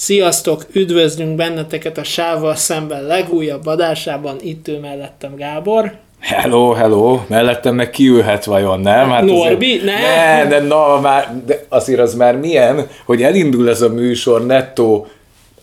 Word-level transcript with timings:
Sziasztok, 0.00 0.66
üdvözlünk 0.72 1.36
benneteket 1.36 1.98
a 1.98 2.04
Sávval 2.04 2.54
szemben 2.54 3.02
legújabb 3.02 3.66
adásában, 3.66 4.36
itt 4.42 4.68
ő 4.68 4.78
mellettem 4.78 5.36
Gábor. 5.36 5.92
Hello, 6.20 6.72
hello, 6.72 7.20
mellettem 7.26 7.74
meg 7.74 7.90
kiülhet 7.90 8.44
vajon, 8.44 8.80
nem? 8.80 9.10
Hát 9.10 9.24
Norbi, 9.24 9.72
azért, 9.72 9.84
ne? 9.84 10.00
Ne, 10.00 10.48
de, 10.48 10.60
na, 10.60 11.00
már, 11.00 11.42
de 11.46 11.64
azért 11.68 12.00
az 12.00 12.14
már 12.14 12.36
milyen, 12.36 12.86
hogy 13.04 13.22
elindul 13.22 13.68
ez 13.68 13.82
a 13.82 13.88
műsor 13.88 14.46
nettó 14.46 15.06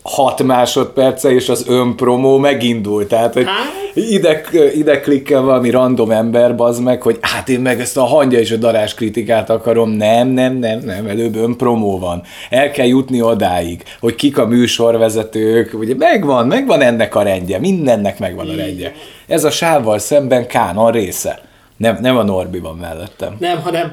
6 0.02 0.42
másodperce, 0.42 1.30
és 1.30 1.48
az 1.48 1.64
önpromó 1.68 2.38
megindul. 2.38 3.06
Tehát, 3.06 3.34
hogy 3.34 3.46
ide, 3.94 4.40
ide 4.74 5.00
klikkel 5.00 5.40
valami 5.40 5.70
random 5.70 6.10
ember, 6.10 6.56
bazd 6.56 6.82
meg, 6.82 7.02
hogy 7.02 7.18
hát 7.20 7.48
én 7.48 7.60
meg 7.60 7.80
ezt 7.80 7.96
a 7.96 8.04
hangya 8.04 8.38
és 8.38 8.50
a 8.50 8.56
darás 8.56 8.94
kritikát 8.94 9.50
akarom. 9.50 9.90
Nem, 9.90 10.28
nem, 10.28 10.54
nem, 10.54 10.78
nem, 10.78 11.06
előbb 11.06 11.36
önpromó 11.36 11.98
van. 11.98 12.22
El 12.50 12.70
kell 12.70 12.86
jutni 12.86 13.22
odáig, 13.22 13.82
hogy 14.00 14.14
kik 14.14 14.38
a 14.38 14.46
műsorvezetők, 14.46 15.74
ugye 15.74 15.94
megvan, 15.98 16.46
megvan 16.46 16.80
ennek 16.80 17.14
a 17.14 17.22
rendje, 17.22 17.58
mindennek 17.58 18.18
megvan 18.18 18.48
a 18.48 18.54
rendje. 18.56 18.94
Ez 19.26 19.44
a 19.44 19.50
sávval 19.50 19.98
szemben 19.98 20.46
Kánon 20.46 20.90
része. 20.90 21.40
Nem, 21.76 21.98
nem 22.00 22.16
a 22.16 22.22
Norbi 22.22 22.58
van 22.58 22.76
mellettem. 22.76 23.36
Nem, 23.38 23.60
hanem 23.62 23.92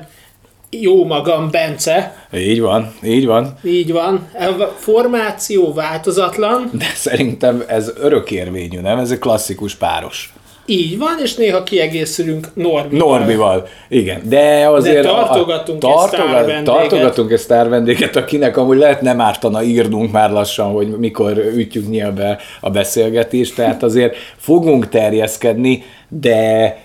jó 0.82 1.06
magam, 1.06 1.50
Bence. 1.52 2.28
Így 2.34 2.62
van, 2.62 2.94
így 3.04 3.26
van. 3.26 3.58
Így 3.64 3.92
van. 3.92 4.28
A 4.34 4.64
formáció 4.78 5.74
változatlan. 5.74 6.70
De 6.74 6.92
szerintem 6.96 7.64
ez 7.68 7.94
örökérvényű, 8.00 8.80
nem? 8.80 8.98
Ez 8.98 9.12
egy 9.12 9.20
klasszikus 9.20 9.76
páros. 9.76 10.34
Így 10.68 10.98
van, 10.98 11.16
és 11.24 11.36
néha 11.36 11.64
kiegészülünk 11.64 12.48
Norbival. 12.54 13.10
Norbival, 13.10 13.68
igen. 13.90 14.22
De 14.24 14.70
azért... 14.70 15.04
De 15.04 15.10
tartogatunk 15.10 15.84
a, 15.84 15.88
a, 15.88 16.10
tartogat, 16.10 16.50
egy 16.50 16.64
Tartogatunk 16.64 17.32
egy 17.32 17.40
sztár 17.40 17.70
vendéget, 17.70 18.16
akinek 18.16 18.58
amúgy 18.58 18.78
lehet 18.78 19.02
nem 19.02 19.22
ártana 19.22 19.64
írnunk 19.64 20.12
már 20.12 20.32
lassan, 20.32 20.72
hogy 20.72 20.88
mikor 20.88 21.38
ütjük 21.38 21.90
nyilván 21.90 22.38
a 22.62 22.70
beszélgetést, 22.70 23.56
tehát 23.56 23.84
azért 23.84 24.16
fogunk 24.38 24.89
terjeszkedni, 24.89 25.84
de 26.08 26.78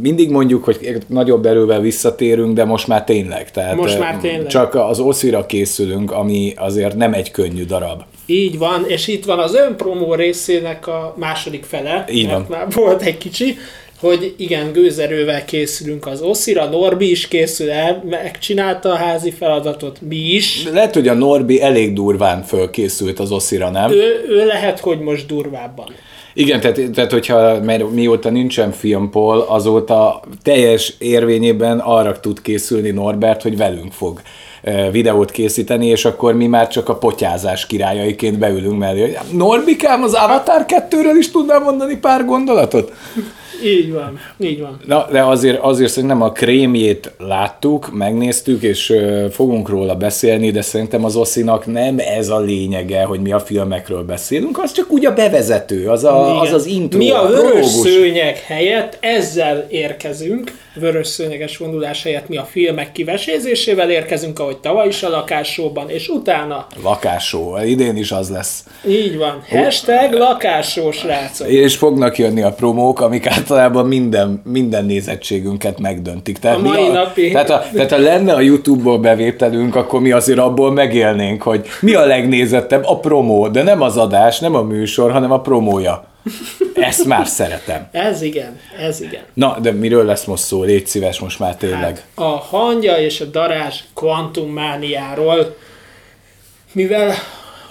mindig 0.00 0.30
mondjuk, 0.30 0.64
hogy 0.64 0.98
nagyobb 1.06 1.46
erővel 1.46 1.80
visszatérünk, 1.80 2.54
de 2.54 2.64
most 2.64 2.86
már 2.86 3.04
tényleg. 3.04 3.50
Tehát 3.50 3.76
most 3.76 3.98
már 3.98 4.16
tényleg. 4.16 4.46
Csak 4.46 4.74
az 4.74 4.98
oszira 5.00 5.46
készülünk, 5.46 6.12
ami 6.12 6.52
azért 6.56 6.96
nem 6.96 7.12
egy 7.12 7.30
könnyű 7.30 7.64
darab. 7.64 8.02
Így 8.26 8.58
van, 8.58 8.84
és 8.88 9.08
itt 9.08 9.24
van 9.24 9.38
az 9.38 9.54
önpromó 9.54 10.14
részének 10.14 10.86
a 10.86 11.14
második 11.18 11.64
fele, 11.64 12.04
Így 12.10 12.26
van. 12.26 12.46
már 12.48 12.66
volt 12.70 13.02
egy 13.02 13.18
kicsi, 13.18 13.56
hogy 14.00 14.34
igen, 14.36 14.72
gőzerővel 14.72 15.44
készülünk 15.44 16.06
az 16.06 16.22
Oszira, 16.22 16.64
Norbi 16.68 17.10
is 17.10 17.28
készül 17.28 17.70
el, 17.70 18.04
megcsinálta 18.10 18.90
a 18.92 18.96
házi 18.96 19.30
feladatot, 19.30 20.00
mi 20.08 20.16
is. 20.16 20.68
Lehet, 20.72 20.94
hogy 20.94 21.08
a 21.08 21.14
Norbi 21.14 21.62
elég 21.62 21.92
durván 21.92 22.42
fölkészült 22.42 23.18
az 23.18 23.32
Oszira, 23.32 23.70
nem? 23.70 23.90
Ő, 23.90 24.24
ő 24.28 24.46
lehet, 24.46 24.78
hogy 24.80 25.00
most 25.00 25.26
durvábban. 25.26 25.94
Igen, 26.34 26.60
tehát, 26.60 26.90
tehát 26.94 27.12
hogyha 27.12 27.60
mert 27.60 27.90
mióta 27.90 28.30
nincsen 28.30 28.70
filmpol, 28.70 29.40
azóta 29.40 30.20
teljes 30.42 30.94
érvényében 30.98 31.78
arra 31.78 32.20
tud 32.20 32.42
készülni 32.42 32.90
Norbert, 32.90 33.42
hogy 33.42 33.56
velünk 33.56 33.92
fog 33.92 34.20
videót 34.90 35.30
készíteni, 35.30 35.86
és 35.86 36.04
akkor 36.04 36.34
mi 36.34 36.46
már 36.46 36.68
csak 36.68 36.88
a 36.88 36.96
potyázás 36.96 37.66
királyaiként 37.66 38.38
beülünk 38.38 38.78
mellé, 38.78 39.00
hogy 39.00 39.18
Norbikám, 39.32 40.02
az 40.02 40.14
Avatar 40.14 40.64
2-ről 40.68 41.16
is 41.18 41.30
tudnám 41.30 41.62
mondani 41.62 41.96
pár 41.96 42.24
gondolatot? 42.24 42.92
Így 43.64 43.92
van, 43.92 44.18
így 44.38 44.60
van. 44.60 44.80
Na, 44.86 45.06
de 45.10 45.22
azért, 45.22 45.58
azért 45.58 45.90
szerintem 45.90 46.22
a 46.22 46.32
krémjét 46.32 47.12
láttuk, 47.18 47.92
megnéztük, 47.92 48.62
és 48.62 48.90
uh, 48.90 49.30
fogunk 49.30 49.68
róla 49.68 49.94
beszélni, 49.94 50.50
de 50.50 50.62
szerintem 50.62 51.04
az 51.04 51.16
Oszinak 51.16 51.66
nem 51.66 51.98
ez 51.98 52.28
a 52.28 52.40
lényege, 52.40 53.04
hogy 53.04 53.20
mi 53.20 53.32
a 53.32 53.40
filmekről 53.40 54.02
beszélünk, 54.02 54.58
az 54.62 54.72
csak 54.72 54.90
úgy 54.90 55.06
a 55.06 55.14
bevezető, 55.14 55.88
az 55.88 56.04
a, 56.04 56.40
az, 56.40 56.52
az 56.52 56.66
intro. 56.66 56.98
Mi 56.98 57.10
a, 57.10 57.26
vörös 57.26 57.66
szőnyeg 57.66 58.36
helyett 58.36 58.98
ezzel 59.00 59.66
érkezünk, 59.68 60.52
vörös 60.74 61.06
szőnyeges 61.06 61.56
vonulás 61.56 62.02
helyett 62.02 62.28
mi 62.28 62.36
a 62.36 62.44
filmek 62.50 62.92
kivesézésével 62.92 63.90
érkezünk, 63.90 64.38
ahogy 64.38 64.56
tavaly 64.56 64.88
is 64.88 65.02
a 65.02 65.08
lakássóban, 65.08 65.90
és 65.90 66.08
utána... 66.08 66.66
Lakássó, 66.82 67.58
idén 67.64 67.96
is 67.96 68.12
az 68.12 68.30
lesz. 68.30 68.64
Így 68.88 69.16
van. 69.16 69.42
Hashtag 69.48 70.12
lakássó, 70.12 70.90
srácok. 70.90 71.48
És 71.48 71.76
fognak 71.76 72.18
jönni 72.18 72.42
a 72.42 72.52
promók, 72.52 73.00
amik 73.00 73.26
általában 73.56 73.86
minden, 73.86 74.42
minden 74.44 74.84
nézettségünket 74.84 75.80
megdöntik. 75.80 76.38
Tehát, 76.38 76.56
a 76.56 76.60
mai 76.60 76.88
a, 76.88 76.92
napi. 76.92 77.30
Tehát, 77.30 77.50
a, 77.50 77.64
tehát 77.74 77.90
ha 77.90 77.98
lenne 77.98 78.32
a 78.32 78.40
YouTube-ból 78.40 78.98
bevételünk, 78.98 79.76
akkor 79.76 80.00
mi 80.00 80.12
azért 80.12 80.38
abból 80.38 80.72
megélnénk, 80.72 81.42
hogy 81.42 81.66
mi 81.80 81.94
a 81.94 82.06
legnézettebb? 82.06 82.84
A 82.84 82.98
promó, 82.98 83.48
de 83.48 83.62
nem 83.62 83.82
az 83.82 83.96
adás, 83.96 84.38
nem 84.38 84.54
a 84.54 84.62
műsor, 84.62 85.12
hanem 85.12 85.32
a 85.32 85.40
promója. 85.40 86.04
Ezt 86.74 87.04
már 87.04 87.26
szeretem. 87.26 87.88
Ez 87.92 88.22
igen, 88.22 88.58
ez 88.78 89.00
igen. 89.00 89.22
Na, 89.34 89.58
de 89.62 89.72
miről 89.72 90.04
lesz 90.04 90.24
most 90.24 90.42
szó? 90.42 90.62
Légy 90.62 90.86
szíves 90.86 91.18
most 91.18 91.38
már 91.38 91.56
tényleg. 91.56 91.80
Hát, 91.80 92.02
a 92.14 92.22
hangya 92.22 92.98
és 92.98 93.20
a 93.20 93.24
darás 93.24 93.84
kvantummániáról, 93.94 95.56
mivel 96.72 97.12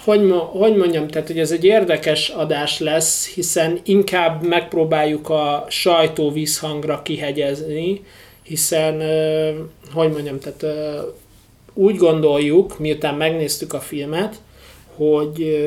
hogy, 0.04 0.34
hogy 0.50 0.76
mondjam, 0.76 1.08
tehát 1.08 1.26
hogy 1.28 1.38
ez 1.38 1.50
egy 1.50 1.64
érdekes 1.64 2.28
adás 2.28 2.78
lesz, 2.78 3.28
hiszen 3.28 3.80
inkább 3.84 4.46
megpróbáljuk 4.46 5.28
a 5.28 5.64
sajtó 5.68 6.30
vízhangra 6.30 7.02
kihegyezni, 7.02 8.04
hiszen, 8.42 9.02
hogy 9.94 10.10
mondjam, 10.10 10.38
tehát 10.38 10.66
úgy 11.74 11.96
gondoljuk, 11.96 12.78
miután 12.78 13.14
megnéztük 13.14 13.72
a 13.72 13.80
filmet, 13.80 14.36
hogy 14.96 15.58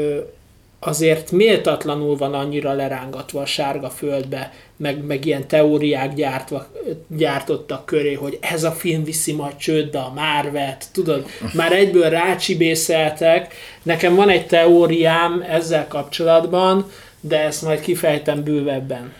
azért 0.79 1.31
méltatlanul 1.31 2.17
van 2.17 2.33
annyira 2.33 2.73
lerángatva 2.73 3.41
a 3.41 3.45
sárga 3.45 3.89
földbe, 3.89 4.53
meg, 4.77 5.03
meg 5.05 5.25
ilyen 5.25 5.47
teóriák 5.47 6.13
gyártva, 6.13 6.67
gyártottak 7.07 7.85
köré, 7.85 8.13
hogy 8.13 8.37
ez 8.41 8.63
a 8.63 8.71
film 8.71 9.03
viszi 9.03 9.33
majd 9.33 9.55
csődbe 9.55 9.99
a 9.99 10.13
Márvet, 10.15 10.85
tudod, 10.91 11.25
már 11.53 11.71
egyből 11.71 12.09
rácsibészeltek. 12.09 13.53
Nekem 13.83 14.15
van 14.15 14.29
egy 14.29 14.47
teóriám 14.47 15.45
ezzel 15.49 15.87
kapcsolatban, 15.87 16.91
de 17.19 17.39
ezt 17.39 17.61
majd 17.61 17.79
kifejtem 17.79 18.43
bővebben. 18.43 19.13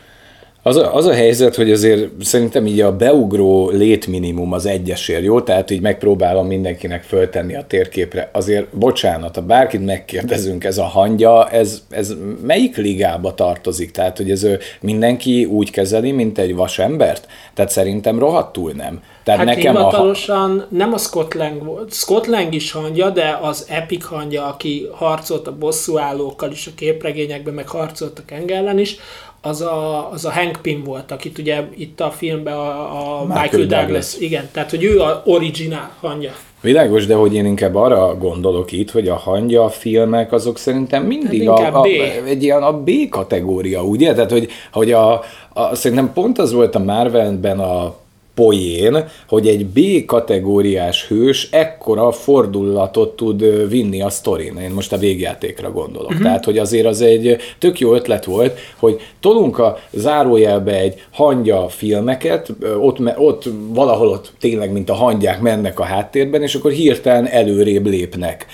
Az 0.67 0.75
a, 0.75 0.95
az 0.95 1.05
a 1.05 1.13
helyzet, 1.13 1.55
hogy 1.55 1.71
azért 1.71 2.09
szerintem 2.21 2.65
így 2.65 2.81
a 2.81 2.95
beugró 2.95 3.69
létminimum 3.69 4.53
az 4.53 4.65
egyesért, 4.65 5.23
jó? 5.23 5.41
Tehát 5.41 5.71
így 5.71 5.81
megpróbálom 5.81 6.47
mindenkinek 6.47 7.03
föltenni 7.03 7.55
a 7.55 7.65
térképre. 7.67 8.29
Azért, 8.33 8.77
bocsánat, 8.77 9.35
ha 9.35 9.41
bárkit 9.41 9.85
megkérdezünk, 9.85 10.63
ez 10.63 10.77
a 10.77 10.83
hangya, 10.83 11.49
ez, 11.49 11.81
ez 11.89 12.13
melyik 12.41 12.77
ligába 12.77 13.33
tartozik? 13.33 13.91
Tehát, 13.91 14.17
hogy 14.17 14.31
ez 14.31 14.47
mindenki 14.81 15.45
úgy 15.45 15.71
kezeli, 15.71 16.11
mint 16.11 16.37
egy 16.37 16.55
vasembert? 16.55 17.27
Tehát 17.53 17.71
szerintem 17.71 18.19
rohadtul 18.19 18.71
nem. 18.71 19.01
Tehát 19.23 19.39
hát 19.39 19.55
nekem 19.55 19.75
hivatalosan 19.75 20.59
a... 20.59 20.75
nem 20.75 20.93
a 20.93 20.97
Scott 20.97 21.33
Lang 21.33 21.63
volt. 21.63 21.93
Scott 21.93 22.25
Lang 22.25 22.53
is 22.53 22.71
hangja, 22.71 23.09
de 23.09 23.39
az 23.41 23.65
Epic 23.69 24.05
hangja, 24.05 24.45
aki 24.45 24.87
harcolt 24.91 25.47
a 25.47 25.57
bosszúállókkal 25.57 26.51
is 26.51 26.67
a 26.67 26.71
képregényekben, 26.75 27.53
meg 27.53 27.67
harcolt 27.67 28.19
a 28.19 28.25
Kengellen 28.25 28.79
is, 28.79 28.97
az 29.45 29.61
a, 29.61 30.09
az 30.11 30.25
a 30.25 30.31
Hank 30.31 30.59
Pym 30.61 30.83
volt, 30.83 31.11
akit 31.11 31.37
ugye 31.37 31.63
itt 31.77 32.01
a 32.01 32.11
filmben 32.11 32.53
a, 32.53 33.19
a 33.19 33.25
Michael, 33.25 33.41
Michael 33.41 33.65
Douglas. 33.65 33.79
Douglas, 33.79 34.15
igen, 34.19 34.49
tehát 34.51 34.69
hogy 34.69 34.83
ő 34.83 34.99
a 34.99 35.21
originál 35.25 35.91
hangja. 35.99 36.31
Világos, 36.61 37.05
de 37.05 37.15
hogy 37.15 37.33
én 37.33 37.45
inkább 37.45 37.75
arra 37.75 38.17
gondolok 38.17 38.71
itt, 38.71 38.91
hogy 38.91 39.07
a 39.07 39.15
hangya 39.15 39.69
filmek 39.69 40.31
azok 40.31 40.57
szerintem 40.57 41.03
mindig 41.03 41.49
hát 41.49 41.73
a, 41.73 41.81
a, 41.81 41.85
egy 42.25 42.43
ilyen 42.43 42.63
a 42.63 42.81
B 42.81 42.91
kategória, 43.09 43.83
ugye? 43.83 44.13
Tehát, 44.13 44.31
hogy, 44.31 44.49
hogy 44.71 44.91
a, 44.91 45.21
a, 45.53 45.75
szerintem 45.75 46.13
pont 46.13 46.37
az 46.37 46.53
volt 46.53 46.75
a 46.75 46.79
Marvelben 46.79 47.59
a 47.59 47.95
poén, 48.35 49.05
hogy 49.27 49.47
egy 49.47 49.65
B 49.65 50.05
kategóriás 50.05 51.07
hős 51.07 51.49
ekkora 51.51 52.11
fordulatot 52.11 53.15
tud 53.15 53.69
vinni 53.69 54.01
a 54.01 54.09
sztorin. 54.09 54.57
Én 54.57 54.71
most 54.71 54.93
a 54.93 54.97
végjátékra 54.97 55.71
gondolok. 55.71 56.09
Uh-huh. 56.09 56.23
Tehát, 56.23 56.45
hogy 56.45 56.57
azért 56.57 56.85
az 56.85 57.01
egy 57.01 57.37
tök 57.59 57.79
jó 57.79 57.93
ötlet 57.93 58.25
volt, 58.25 58.59
hogy 58.77 58.99
tolunk 59.19 59.59
a 59.59 59.77
zárójelbe 59.91 60.79
egy 60.79 61.03
hangya 61.11 61.67
filmeket, 61.69 62.53
ott, 62.79 63.17
ott 63.17 63.49
valahol 63.69 64.07
ott 64.07 64.31
tényleg, 64.39 64.71
mint 64.71 64.89
a 64.89 64.93
hangyák 64.93 65.41
mennek 65.41 65.79
a 65.79 65.83
háttérben, 65.83 66.41
és 66.41 66.55
akkor 66.55 66.71
hirtelen 66.71 67.27
előrébb 67.27 67.85
lépnek. 67.85 68.45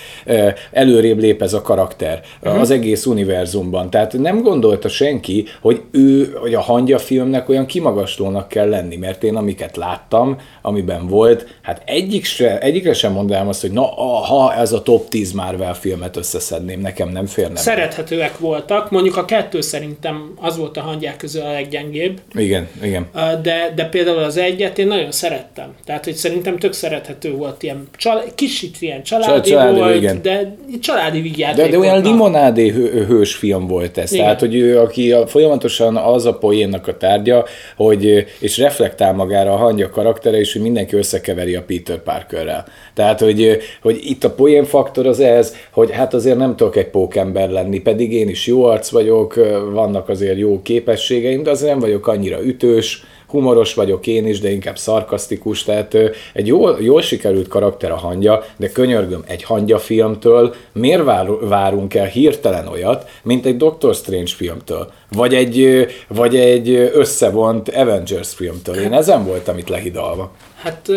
Előrébb 0.70 1.18
lép 1.18 1.42
ez 1.42 1.52
a 1.52 1.62
karakter 1.62 2.22
uh-huh. 2.42 2.60
az 2.60 2.70
egész 2.70 3.06
univerzumban. 3.06 3.90
Tehát 3.90 4.18
nem 4.18 4.42
gondolta 4.42 4.88
senki, 4.88 5.44
hogy 5.60 5.80
ő, 5.90 6.36
hogy 6.40 6.54
a 6.54 6.60
hangya 6.60 6.98
filmnek 6.98 7.48
olyan 7.48 7.66
kimagaslónak 7.66 8.48
kell 8.48 8.68
lenni, 8.68 8.96
mert 8.96 9.24
én 9.24 9.36
amiket 9.36 9.71
filmeket 9.72 9.76
láttam, 9.76 10.36
amiben 10.62 11.06
volt, 11.06 11.46
hát 11.62 11.82
egyik 11.84 12.24
se, 12.24 12.58
egyikre 12.58 12.92
sem 12.92 13.12
mondanám 13.12 13.48
azt, 13.48 13.60
hogy 13.60 13.70
na, 13.70 13.82
ha 13.82 14.54
ez 14.54 14.72
a 14.72 14.82
top 14.82 15.08
10 15.08 15.32
Marvel 15.32 15.74
filmet 15.74 16.16
összeszedném, 16.16 16.80
nekem 16.80 17.08
nem 17.08 17.26
férne. 17.26 17.56
Szerethetőek 17.56 18.38
voltak, 18.38 18.90
mondjuk 18.90 19.16
a 19.16 19.24
kettő 19.24 19.60
szerintem 19.60 20.32
az 20.40 20.56
volt 20.56 20.76
a 20.76 20.80
hangyák 20.80 21.16
közül 21.16 21.42
a 21.42 21.52
leggyengébb. 21.52 22.20
Igen, 22.34 22.68
igen. 22.82 23.06
De, 23.42 23.72
de 23.74 23.84
például 23.84 24.18
az 24.18 24.36
egyet 24.36 24.78
én 24.78 24.86
nagyon 24.86 25.12
szerettem. 25.12 25.74
Tehát, 25.84 26.04
hogy 26.04 26.14
szerintem 26.14 26.58
tök 26.58 26.72
szerethető 26.72 27.32
volt, 27.32 27.62
ilyen 27.62 27.88
csal, 27.96 28.22
kicsit 28.34 28.76
ilyen 28.80 29.02
családi, 29.02 29.50
családi 29.50 29.78
volt, 29.78 29.96
igen. 29.96 30.22
de 30.22 30.56
családi 30.80 31.20
vigyáték 31.20 31.64
De, 31.64 31.70
de 31.70 31.78
olyan 31.78 32.02
limonádé 32.02 32.68
hő, 32.68 33.04
hős 33.04 33.34
film 33.34 33.66
volt 33.66 33.98
ez. 33.98 34.12
Igen. 34.12 34.24
Tehát, 34.24 34.40
hogy 34.40 34.54
ő, 34.54 34.80
aki 34.80 35.12
a, 35.12 35.26
folyamatosan 35.26 35.96
az 35.96 36.26
a 36.26 36.34
poénnak 36.34 36.88
a 36.88 36.96
tárgya, 36.96 37.44
hogy, 37.76 38.26
és 38.38 38.58
reflektál 38.58 39.12
magára 39.12 39.52
a 39.52 39.56
hangya 39.62 39.90
karaktere, 39.90 40.38
és 40.38 40.52
hogy 40.52 40.62
mindenki 40.62 40.96
összekeveri 40.96 41.54
a 41.54 41.62
Peter 41.62 42.02
Parkerrel. 42.02 42.66
Tehát, 42.94 43.20
hogy, 43.20 43.58
hogy 43.82 44.00
itt 44.02 44.24
a 44.24 44.30
poén 44.30 44.64
faktor 44.64 45.06
az 45.06 45.20
ez, 45.20 45.56
hogy 45.70 45.90
hát 45.90 46.14
azért 46.14 46.36
nem 46.36 46.56
tudok 46.56 46.76
egy 46.76 46.88
pókember 46.88 47.50
lenni, 47.50 47.80
pedig 47.80 48.12
én 48.12 48.28
is 48.28 48.46
jó 48.46 48.64
arc 48.64 48.88
vagyok, 48.88 49.34
vannak 49.72 50.08
azért 50.08 50.38
jó 50.38 50.62
képességeim, 50.62 51.42
de 51.42 51.50
azért 51.50 51.70
nem 51.70 51.80
vagyok 51.80 52.06
annyira 52.06 52.44
ütős, 52.44 53.04
humoros 53.32 53.74
vagyok 53.74 54.06
én 54.06 54.26
is, 54.26 54.40
de 54.40 54.50
inkább 54.50 54.78
szarkasztikus, 54.78 55.62
tehát 55.62 55.96
egy 56.32 56.46
jól, 56.46 56.76
jól 56.80 57.02
sikerült 57.02 57.48
karakter 57.48 57.90
a 57.90 57.96
hangya, 57.96 58.44
de 58.56 58.68
könyörgöm, 58.68 59.24
egy 59.26 59.42
hangya 59.42 59.78
filmtől 59.78 60.54
miért 60.72 61.02
várunk 61.40 61.94
el 61.94 62.06
hirtelen 62.06 62.66
olyat, 62.66 63.08
mint 63.22 63.46
egy 63.46 63.56
Doctor 63.56 63.94
Strange 63.94 64.30
filmtől, 64.36 64.92
vagy 65.10 65.34
egy, 65.34 65.86
vagy 66.08 66.36
egy 66.36 66.70
összevont 66.92 67.68
Avengers 67.68 68.34
filmtől. 68.34 68.74
Én 68.74 68.92
ezen 68.92 69.24
voltam 69.24 69.58
itt 69.58 69.68
lehidalva. 69.68 70.32
Hát 70.62 70.88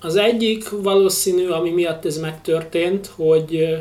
az 0.00 0.16
egyik 0.16 0.68
valószínű, 0.82 1.48
ami 1.48 1.70
miatt 1.70 2.04
ez 2.04 2.18
megtörtént, 2.18 3.10
hogy 3.16 3.76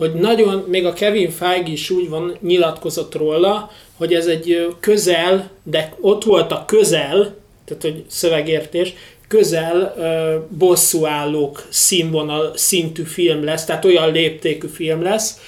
hogy 0.00 0.14
nagyon, 0.14 0.64
még 0.68 0.86
a 0.86 0.92
Kevin 0.92 1.30
Feige 1.30 1.70
is 1.70 1.90
úgy 1.90 2.08
van, 2.08 2.36
nyilatkozott 2.40 3.14
róla, 3.14 3.70
hogy 3.96 4.14
ez 4.14 4.26
egy 4.26 4.74
közel, 4.80 5.50
de 5.62 5.94
ott 6.00 6.24
volt 6.24 6.52
a 6.52 6.64
közel, 6.66 7.34
tehát 7.64 7.82
hogy 7.82 8.04
szövegértés, 8.08 8.94
közel 9.28 9.94
uh, 9.96 10.58
bosszúállók 10.58 11.66
színvonal 11.68 12.52
szintű 12.54 13.02
film 13.02 13.44
lesz, 13.44 13.64
tehát 13.64 13.84
olyan 13.84 14.12
léptékű 14.12 14.66
film 14.66 15.02
lesz, 15.02 15.38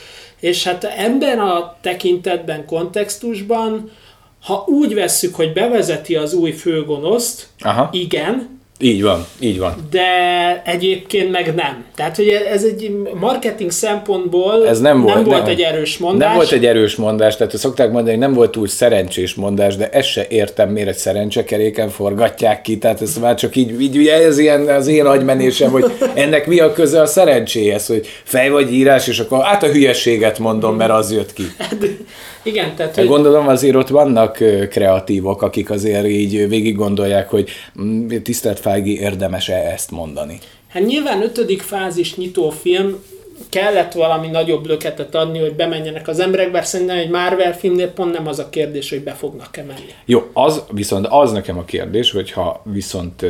és 0.40 0.64
hát 0.64 0.84
ebben 0.84 1.38
a 1.38 1.76
tekintetben, 1.80 2.66
kontextusban, 2.66 3.90
ha 4.42 4.64
úgy 4.66 4.94
vesszük, 4.94 5.34
hogy 5.34 5.52
bevezeti 5.52 6.16
az 6.16 6.34
új 6.34 6.50
főgonoszt, 6.50 7.46
Aha. 7.60 7.88
igen, 7.92 8.60
így 8.82 9.02
van, 9.02 9.26
így 9.38 9.58
van. 9.58 9.74
De 9.90 10.02
egyébként 10.64 11.30
meg 11.30 11.54
nem. 11.54 11.84
Tehát, 11.94 12.16
hogy 12.16 12.28
ez 12.28 12.64
egy 12.64 12.96
marketing 13.20 13.70
szempontból 13.70 14.68
ez 14.68 14.80
nem, 14.80 15.00
volt, 15.00 15.14
nem 15.14 15.24
volt 15.24 15.42
nem, 15.42 15.50
egy 15.50 15.60
erős 15.60 15.98
mondás. 15.98 16.28
Nem 16.28 16.36
volt 16.36 16.52
egy 16.52 16.66
erős 16.66 16.96
mondás, 16.96 17.36
tehát 17.36 17.56
szokták 17.56 17.90
mondani, 17.90 18.10
hogy 18.10 18.18
nem 18.18 18.32
volt 18.32 18.50
túl 18.50 18.68
szerencsés 18.68 19.34
mondás, 19.34 19.76
de 19.76 19.88
ezt 19.88 20.08
se 20.08 20.26
értem, 20.28 20.68
miért 20.68 20.88
egy 20.88 20.96
szerencsekeréken 20.96 21.88
forgatják 21.88 22.62
ki, 22.62 22.78
tehát 22.78 23.02
ez 23.02 23.18
már 23.18 23.34
csak 23.34 23.56
így, 23.56 23.80
így 23.80 23.96
ugye 23.96 24.14
ez 24.14 24.38
ilyen 24.38 24.68
az 24.68 24.86
én 24.86 25.06
agymenésem, 25.06 25.70
hogy 25.70 25.92
ennek 26.14 26.46
mi 26.46 26.60
a 26.60 26.72
köze 26.72 27.00
a 27.00 27.06
szerencséhez, 27.06 27.86
hogy 27.86 28.06
fej 28.24 28.48
vagy 28.48 28.72
írás, 28.72 29.08
és 29.08 29.18
akkor 29.18 29.38
át 29.42 29.62
a 29.62 29.66
hülyeséget 29.66 30.38
mondom, 30.38 30.76
mert 30.76 30.90
az 30.90 31.12
jött 31.12 31.32
ki. 31.32 31.44
Hát, 32.42 32.52
igen, 32.52 32.74
tehát... 32.76 32.94
Hogy... 32.94 33.06
Gondolom 33.06 33.48
azért 33.48 33.76
ott 33.76 33.88
vannak 33.88 34.38
kreatívok, 34.70 35.42
akik 35.42 35.70
azért 35.70 36.06
így 36.06 36.48
végig 36.48 36.76
gondolják, 36.76 37.30
hogy 37.30 37.50
mm, 37.80 38.08
tisztelt 38.22 38.60
Fági 38.60 38.98
érdemes-e 39.00 39.54
ezt 39.54 39.90
mondani. 39.90 40.38
Hát 40.68 40.86
nyilván 40.86 41.22
ötödik 41.22 41.62
fázis 41.62 42.16
nyitó 42.16 42.50
film, 42.50 43.02
kellett 43.48 43.92
valami 43.92 44.28
nagyobb 44.28 44.66
löketet 44.66 45.14
adni, 45.14 45.38
hogy 45.38 45.54
bemenjenek 45.54 46.08
az 46.08 46.20
emberek, 46.20 46.50
bár 46.50 46.64
szerintem 46.64 46.96
egy 46.96 47.10
Marvel 47.10 47.56
filmnél 47.56 47.88
pont 47.88 48.12
nem 48.12 48.26
az 48.26 48.38
a 48.38 48.48
kérdés, 48.48 48.90
hogy 48.90 49.02
be 49.02 49.12
fognak-e 49.12 49.62
menni. 49.62 49.94
Jó, 50.04 50.22
az 50.32 50.62
viszont 50.70 51.06
az 51.06 51.32
nekem 51.32 51.58
a 51.58 51.64
kérdés, 51.64 52.10
hogy 52.10 52.30
ha 52.30 52.62
viszont 52.64 53.24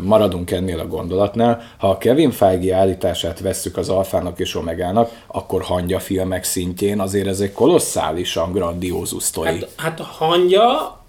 maradunk 0.00 0.50
ennél 0.50 0.78
a 0.78 0.86
gondolatnál, 0.86 1.62
ha 1.78 1.88
a 1.88 1.98
Kevin 1.98 2.30
Feige 2.30 2.76
állítását 2.76 3.40
vesszük 3.40 3.76
az 3.76 3.88
alfának 3.88 4.38
és 4.38 4.54
omegának, 4.54 5.10
akkor 5.26 5.62
hangya 5.62 5.98
filmek 5.98 6.44
szintjén 6.44 7.00
azért 7.00 7.26
ez 7.26 7.40
egy 7.40 7.52
kolosszálisan 7.52 8.52
grandiózus 8.52 9.22
sztori. 9.22 9.48
Hát, 9.48 9.68
hát 9.76 10.00
a 10.00 10.04
hangya 10.04 11.02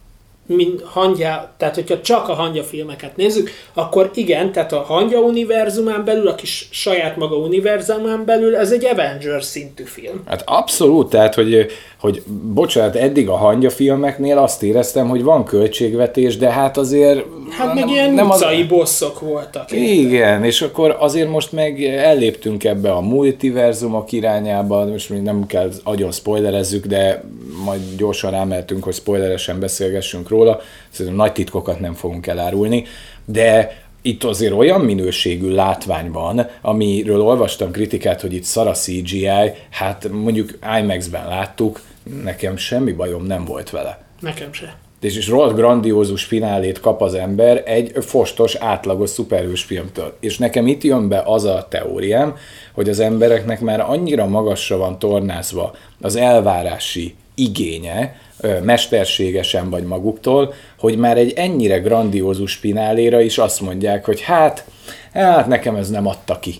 mint 0.45 0.81
hangya, 0.83 1.51
tehát 1.57 1.75
hogyha 1.75 2.01
csak 2.01 2.29
a 2.29 2.33
hangya 2.33 2.63
filmeket 2.63 3.15
nézzük, 3.15 3.49
akkor 3.73 4.11
igen, 4.13 4.51
tehát 4.51 4.73
a 4.73 4.81
hangya 4.81 5.19
univerzumán 5.19 6.05
belül, 6.05 6.27
a 6.27 6.35
kis 6.35 6.67
saját 6.71 7.17
maga 7.17 7.35
univerzumán 7.35 8.25
belül, 8.25 8.55
ez 8.55 8.71
egy 8.71 8.85
Avengers 8.85 9.45
szintű 9.45 9.83
film. 9.83 10.21
Hát 10.25 10.43
abszolút, 10.45 11.09
tehát 11.09 11.35
hogy 11.35 11.67
hogy 12.05 12.21
bocsánat, 12.53 12.95
eddig 12.95 13.29
a 13.29 13.35
hangya 13.35 13.69
filmeknél 13.69 14.37
azt 14.37 14.63
éreztem, 14.63 15.07
hogy 15.07 15.23
van 15.23 15.45
költségvetés, 15.45 16.37
de 16.37 16.49
hát 16.49 16.77
azért... 16.77 17.25
Hát 17.49 17.73
meg 17.73 17.83
nem, 17.83 17.87
ilyen 17.87 18.13
nem 18.13 18.29
utcai 18.29 18.61
az... 18.61 18.67
bosszok 18.67 19.19
voltak. 19.19 19.71
Igen, 19.71 20.43
és 20.43 20.61
akkor 20.61 20.95
azért 20.99 21.29
most 21.29 21.51
meg 21.51 21.83
elléptünk 21.83 22.63
ebbe 22.63 22.91
a 22.91 23.01
multiverzumok 23.01 24.11
irányába, 24.11 24.85
most 24.85 25.09
még 25.09 25.21
nem 25.21 25.45
kell 25.45 25.69
agyon 25.83 26.11
spoilerezzük, 26.11 26.85
de 26.85 27.23
majd 27.65 27.81
gyorsan 27.97 28.31
rámeltünk, 28.31 28.83
hogy 28.83 28.93
spoileresen 28.93 29.59
beszélgessünk 29.59 30.29
róla, 30.35 30.59
szerintem 30.89 31.15
nagy 31.15 31.31
titkokat 31.31 31.79
nem 31.79 31.93
fogunk 31.93 32.27
elárulni, 32.27 32.83
de 33.25 33.83
itt 34.01 34.23
azért 34.23 34.53
olyan 34.53 34.81
minőségű 34.81 35.49
látvány 35.49 36.11
van, 36.11 36.47
amiről 36.61 37.21
olvastam 37.21 37.71
kritikát, 37.71 38.21
hogy 38.21 38.33
itt 38.33 38.43
szara 38.43 38.71
CGI, 38.71 39.51
hát 39.69 40.09
mondjuk 40.11 40.57
IMAX-ben 40.79 41.27
láttuk, 41.27 41.81
nekem 42.23 42.57
semmi 42.57 42.91
bajom 42.91 43.25
nem 43.25 43.45
volt 43.45 43.69
vele. 43.69 44.05
Nekem 44.19 44.53
se. 44.53 44.75
És 45.01 45.17
is 45.17 45.27
rohadt 45.27 45.55
grandiózus 45.55 46.23
finálét 46.23 46.79
kap 46.79 47.01
az 47.01 47.13
ember 47.13 47.63
egy 47.65 47.91
fostos, 47.99 48.55
átlagos 48.55 49.09
szuperhős 49.09 49.63
filmtől. 49.63 50.17
És 50.19 50.37
nekem 50.37 50.67
itt 50.67 50.83
jön 50.83 51.07
be 51.07 51.21
az 51.25 51.43
a 51.43 51.67
teóriám, 51.69 52.35
hogy 52.73 52.89
az 52.89 52.99
embereknek 52.99 53.61
már 53.61 53.79
annyira 53.79 54.25
magasra 54.25 54.77
van 54.77 54.99
tornázva 54.99 55.75
az 56.01 56.15
elvárási 56.15 57.15
igénye, 57.35 58.15
mesterségesen 58.63 59.69
vagy 59.69 59.83
maguktól, 59.83 60.53
hogy 60.77 60.97
már 60.97 61.17
egy 61.17 61.33
ennyire 61.35 61.77
grandiózus 61.77 62.51
spináléra 62.51 63.21
is 63.21 63.37
azt 63.37 63.61
mondják, 63.61 64.05
hogy 64.05 64.21
hát, 64.21 64.65
hát 65.13 65.47
nekem 65.47 65.75
ez 65.75 65.89
nem 65.89 66.07
adta 66.07 66.39
ki. 66.39 66.55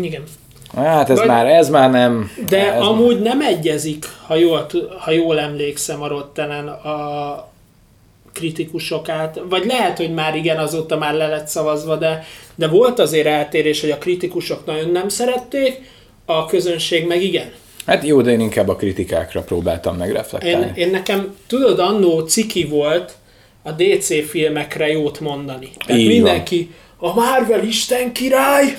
Igen. 0.00 0.22
Hát 0.76 1.10
ez, 1.10 1.18
vagy, 1.18 1.26
már, 1.26 1.46
ez 1.46 1.68
már 1.68 1.90
nem... 1.90 2.30
De 2.48 2.72
ez 2.72 2.82
amúgy 2.82 3.20
már... 3.20 3.36
nem 3.36 3.40
egyezik, 3.40 4.04
ha 4.26 4.34
jól, 4.34 4.66
ha 4.98 5.10
jól 5.10 5.38
emlékszem 5.38 6.02
a 6.02 6.08
Rottenen 6.08 6.68
a 6.68 7.48
kritikusok 8.32 9.08
át, 9.08 9.40
vagy 9.48 9.64
lehet, 9.64 9.96
hogy 9.96 10.14
már 10.14 10.36
igen, 10.36 10.58
azóta 10.58 10.96
már 10.96 11.14
le 11.14 11.26
lett 11.26 11.46
szavazva, 11.46 11.96
de, 11.96 12.24
de 12.54 12.68
volt 12.68 12.98
azért 12.98 13.26
eltérés, 13.26 13.80
hogy 13.80 13.90
a 13.90 13.98
kritikusok 13.98 14.66
nagyon 14.66 14.90
nem 14.90 15.08
szerették, 15.08 15.90
a 16.24 16.46
közönség 16.46 17.06
meg 17.06 17.22
igen. 17.22 17.52
Hát 17.90 18.04
jó, 18.04 18.20
de 18.20 18.30
én 18.30 18.40
inkább 18.40 18.68
a 18.68 18.76
kritikákra 18.76 19.42
próbáltam 19.42 19.96
megreflektálni. 19.96 20.72
Én, 20.74 20.84
én 20.84 20.90
nekem, 20.90 21.36
tudod, 21.46 21.78
annó 21.78 22.20
ciki 22.20 22.64
volt 22.64 23.12
a 23.62 23.70
DC 23.70 24.28
filmekre 24.28 24.88
jót 24.88 25.20
mondani. 25.20 25.70
Tehát 25.86 26.00
Így 26.00 26.08
mindenki, 26.08 26.70
van. 26.98 27.10
a 27.10 27.14
Marvel 27.14 27.64
Isten 27.64 28.12
király, 28.12 28.76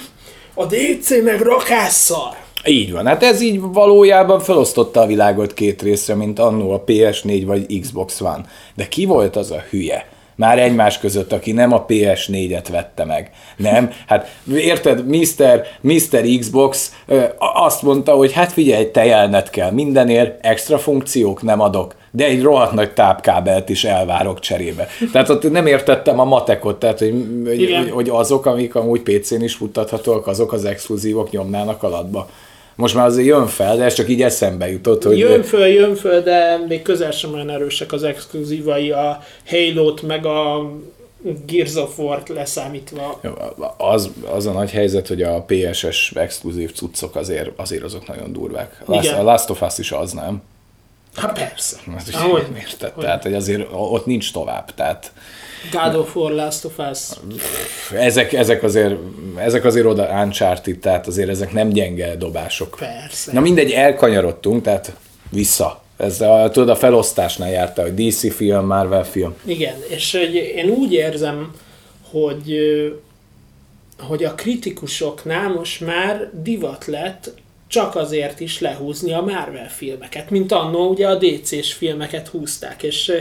a 0.53 0.65
DC 0.65 1.24
meg 1.24 1.41
rakásszar. 1.41 2.36
Így 2.65 2.91
van, 2.91 3.05
hát 3.05 3.24
ez 3.24 3.41
így 3.41 3.59
valójában 3.59 4.39
felosztotta 4.39 5.01
a 5.01 5.05
világot 5.05 5.53
két 5.53 5.81
részre, 5.81 6.15
mint 6.15 6.39
annó 6.39 6.71
a 6.71 6.83
PS4 6.83 7.43
vagy 7.45 7.79
Xbox 7.79 8.21
One. 8.21 8.45
De 8.75 8.88
ki 8.88 9.05
volt 9.05 9.36
az 9.36 9.51
a 9.51 9.63
hülye? 9.69 10.11
Már 10.41 10.60
egymás 10.60 11.00
között, 11.00 11.33
aki 11.33 11.51
nem 11.51 11.74
a 11.74 11.86
PS4-et 11.86 12.65
vette 12.71 13.05
meg. 13.05 13.31
Nem? 13.57 13.91
Hát 14.07 14.36
érted, 14.53 15.07
Mr. 15.07 15.62
Mr. 15.81 16.38
Xbox 16.39 16.93
azt 17.38 17.81
mondta, 17.81 18.12
hogy 18.12 18.31
hát 18.31 18.51
figyelj, 18.51 18.91
tejelnet 18.91 19.50
kell 19.50 19.71
mindenért, 19.71 20.45
extra 20.45 20.77
funkciók 20.77 21.41
nem 21.41 21.60
adok 21.60 21.95
de 22.13 22.25
egy 22.25 22.41
rohadt 22.41 22.74
nagy 22.74 22.93
tápkábelt 22.93 23.69
is 23.69 23.83
elvárok 23.83 24.39
cserébe. 24.39 24.88
Tehát 25.12 25.29
ott 25.29 25.51
nem 25.51 25.65
értettem 25.65 26.19
a 26.19 26.24
matekot, 26.24 26.79
tehát 26.79 27.00
hogy, 27.00 27.89
hogy 27.91 28.10
azok, 28.10 28.45
amik 28.45 28.75
amúgy 28.75 29.01
PC-n 29.01 29.41
is 29.41 29.55
futtathatóak, 29.55 30.27
azok 30.27 30.53
az 30.53 30.65
exkluzívok 30.65 31.29
nyomnának 31.29 31.83
alatba. 31.83 32.29
Most 32.75 32.95
már 32.95 33.05
azért 33.05 33.27
jön 33.27 33.47
fel, 33.47 33.77
de 33.77 33.83
ez 33.83 33.93
csak 33.93 34.09
így 34.09 34.21
eszembe 34.21 34.69
jutott, 34.71 35.03
hogy... 35.03 35.17
Jön 35.17 35.43
föl, 35.43 35.65
jön 35.65 35.95
föl, 35.95 36.21
de 36.21 36.57
még 36.67 36.81
közel 36.81 37.11
sem 37.11 37.33
olyan 37.33 37.49
erősek 37.49 37.91
az 37.91 38.03
exkluzívai, 38.03 38.91
a 38.91 39.23
Halo-t, 39.47 40.01
meg 40.01 40.25
a 40.25 40.71
Gears 41.45 41.75
of 41.75 41.99
War-t 41.99 42.29
leszámítva. 42.29 43.19
Az, 43.77 44.09
az 44.29 44.45
a 44.45 44.51
nagy 44.51 44.71
helyzet, 44.71 45.07
hogy 45.07 45.21
a 45.21 45.45
PSS 45.47 46.11
exkluzív 46.15 46.73
cuccok 46.73 47.15
azért, 47.15 47.49
azért 47.55 47.83
azok 47.83 48.07
nagyon 48.07 48.33
durvák. 48.33 48.83
Igen. 48.89 49.15
A 49.15 49.23
Last 49.23 49.49
of 49.49 49.61
Us 49.61 49.77
is 49.77 49.91
az, 49.91 50.11
nem? 50.11 50.41
Hát 51.15 51.33
persze. 51.33 51.77
Hát, 51.91 52.07
érted? 52.57 52.91
Hogy... 52.91 53.03
Tehát, 53.03 53.23
hogy 53.23 53.33
azért 53.33 53.67
ott 53.71 54.05
nincs 54.05 54.31
tovább. 54.31 54.73
Tehát 54.73 55.11
God 55.72 55.96
of 55.96 56.15
War, 56.15 56.32
Last 56.32 56.65
of 56.65 56.77
Us. 56.91 57.00
Ezek, 57.94 58.34
ezek 58.34 58.63
azért, 58.63 58.96
ezek 59.38 59.65
azért 59.65 59.86
oda 59.86 60.24
Uncharted, 60.24 60.77
tehát 60.77 61.08
azért 61.08 61.30
ezek 61.30 61.53
nem 61.53 61.70
gyenge 61.70 62.15
dobások. 62.15 62.75
Persze. 62.80 63.32
Na 63.34 63.39
mindegy, 63.39 63.72
elkanyarodtunk, 63.72 64.63
tehát 64.63 64.94
vissza. 65.30 65.82
Ez 65.98 66.22
a, 66.22 66.50
tudod, 66.51 66.70
a 66.70 66.75
felosztásnál 66.75 67.50
járta, 67.50 67.82
hogy 67.82 67.94
DC 67.94 68.36
film, 68.36 68.65
Marvel 68.65 69.03
film. 69.03 69.36
Igen, 69.46 69.75
és 69.89 70.12
hogy 70.12 70.36
én 70.36 70.70
úgy 70.70 70.94
érzem, 70.94 71.53
hogy 72.12 72.60
hogy 74.00 74.24
a 74.24 74.36
kritikusoknál 74.36 75.50
most 75.50 75.82
már 75.86 76.30
divat 76.34 76.86
lett 76.86 77.34
csak 77.71 77.95
azért 77.95 78.39
is 78.39 78.59
lehúzni 78.59 79.13
a 79.13 79.21
Marvel 79.21 79.69
filmeket, 79.69 80.29
mint 80.29 80.51
annó 80.51 80.89
ugye 80.89 81.07
a 81.07 81.15
DC-s 81.15 81.73
filmeket 81.73 82.27
húzták, 82.27 82.83
és, 82.83 83.11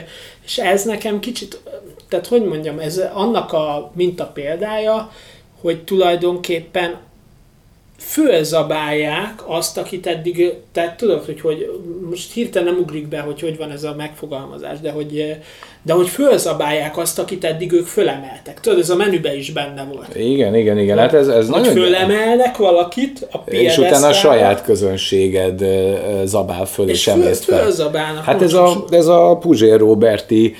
és 0.44 0.58
ez 0.58 0.84
nekem 0.84 1.20
kicsit, 1.20 1.60
tehát 2.08 2.26
hogy 2.26 2.44
mondjam, 2.44 2.78
ez 2.78 2.98
annak 3.12 3.52
a 3.52 3.92
minta 3.94 4.26
példája, 4.26 5.12
hogy 5.60 5.84
tulajdonképpen 5.84 6.98
fölzabálják 8.00 9.42
azt, 9.46 9.78
akit 9.78 10.06
eddig, 10.06 10.52
tehát 10.72 10.96
tudod, 10.96 11.24
hogy, 11.24 11.40
hogy 11.40 11.70
most 12.10 12.32
hirtelen 12.32 12.72
nem 12.72 12.82
ugrik 12.82 13.08
be, 13.08 13.20
hogy 13.20 13.40
hogy 13.40 13.56
van 13.56 13.70
ez 13.70 13.84
a 13.84 13.94
megfogalmazás, 13.96 14.80
de 14.80 14.90
hogy, 14.90 15.36
de 15.82 15.92
hogy 15.92 16.08
fölzabálják 16.08 16.98
azt, 16.98 17.18
akit 17.18 17.44
eddig 17.44 17.72
ők 17.72 17.86
fölemeltek. 17.86 18.60
Tudod, 18.60 18.78
ez 18.78 18.90
a 18.90 18.96
menübe 18.96 19.36
is 19.36 19.52
benne 19.52 19.88
volt. 19.94 20.16
Igen, 20.16 20.54
igen, 20.54 20.78
igen. 20.78 20.98
Hát 20.98 21.12
ez, 21.12 21.28
ez 21.28 21.48
hogy 21.48 21.60
nagyon... 21.60 21.72
fölemelnek 21.72 22.56
valakit 22.56 23.28
a 23.32 23.50
És 23.50 23.78
utána 23.78 24.06
a 24.06 24.12
saját 24.12 24.62
közönséged 24.62 25.64
zabál 26.24 26.66
föl 26.66 26.88
és, 26.88 27.06
és 27.06 27.06
emészt 27.06 27.44
fel. 27.44 27.62
Fölzabálnak. 27.62 28.24
Hát 28.24 28.42
ez 28.42 28.52
a, 28.52 28.84
ez 28.90 29.06
a 29.06 29.36
Puzsér 29.40 29.78
Roberti 29.78 30.54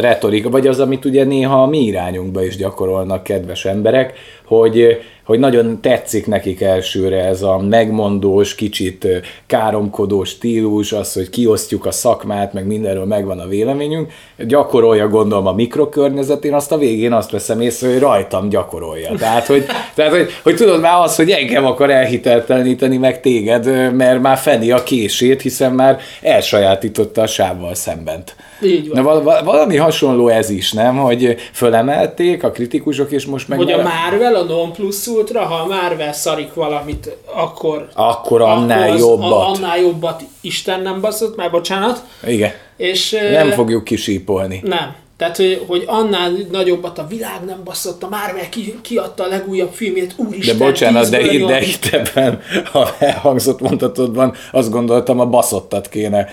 retorika, 0.00 0.50
vagy 0.50 0.66
az, 0.66 0.80
amit 0.80 1.04
ugye 1.04 1.24
néha 1.24 1.62
a 1.62 1.66
mi 1.66 1.78
irányunkba 1.78 2.44
is 2.44 2.56
gyakorolnak 2.56 3.22
kedves 3.22 3.64
emberek, 3.64 4.14
hogy 4.44 5.00
hogy 5.24 5.38
nagyon 5.38 5.80
tetszik 5.80 6.26
nekik 6.26 6.60
elsőre 6.60 7.24
ez 7.24 7.42
a 7.42 7.58
megmondós, 7.58 8.54
kicsit 8.54 9.06
káromkodó 9.46 10.24
stílus, 10.24 10.92
az, 10.92 11.12
hogy 11.12 11.30
kiosztjuk 11.30 11.86
a 11.86 11.90
szakmát, 11.90 12.52
meg 12.52 12.66
mindenről 12.66 13.04
megvan 13.04 13.38
a 13.38 13.46
véleményünk, 13.46 14.12
gyakorolja 14.38 15.08
gondolom 15.08 15.46
a 15.46 15.52
mikrokörnyezetén, 15.52 16.54
azt 16.54 16.72
a 16.72 16.78
végén 16.78 17.12
azt 17.12 17.30
veszem 17.30 17.60
észre, 17.60 17.88
hogy 17.88 17.98
rajtam 17.98 18.48
gyakorolja. 18.48 19.14
Tehát, 19.14 19.46
hogy, 19.46 19.66
tehát, 19.94 20.12
hogy, 20.12 20.30
hogy 20.42 20.56
tudod 20.56 20.80
már 20.80 21.02
az, 21.02 21.16
hogy 21.16 21.30
engem 21.30 21.64
akar 21.64 21.90
elhitelteleníteni 21.90 22.96
meg 22.96 23.20
téged, 23.20 23.94
mert 23.94 24.20
már 24.20 24.36
feni 24.36 24.70
a 24.70 24.82
kését, 24.82 25.42
hiszen 25.42 25.72
már 25.72 26.00
elsajátította 26.20 27.22
a 27.22 27.26
sávval 27.26 27.74
szembent. 27.74 28.34
Így 28.64 28.88
van. 28.88 29.22
Na, 29.22 29.42
valami 29.42 29.76
hasonló 29.76 30.28
ez 30.28 30.50
is, 30.50 30.72
nem? 30.72 30.96
Hogy 30.96 31.36
fölemelték 31.52 32.44
a 32.44 32.50
kritikusok, 32.50 33.10
és 33.10 33.26
most 33.26 33.48
meg... 33.48 33.58
Hogy 33.58 33.72
a 33.72 33.82
Marvel, 33.82 34.34
a 34.34 34.42
Non 34.42 34.72
Plus 34.72 35.06
Ultra, 35.06 35.40
ha 35.40 35.54
a 35.54 35.66
Marvel 35.66 36.12
szarik 36.12 36.54
valamit, 36.54 37.16
akkor... 37.34 37.88
Akkor 37.94 38.42
annál 38.42 38.82
akkor 38.82 38.94
az, 38.94 39.00
jobbat. 39.00 39.56
Annál 39.56 39.78
jobbat 39.78 40.22
Isten 40.40 40.80
nem 40.80 41.00
baszott, 41.00 41.36
már 41.36 41.50
bocsánat. 41.50 42.04
Igen. 42.26 42.50
És, 42.76 43.16
nem 43.32 43.50
fogjuk 43.50 43.84
kisípolni. 43.84 44.60
Nem. 44.64 44.94
Tehát, 45.16 45.36
hogy, 45.36 45.64
hogy 45.66 45.84
annál 45.86 46.30
nagyobbat 46.50 46.98
a 46.98 47.06
világ 47.08 47.44
nem 47.46 47.60
baszott, 47.64 48.02
a 48.02 48.08
Marvel 48.08 48.48
ki, 48.48 48.78
kiadta 48.82 49.24
a 49.24 49.26
legújabb 49.26 49.72
filmét, 49.72 50.14
úristen, 50.16 50.58
De 50.58 50.64
bocsánat, 50.64 51.10
de, 51.10 51.20
itt, 51.20 51.46
de 51.46 51.60
itt 51.60 51.84
ebben, 51.92 52.40
ha 52.72 52.94
elhangzott 52.98 53.60
mondatodban, 53.60 54.34
azt 54.52 54.70
gondoltam, 54.70 55.20
a 55.20 55.26
baszottat 55.26 55.88
kéne 55.88 56.28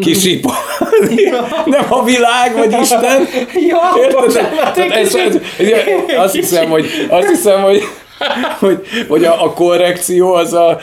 kisípolni, 0.00 1.22
nem 1.64 1.86
a 1.88 2.04
világ, 2.04 2.56
vagy 2.56 2.76
Isten. 2.80 3.28
Ja, 3.68 3.80
Érted? 3.96 4.92
Ez, 4.92 5.14
ez, 5.14 5.36
azt 6.16 6.34
hiszem, 6.34 6.68
hogy, 6.68 6.86
azt 7.08 7.28
hiszem, 7.28 7.62
hogy 7.62 7.82
hogy, 8.58 8.86
hogy 9.08 9.24
a, 9.24 9.44
a 9.44 9.52
korrekció 9.52 10.32
az 10.32 10.52
a... 10.52 10.80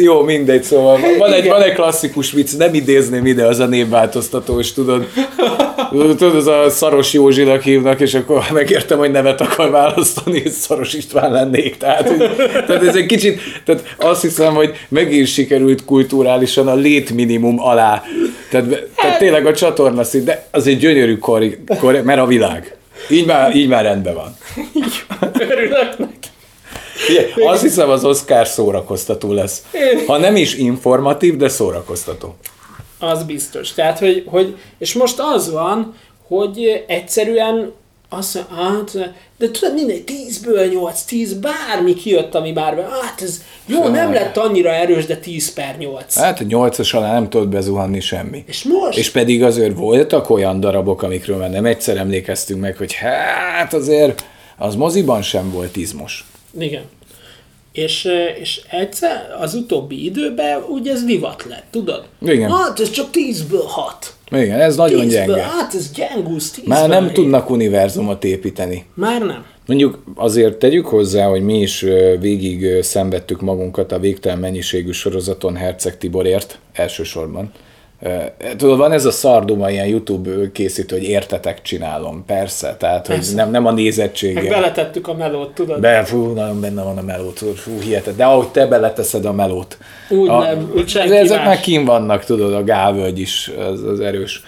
Jó, 0.00 0.22
mindegy, 0.22 0.62
szóval 0.62 0.98
van 1.18 1.32
egy, 1.32 1.48
van 1.48 1.62
egy 1.62 1.72
klasszikus 1.72 2.32
vicc, 2.32 2.56
nem 2.56 2.74
idézném 2.74 3.26
ide, 3.26 3.46
az 3.46 3.58
a 3.58 3.66
névváltoztatós, 3.66 4.72
tudod. 4.72 5.06
Tudod, 5.90 6.34
az 6.34 6.46
a 6.46 6.70
Szaros 6.70 7.12
Józsinak 7.12 7.62
hívnak, 7.62 8.00
és 8.00 8.14
akkor 8.14 8.44
megértem, 8.52 8.98
hogy 8.98 9.10
nevet 9.10 9.40
akar 9.40 9.70
választani, 9.70 10.42
és 10.44 10.50
Szaros 10.50 10.94
István 10.94 11.32
lennék. 11.32 11.76
Tehát, 11.76 12.08
hogy, 12.08 12.18
tehát 12.66 12.82
ez 12.82 12.96
egy 12.96 13.06
kicsit, 13.06 13.40
tehát 13.64 13.94
azt 13.98 14.22
hiszem, 14.22 14.54
hogy 14.54 14.74
megint 14.88 15.26
sikerült 15.26 15.84
kulturálisan 15.84 16.68
a 16.68 16.74
létminimum 16.74 17.60
alá. 17.60 18.02
Tehát, 18.50 18.88
tehát 18.96 19.18
tényleg 19.18 19.46
a 19.46 19.54
csatorna 19.54 20.04
szint, 20.04 20.24
de 20.24 20.46
az 20.50 20.66
egy 20.66 20.78
gyönyörű 20.78 21.18
kor, 21.18 21.44
kor, 21.78 22.02
mert 22.02 22.20
a 22.20 22.26
világ. 22.26 22.74
Így 23.10 23.26
már, 23.26 23.56
így 23.56 23.68
már 23.68 23.84
rendben 23.84 24.14
van. 24.14 24.36
Örülök 25.32 25.98
neki. 25.98 26.28
Igen, 27.08 27.48
azt 27.48 27.62
hiszem 27.62 27.90
az 27.90 28.04
Oscar 28.04 28.46
szórakoztató 28.46 29.32
lesz. 29.32 29.62
Ha 30.06 30.18
nem 30.18 30.36
is 30.36 30.54
informatív, 30.54 31.36
de 31.36 31.48
szórakoztató. 31.48 32.36
Az 33.00 33.22
biztos. 33.22 33.72
Tehát, 33.72 33.98
hogy, 33.98 34.24
hogy 34.26 34.56
és 34.78 34.94
most 34.94 35.18
az 35.18 35.50
van, 35.52 35.94
hogy 36.28 36.84
egyszerűen 36.86 37.72
azt 38.12 38.34
mondja, 38.34 38.64
hát, 38.64 39.14
de 39.38 39.50
tudod, 39.50 39.74
mindegy, 39.74 40.02
10-ből 40.06 40.70
8, 40.70 41.02
10, 41.02 41.34
bármi 41.34 41.94
kijött, 41.94 42.34
ami 42.34 42.52
már, 42.52 42.88
hát 43.02 43.22
ez 43.22 43.42
jó, 43.66 43.88
nem 43.88 44.12
lett 44.12 44.36
annyira 44.36 44.70
erős, 44.70 45.06
de 45.06 45.16
10 45.16 45.52
per 45.52 45.76
8. 45.78 46.14
Hát 46.14 46.40
a 46.40 46.44
8-as 46.44 46.94
alá 46.96 47.12
nem 47.12 47.28
tudott 47.28 47.48
bezuhanni 47.48 48.00
semmi. 48.00 48.44
És 48.46 48.62
most? 48.62 48.98
És 48.98 49.10
pedig 49.10 49.42
azért 49.42 49.76
voltak 49.76 50.30
olyan 50.30 50.60
darabok, 50.60 51.02
amikről 51.02 51.36
már 51.36 51.50
nem 51.50 51.64
egyszer 51.64 51.96
emlékeztünk 51.96 52.60
meg, 52.60 52.76
hogy 52.76 52.92
hát 52.92 53.74
azért 53.74 54.24
az 54.56 54.74
moziban 54.74 55.22
sem 55.22 55.50
volt 55.50 55.76
izmos. 55.76 56.26
Igen. 56.58 56.82
És, 57.72 58.08
és 58.40 58.60
egyszer 58.70 59.36
az 59.40 59.54
utóbbi 59.54 60.04
időben 60.04 60.62
ugye 60.68 60.92
ez 60.92 61.04
divat 61.04 61.44
lett, 61.48 61.64
tudod? 61.70 62.04
Igen. 62.20 62.50
Hát 62.50 62.80
ez 62.80 62.90
csak 62.90 63.06
10-ből 63.12 63.64
6. 63.66 64.14
Igen, 64.30 64.60
ez 64.60 64.76
nagyon 64.76 65.08
gyenge. 65.08 65.42
Hát 65.42 65.74
ez 65.74 65.90
gyengúsz 65.92 66.50
10 66.50 66.64
Már 66.64 66.88
nem 66.88 67.12
tudnak 67.12 67.50
univerzumot 67.50 68.24
építeni. 68.24 68.84
Már 68.94 69.20
nem. 69.22 69.44
Mondjuk 69.66 70.02
azért 70.14 70.56
tegyük 70.56 70.86
hozzá, 70.86 71.26
hogy 71.26 71.42
mi 71.42 71.60
is 71.60 71.84
végig 72.20 72.82
szenvedtük 72.82 73.40
magunkat 73.40 73.92
a 73.92 73.98
végtelen 73.98 74.38
mennyiségű 74.38 74.90
sorozaton 74.90 75.56
Herceg 75.56 75.98
Tiborért 75.98 76.58
elsősorban. 76.72 77.52
Tudod, 78.56 78.78
van 78.78 78.92
ez 78.92 79.04
a 79.04 79.10
szarduma 79.10 79.70
ilyen 79.70 79.86
YouTube 79.86 80.50
készítő, 80.52 80.96
hogy 80.96 81.08
értetek 81.08 81.62
csinálom, 81.62 82.24
persze, 82.26 82.76
tehát 82.78 83.06
hogy 83.06 83.26
nem, 83.34 83.50
nem 83.50 83.66
a 83.66 83.72
nézettsége. 83.72 84.40
Meg 84.40 84.50
beletettük 84.50 85.08
a 85.08 85.14
melót, 85.14 85.54
tudod? 85.54 85.80
Be, 85.80 86.04
fú, 86.04 86.32
nagyon 86.32 86.60
benne 86.60 86.82
van 86.82 86.98
a 86.98 87.02
melót, 87.02 87.38
fú, 87.38 87.80
hihetet. 87.80 88.16
De 88.16 88.24
ahogy 88.24 88.48
te 88.48 88.66
beleteszed 88.66 89.24
a 89.24 89.32
melót. 89.32 89.78
Úgy 90.08 90.28
a, 90.28 90.38
nem, 90.38 90.72
úgy 90.76 90.88
senki 90.88 91.16
Ezek 91.16 91.38
más. 91.38 91.46
már 91.46 91.60
kim 91.60 91.84
vannak, 91.84 92.24
tudod, 92.24 92.54
a 92.54 92.64
gálvölgy 92.64 93.18
is, 93.18 93.50
az, 93.70 93.82
az 93.82 94.00
erős. 94.00 94.42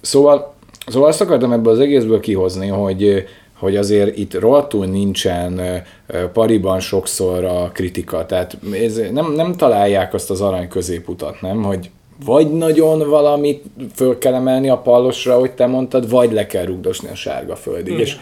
Szóval, 0.00 0.54
szóval 0.86 1.08
azt 1.08 1.20
akartam 1.20 1.52
ebből 1.52 1.72
az 1.72 1.80
egészből 1.80 2.20
kihozni, 2.20 2.68
hogy 2.68 3.24
hogy 3.58 3.76
azért 3.76 4.16
itt 4.18 4.38
rohadtul 4.38 4.86
nincsen 4.86 5.60
pariban 6.32 6.80
sokszor 6.80 7.44
a 7.44 7.70
kritika. 7.74 8.26
Tehát 8.26 8.56
ez, 8.82 9.00
nem, 9.12 9.32
nem 9.32 9.54
találják 9.54 10.14
azt 10.14 10.30
az 10.30 10.40
arany 10.40 10.68
középutat, 10.68 11.40
nem? 11.40 11.62
Hogy 11.62 11.90
vagy 12.24 12.52
nagyon 12.52 13.08
valamit 13.08 13.64
föl 13.94 14.18
kell 14.18 14.34
emelni 14.34 14.68
a 14.68 14.78
pallosra, 14.78 15.38
hogy 15.38 15.52
te 15.52 15.66
mondtad, 15.66 16.10
vagy 16.10 16.32
le 16.32 16.46
kell 16.46 16.64
rugdosni 16.64 17.08
a 17.08 17.14
sárga 17.14 17.56
földig. 17.56 17.98
És, 17.98 18.16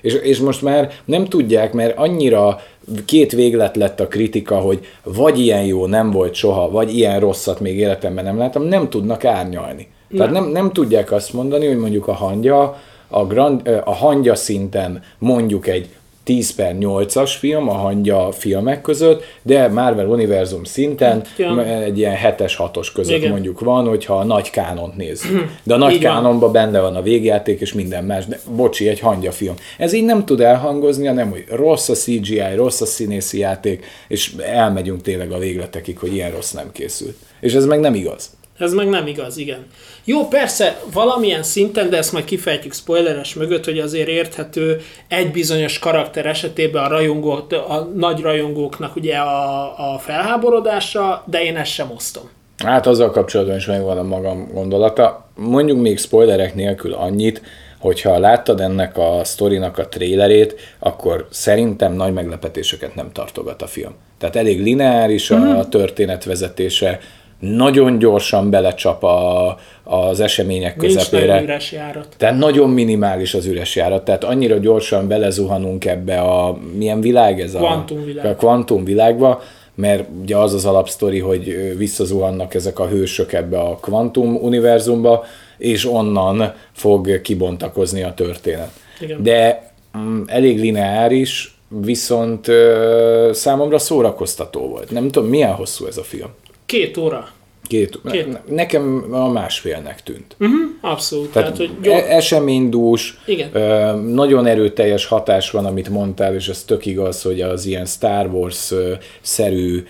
és, 0.00 0.14
és 0.14 0.38
most 0.38 0.62
már 0.62 0.90
nem 1.04 1.24
tudják, 1.24 1.72
mert 1.72 1.98
annyira 1.98 2.60
két 3.04 3.32
véglet 3.32 3.76
lett 3.76 4.00
a 4.00 4.08
kritika, 4.08 4.58
hogy 4.58 4.80
vagy 5.02 5.38
ilyen 5.38 5.64
jó 5.64 5.86
nem 5.86 6.10
volt 6.10 6.34
soha, 6.34 6.70
vagy 6.70 6.96
ilyen 6.96 7.20
rosszat 7.20 7.60
még 7.60 7.76
életemben 7.76 8.24
nem 8.24 8.38
láttam, 8.38 8.62
nem 8.62 8.88
tudnak 8.88 9.24
árnyalni. 9.24 9.88
Nem. 10.08 10.18
Tehát 10.18 10.32
nem, 10.32 10.50
nem 10.50 10.72
tudják 10.72 11.12
azt 11.12 11.32
mondani, 11.32 11.66
hogy 11.66 11.78
mondjuk 11.78 12.08
a 12.08 12.12
hangya, 12.12 12.80
a, 13.08 13.26
grand, 13.26 13.68
a 13.84 13.94
hangya 13.94 14.34
szinten 14.34 15.02
mondjuk 15.18 15.66
egy 15.66 15.88
10 16.24 16.54
per 16.54 16.76
8-as 16.80 17.32
film 17.38 17.68
a 17.68 17.72
hangya 17.72 18.32
filmek 18.32 18.80
között, 18.80 19.22
de 19.42 19.68
Marvel 19.68 20.06
univerzum 20.06 20.64
szinten 20.64 21.22
ja. 21.36 21.64
egy 21.64 21.98
ilyen 21.98 22.16
7-es, 22.22 22.52
6-os 22.58 22.88
között 22.94 23.16
Igen. 23.16 23.30
mondjuk 23.30 23.60
van, 23.60 23.88
hogyha 23.88 24.18
a 24.18 24.24
nagy 24.24 24.50
kánont 24.50 24.96
nézzük. 24.96 25.50
De 25.62 25.74
a 25.74 25.76
nagy 25.76 25.98
kánonban 25.98 26.52
benne 26.52 26.80
van 26.80 26.96
a 26.96 27.02
végjáték 27.02 27.60
és 27.60 27.72
minden 27.72 28.04
más, 28.04 28.26
de 28.26 28.38
bocsi, 28.56 28.88
egy 28.88 29.00
hangya 29.00 29.32
film. 29.32 29.54
Ez 29.78 29.92
így 29.92 30.04
nem 30.04 30.24
tud 30.24 30.40
elhangozni, 30.40 31.06
hanem 31.06 31.30
hogy 31.30 31.44
rossz 31.48 31.88
a 31.88 31.94
CGI, 31.94 32.54
rossz 32.56 32.80
a 32.80 32.86
színészi 32.86 33.38
játék, 33.38 33.84
és 34.08 34.34
elmegyünk 34.38 35.02
tényleg 35.02 35.32
a 35.32 35.38
végletekig, 35.38 35.98
hogy 35.98 36.14
ilyen 36.14 36.30
rossz 36.30 36.50
nem 36.50 36.72
készült. 36.72 37.16
És 37.40 37.54
ez 37.54 37.64
meg 37.64 37.80
nem 37.80 37.94
igaz. 37.94 38.30
Ez 38.62 38.72
meg 38.72 38.88
nem 38.88 39.06
igaz, 39.06 39.36
igen. 39.36 39.66
Jó, 40.04 40.28
persze, 40.28 40.80
valamilyen 40.92 41.42
szinten, 41.42 41.90
de 41.90 41.96
ezt 41.96 42.12
majd 42.12 42.24
kifejtjük 42.24 42.74
spoileres 42.74 43.34
mögött, 43.34 43.64
hogy 43.64 43.78
azért 43.78 44.08
érthető 44.08 44.80
egy 45.08 45.30
bizonyos 45.30 45.78
karakter 45.78 46.26
esetében 46.26 46.84
a 46.84 46.88
rajongók, 46.88 47.52
a 47.52 47.88
nagy 47.94 48.20
rajongóknak 48.20 48.96
ugye 48.96 49.16
a, 49.16 49.94
a 49.94 49.98
felháborodása, 49.98 51.24
de 51.26 51.42
én 51.42 51.56
ezt 51.56 51.70
sem 51.70 51.90
osztom. 51.94 52.30
Hát 52.64 52.86
azzal 52.86 53.10
kapcsolatban 53.10 53.56
is 53.56 53.66
megvan 53.66 53.98
a 53.98 54.02
magam 54.02 54.50
gondolata. 54.52 55.28
Mondjuk 55.34 55.80
még 55.80 55.98
spoilerek 55.98 56.54
nélkül 56.54 56.92
annyit, 56.92 57.42
hogyha 57.78 58.18
láttad 58.18 58.60
ennek 58.60 58.98
a 58.98 59.20
sztorinak 59.24 59.78
a 59.78 59.88
trélerét, 59.88 60.54
akkor 60.78 61.26
szerintem 61.30 61.92
nagy 61.92 62.12
meglepetéseket 62.12 62.94
nem 62.94 63.12
tartogat 63.12 63.62
a 63.62 63.66
film. 63.66 63.94
Tehát 64.18 64.36
elég 64.36 64.62
lineáris 64.62 65.30
a 65.30 65.36
mm. 65.36 65.60
történetvezetése, 65.70 66.98
nagyon 67.42 67.98
gyorsan 67.98 68.50
belecsap 68.50 69.02
a, 69.02 69.58
az 69.84 70.20
események 70.20 70.76
Nincs 70.76 70.94
közepére. 70.94 71.34
Nincs 71.34 71.44
üres 71.44 71.72
járat. 71.72 72.08
Tehát 72.16 72.38
nagyon 72.38 72.70
minimális 72.70 73.34
az 73.34 73.46
üres 73.46 73.76
járat, 73.76 74.04
tehát 74.04 74.24
annyira 74.24 74.56
gyorsan 74.56 75.08
belezuhanunk 75.08 75.84
ebbe 75.84 76.20
a, 76.20 76.58
milyen 76.76 77.00
világ 77.00 77.40
ez 77.40 77.52
Quantum 77.52 78.04
világ. 78.04 78.26
a 78.26 78.34
kvantum 78.34 78.84
világba, 78.84 79.42
mert 79.74 80.04
ugye 80.22 80.36
az 80.36 80.54
az 80.54 80.64
alapsztori, 80.64 81.18
hogy 81.18 81.74
visszazuhannak 81.76 82.54
ezek 82.54 82.78
a 82.78 82.86
hősök 82.86 83.32
ebbe 83.32 83.58
a 83.58 83.76
kvantum 83.76 84.36
univerzumba, 84.36 85.24
és 85.58 85.86
onnan 85.86 86.54
fog 86.72 87.20
kibontakozni 87.20 88.02
a 88.02 88.14
történet. 88.14 88.70
Igen. 89.00 89.22
De 89.22 89.70
mm, 89.98 90.22
elég 90.26 90.60
lineáris, 90.60 91.56
viszont 91.80 92.48
ö, 92.48 93.30
számomra 93.32 93.78
szórakoztató 93.78 94.68
volt. 94.68 94.90
Nem 94.90 95.08
tudom, 95.08 95.28
milyen 95.28 95.52
hosszú 95.52 95.86
ez 95.86 95.96
a 95.96 96.02
film. 96.02 96.28
Két 96.72 96.96
óra. 96.96 97.28
Két, 97.66 98.00
Két. 98.10 98.48
Nekem 98.48 99.06
a 99.10 99.28
másfélnek 99.28 100.02
tűnt. 100.02 100.36
Uh-huh, 100.40 100.56
abszolút. 100.80 101.32
Tehát, 101.32 101.52
Tehát 101.52 101.70
hogy 101.70 101.80
gyors... 101.82 102.02
eseménydús, 102.02 103.18
Igen. 103.26 103.48
Ö, 103.52 103.94
nagyon 103.96 104.46
erőteljes 104.46 105.06
hatás 105.06 105.50
van, 105.50 105.64
amit 105.66 105.88
mondtál, 105.88 106.34
és 106.34 106.48
ez 106.48 106.64
tök 106.64 106.86
igaz, 106.86 107.22
hogy 107.22 107.40
az 107.40 107.66
ilyen 107.66 107.86
Star 107.86 108.26
Wars-szerű 108.26 109.84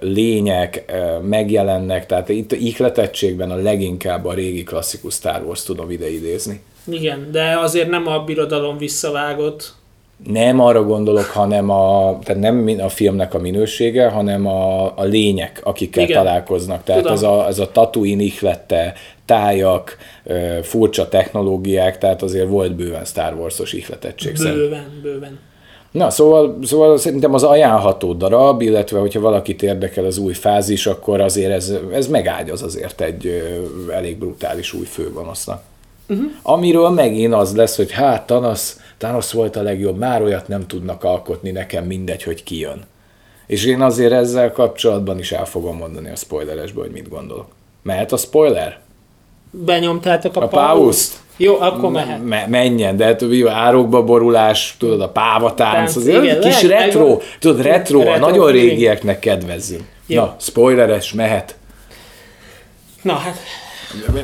lények 0.00 0.92
megjelennek, 1.22 2.06
tehát 2.06 2.28
itt 2.28 2.52
ihletettségben 2.52 3.50
a 3.50 3.56
leginkább 3.56 4.24
a 4.24 4.34
régi 4.34 4.62
klasszikus 4.62 5.14
Star 5.14 5.42
Wars 5.42 5.62
tudom 5.62 5.90
ideidézni. 5.90 6.60
Igen, 6.90 7.28
de 7.32 7.58
azért 7.58 7.88
nem 7.90 8.06
a 8.06 8.18
birodalom 8.18 8.78
visszavágott. 8.78 9.74
Nem 10.16 10.60
arra 10.60 10.84
gondolok, 10.84 11.24
hanem 11.24 11.70
a, 11.70 12.18
tehát 12.22 12.42
nem 12.42 12.80
a 12.80 12.88
filmnek 12.88 13.34
a 13.34 13.38
minősége, 13.38 14.08
hanem 14.08 14.46
a, 14.46 14.92
a 14.98 15.02
lények, 15.02 15.60
akikkel 15.64 16.02
Igen. 16.02 16.24
találkoznak. 16.24 16.84
Tehát 16.84 17.02
Tudom. 17.02 17.16
ez 17.16 17.22
a, 17.22 17.46
ez 17.46 17.58
a 17.58 17.70
Tatooine 17.72 18.22
ihlette, 18.22 18.92
tájak, 19.24 19.96
furcsa 20.62 21.08
technológiák, 21.08 21.98
tehát 21.98 22.22
azért 22.22 22.48
volt 22.48 22.74
bőven 22.74 23.04
Star 23.04 23.34
Wars-os 23.34 23.72
ihletettség. 23.72 24.36
Bőven, 24.36 25.00
bőven. 25.02 25.38
Na, 25.90 26.10
szóval, 26.10 26.58
szóval 26.62 26.98
szerintem 26.98 27.34
az 27.34 27.42
ajánlható 27.42 28.12
darab, 28.12 28.62
illetve 28.62 28.98
hogyha 28.98 29.20
valakit 29.20 29.62
érdekel 29.62 30.04
az 30.04 30.18
új 30.18 30.32
fázis, 30.32 30.86
akkor 30.86 31.20
azért 31.20 31.52
ez, 31.52 31.72
ez 31.92 32.08
megágyaz 32.08 32.62
azért 32.62 33.00
egy 33.00 33.42
elég 33.92 34.18
brutális 34.18 34.72
új 34.72 34.84
főgonosznak. 34.84 35.62
Uh-huh. 36.08 36.30
Amiről 36.42 36.90
megint 36.90 37.34
az 37.34 37.56
lesz, 37.56 37.76
hogy 37.76 37.92
hát 37.92 38.26
Thanos, 38.26 38.72
Thanos 38.98 39.32
volt 39.32 39.56
a 39.56 39.62
legjobb, 39.62 39.98
már 39.98 40.22
olyat 40.22 40.48
nem 40.48 40.66
tudnak 40.66 41.04
alkotni, 41.04 41.50
nekem 41.50 41.84
mindegy, 41.84 42.22
hogy 42.22 42.42
ki 42.42 42.58
jön. 42.58 42.84
És 43.46 43.64
én 43.64 43.80
azért 43.80 44.12
ezzel 44.12 44.52
kapcsolatban 44.52 45.18
is 45.18 45.32
el 45.32 45.44
fogom 45.44 45.76
mondani 45.76 46.10
a 46.10 46.16
spoileresből, 46.16 46.84
hogy 46.84 46.92
mit 46.92 47.08
gondolok. 47.08 47.46
Mehet 47.82 48.12
a 48.12 48.16
spoiler? 48.16 48.78
Benyomtátok 49.50 50.36
a, 50.36 50.42
a 50.42 50.48
pauszt? 50.48 51.22
Jó, 51.36 51.60
akkor 51.60 51.90
mehet. 51.90 52.24
Me- 52.24 52.46
menjen, 52.46 52.96
de 52.96 53.04
hát 53.04 53.24
jó, 53.30 53.48
árokba 53.48 54.04
borulás, 54.04 54.76
tudod, 54.78 55.00
a 55.00 55.08
pávatánc, 55.08 55.96
az 55.96 56.06
igen, 56.06 56.40
kis 56.40 56.62
lehet, 56.62 56.84
retro, 56.84 57.08
meg... 57.08 57.22
tudod, 57.38 57.62
retro, 57.62 58.02
retro, 58.02 58.28
nagyon 58.28 58.50
régieknek 58.50 59.18
kedvezzünk. 59.18 59.84
Jó. 60.06 60.20
Na, 60.20 60.36
spoileres, 60.38 61.12
mehet. 61.12 61.56
Na 63.02 63.12
hát... 63.12 63.36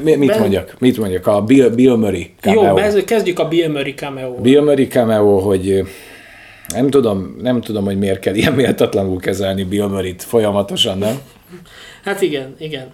Mi, 0.02 0.14
mit 0.14 0.28
ben... 0.28 0.38
mondjak? 0.38 0.74
Mit 0.78 0.98
mondjak? 0.98 1.26
A 1.26 1.42
Bill, 1.42 1.68
Bill 1.68 1.96
Murray 1.96 2.30
cameo. 2.40 2.78
Jó, 2.78 3.04
kezdjük 3.04 3.38
a 3.38 3.48
Bill 3.48 3.68
Murray 3.68 3.94
cameo. 3.94 4.34
Bill 4.34 4.60
Murray 4.60 4.86
cameo, 4.86 5.38
hogy 5.38 5.84
nem 6.74 6.90
tudom, 6.90 7.36
nem 7.42 7.60
tudom, 7.60 7.84
hogy 7.84 7.98
miért 7.98 8.20
kell 8.20 8.34
ilyen 8.34 8.52
méltatlanul 8.52 9.20
kezelni 9.20 9.64
Bill 9.64 9.86
Murray-t 9.86 10.22
folyamatosan, 10.22 10.98
nem? 10.98 11.20
Hát 12.04 12.20
igen, 12.20 12.54
igen. 12.58 12.92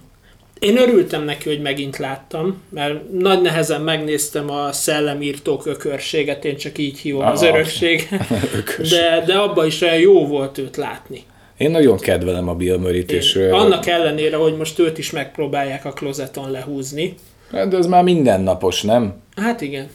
Én 0.59 0.77
örültem 0.77 1.25
neki, 1.25 1.49
hogy 1.49 1.61
megint 1.61 1.97
láttam, 1.97 2.63
mert 2.69 3.13
nagy 3.13 3.43
nehezen 3.43 3.81
megnéztem 3.81 4.51
a 4.51 4.73
szellemírtók 4.73 5.67
ökörséget, 5.67 6.45
én 6.45 6.57
csak 6.57 6.79
így 6.79 6.99
hívom 6.99 7.21
Aha. 7.21 7.31
az 7.31 7.43
örökség, 7.43 8.09
de, 8.91 9.23
de 9.27 9.35
abban 9.35 9.67
is 9.67 9.81
olyan 9.81 9.99
jó 9.99 10.27
volt 10.27 10.59
őt 10.59 10.77
látni. 10.77 11.25
Én 11.57 11.71
nagyon 11.71 11.97
kedvelem 11.97 12.49
a 12.49 12.55
Bill 12.55 12.79
Murray-t, 12.79 13.13
és... 13.13 13.37
Annak 13.51 13.87
ellenére, 13.87 14.37
hogy 14.37 14.57
most 14.57 14.79
őt 14.79 14.99
is 14.99 15.11
megpróbálják 15.11 15.85
a 15.85 15.93
klozeton 15.93 16.51
lehúzni. 16.51 17.15
Hát, 17.53 17.69
de 17.69 17.77
ez 17.77 17.87
már 17.87 18.03
mindennapos, 18.03 18.83
nem? 18.83 19.15
Hát 19.37 19.61
igen. 19.61 19.89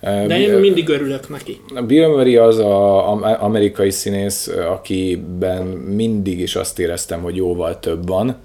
De 0.00 0.38
én 0.38 0.52
mindig 0.52 0.88
örülök 0.88 1.28
neki. 1.28 1.60
Bill 1.86 2.08
Murray 2.08 2.36
az 2.36 2.58
a 2.58 3.42
amerikai 3.42 3.90
színész, 3.90 4.50
akiben 4.70 5.66
mindig 5.66 6.40
is 6.40 6.56
azt 6.56 6.78
éreztem, 6.78 7.20
hogy 7.20 7.36
jóval 7.36 7.78
több 7.78 8.08
van 8.08 8.36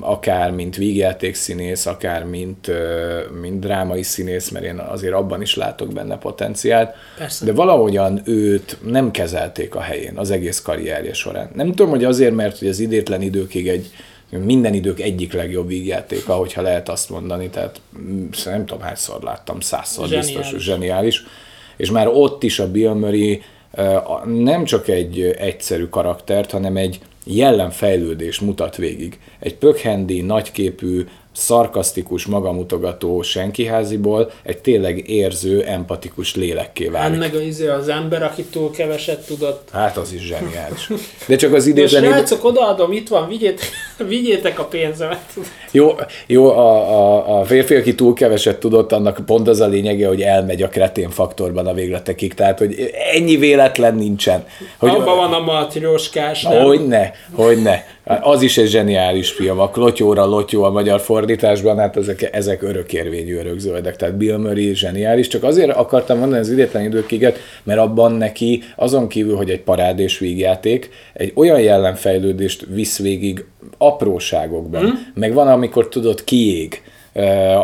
akár 0.00 0.50
mint 0.50 0.76
vígjáték 0.76 1.34
színész, 1.34 1.86
akár 1.86 2.24
mint, 2.24 2.70
mint 3.40 3.60
drámai 3.60 4.02
színész, 4.02 4.48
mert 4.48 4.64
én 4.64 4.78
azért 4.78 5.14
abban 5.14 5.42
is 5.42 5.56
látok 5.56 5.92
benne 5.92 6.18
potenciált. 6.18 6.94
Persze. 7.18 7.44
De 7.44 7.52
valahogyan 7.52 8.22
őt 8.24 8.76
nem 8.84 9.10
kezelték 9.10 9.74
a 9.74 9.80
helyén 9.80 10.16
az 10.16 10.30
egész 10.30 10.60
karrierje 10.60 11.12
során. 11.12 11.50
Nem 11.54 11.68
tudom, 11.68 11.90
hogy 11.90 12.04
azért, 12.04 12.34
mert 12.34 12.58
hogy 12.58 12.68
az 12.68 12.78
idétlen 12.78 13.22
időkig 13.22 13.68
egy 13.68 13.90
minden 14.30 14.74
idők 14.74 15.00
egyik 15.00 15.32
legjobb 15.32 15.68
vígjáték, 15.68 16.28
ahogyha 16.28 16.62
lehet 16.62 16.88
azt 16.88 17.10
mondani, 17.10 17.48
tehát 17.48 17.80
mm, 17.98 18.26
nem 18.44 18.66
tudom 18.66 18.82
hányszor 18.82 19.22
láttam, 19.22 19.60
százszor 19.60 20.06
zseniális. 20.06 20.36
biztos, 20.36 20.62
zseniális. 20.62 21.24
És 21.76 21.90
már 21.90 22.08
ott 22.08 22.42
is 22.42 22.58
a 22.58 22.70
Bill 22.70 22.92
Murray 22.92 23.42
nem 24.26 24.64
csak 24.64 24.88
egy 24.88 25.20
egyszerű 25.38 25.84
karaktert, 25.84 26.50
hanem 26.50 26.76
egy 26.76 27.00
jellemfejlődés 27.36 28.40
mutat 28.40 28.76
végig. 28.76 29.18
Egy 29.38 29.56
pökhendi, 29.56 30.20
nagyképű, 30.20 31.04
szarkasztikus, 31.40 32.26
magamutogató 32.26 33.22
senkiháziból 33.22 34.30
egy 34.42 34.58
tényleg 34.58 35.08
érző, 35.08 35.62
empatikus 35.62 36.34
lélekké 36.34 36.88
válik. 36.88 37.20
Hát 37.20 37.32
meg 37.32 37.40
az, 37.40 37.46
izé 37.46 37.68
az 37.68 37.88
ember, 37.88 38.22
aki 38.22 38.44
túl 38.44 38.70
keveset 38.70 39.26
tudott. 39.26 39.68
Hát 39.72 39.96
az 39.96 40.12
is 40.12 40.22
zseniális. 40.22 40.90
De 41.26 41.36
csak 41.36 41.54
az 41.54 41.66
idétlen... 41.66 42.04
Most 42.04 42.14
srácok, 42.14 42.44
odaadom, 42.44 42.92
itt 42.92 43.08
van, 43.08 43.28
vigyétek, 43.28 43.70
vigyétek 44.08 44.58
a 44.58 44.64
pénzemet. 44.64 45.32
Jó, 45.70 45.94
jó 46.26 46.50
a, 46.50 46.74
a, 46.74 47.40
a 47.40 47.44
férfi, 47.44 47.74
aki 47.74 47.94
túl 47.94 48.14
keveset 48.14 48.58
tudott, 48.58 48.92
annak 48.92 49.20
pont 49.26 49.48
az 49.48 49.60
a 49.60 49.66
lényege, 49.66 50.06
hogy 50.06 50.20
elmegy 50.20 50.62
a 50.62 50.68
kretén 50.68 51.10
faktorban 51.10 51.66
a 51.66 51.74
végletekig. 51.74 52.34
Tehát, 52.34 52.58
hogy 52.58 52.90
ennyi 53.12 53.36
véletlen 53.36 53.94
nincsen. 53.94 54.44
Hogy, 54.78 54.90
Abban 54.90 55.16
van 55.16 55.32
a 55.32 55.40
matrioskás, 55.40 56.42
nem? 56.42 56.62
Hogyne, 56.62 57.12
hogyne. 57.32 57.98
Az 58.04 58.42
is 58.42 58.58
egy 58.58 58.68
zseniális 58.68 59.30
film. 59.30 59.58
A 59.58 59.68
Klotyóra 59.68 60.26
Lotyó 60.26 60.62
a 60.62 60.70
magyar 60.70 61.00
fordításban, 61.00 61.78
hát 61.78 61.96
ezek, 61.96 62.28
ezek 62.32 62.62
örökérvényű 62.62 63.36
örökzöldek. 63.36 63.96
Tehát 63.96 64.16
Bill 64.16 64.36
Murray 64.36 64.74
zseniális. 64.74 65.28
Csak 65.28 65.42
azért 65.42 65.70
akartam 65.70 66.18
mondani 66.18 66.40
az 66.40 66.50
idétlen 66.50 66.84
időkiget, 66.84 67.38
mert 67.62 67.80
abban 67.80 68.12
neki 68.12 68.62
azon 68.76 69.08
kívül, 69.08 69.36
hogy 69.36 69.50
egy 69.50 69.60
parádés 69.60 70.18
vígjáték, 70.18 70.90
egy 71.12 71.32
olyan 71.34 71.60
jellemfejlődést 71.60 72.66
visz 72.68 72.98
végig 72.98 73.44
apróságokban. 73.78 74.84
Mm. 74.84 74.88
Meg 75.14 75.32
van, 75.32 75.48
amikor 75.48 75.88
tudod, 75.88 76.24
kiég 76.24 76.82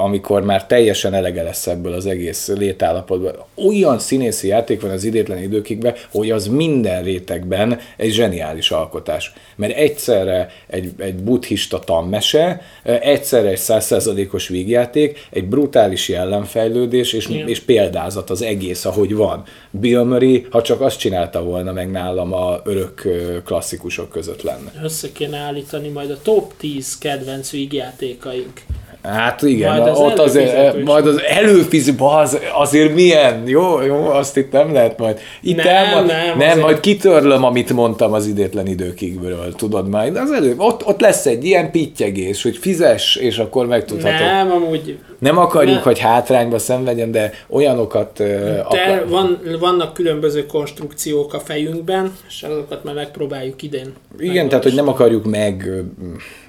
amikor 0.03 0.43
már 0.43 0.67
teljesen 0.67 1.15
elege 1.15 1.43
lesz 1.43 1.67
ebből 1.67 1.93
az 1.93 2.07
egész 2.07 2.49
létállapotban. 2.49 3.35
Olyan 3.55 3.99
színészi 3.99 4.49
játék 4.49 4.81
van 4.81 4.91
az 4.91 5.05
idétlen 5.05 5.43
időkigben, 5.43 5.95
hogy 6.11 6.31
az 6.31 6.47
minden 6.47 7.03
rétegben 7.03 7.79
egy 7.97 8.13
zseniális 8.13 8.71
alkotás. 8.71 9.33
Mert 9.57 9.77
egyszerre 9.77 10.51
egy, 10.67 10.91
egy 10.99 11.15
buddhista 11.15 11.79
tanmese, 11.79 12.61
egyszerre 12.83 13.49
egy 13.49 13.59
százszerzalékos 13.59 14.49
vígjáték, 14.49 15.27
egy 15.31 15.45
brutális 15.45 16.09
jellemfejlődés, 16.09 17.13
és, 17.13 17.29
és 17.47 17.61
példázat 17.61 18.31
az 18.31 18.43
egész, 18.43 18.85
ahogy 18.85 19.15
van. 19.15 19.45
Bill 19.71 20.03
Murray, 20.03 20.47
ha 20.51 20.63
csak 20.63 20.81
azt 20.81 20.99
csinálta 20.99 21.43
volna, 21.43 21.73
meg 21.73 21.91
nálam 21.91 22.33
a 22.33 22.61
örök 22.65 23.03
klasszikusok 23.45 24.09
között 24.09 24.43
lenne. 24.43 24.73
Össze 24.83 25.13
kéne 25.13 25.37
állítani 25.37 25.89
majd 25.89 26.11
a 26.11 26.19
top 26.23 26.53
10 26.57 26.99
kedvenc 26.99 27.51
vígjátékaink. 27.51 28.63
Hát 29.07 29.43
igen, 29.43 29.77
majd 29.77 29.89
az 29.89 29.99
ott 29.99 30.19
azért, 30.19 30.85
majd 30.85 31.07
az 31.07 31.21
előfizető, 31.29 32.05
az, 32.05 32.39
azért 32.55 32.95
milyen, 32.95 33.43
jó, 33.47 33.83
jó, 33.83 34.07
azt 34.07 34.37
itt 34.37 34.53
nem 34.53 34.73
lehet 34.73 34.99
majd. 34.99 35.19
Itt 35.43 35.57
nem, 35.57 35.67
el, 35.67 35.95
nem, 35.95 36.07
nem, 36.07 36.39
nem 36.39 36.59
majd 36.59 36.81
kitörlöm, 36.81 37.45
amit 37.45 37.73
mondtam 37.73 38.13
az 38.13 38.27
idétlen 38.27 38.67
időkigről, 38.67 39.55
tudod 39.57 39.89
majd. 39.89 40.17
Az 40.17 40.33
elő, 40.33 40.55
ott, 40.57 40.87
ott 40.87 41.01
lesz 41.01 41.27
egy 41.27 41.45
ilyen 41.45 41.71
pittyegés, 41.71 42.43
hogy 42.43 42.57
fizes, 42.57 43.17
és 43.17 43.39
akkor 43.39 43.67
megtudhatod. 43.67 44.21
Nem, 44.21 44.51
amúgy 44.51 44.99
nem 45.19 45.39
akarjuk, 45.39 45.77
ne. 45.77 45.83
hogy 45.83 45.99
hátrányba 45.99 46.59
szenvedjen, 46.59 47.11
de 47.11 47.33
olyanokat... 47.49 48.17
De 48.17 48.65
akar... 48.65 49.09
van, 49.09 49.41
vannak 49.61 49.95
különböző 49.95 50.47
konstrukciók 50.47 51.35
a 51.35 51.41
fejünkben, 51.41 52.13
és 52.29 52.43
azokat 52.43 52.85
már 52.85 52.95
megpróbáljuk 52.95 53.63
idén. 53.63 53.93
Igen, 54.19 54.49
tehát 54.49 54.65
hogy 54.65 54.75
nem 54.75 54.89
akarjuk 54.89 55.25
meg, 55.25 55.71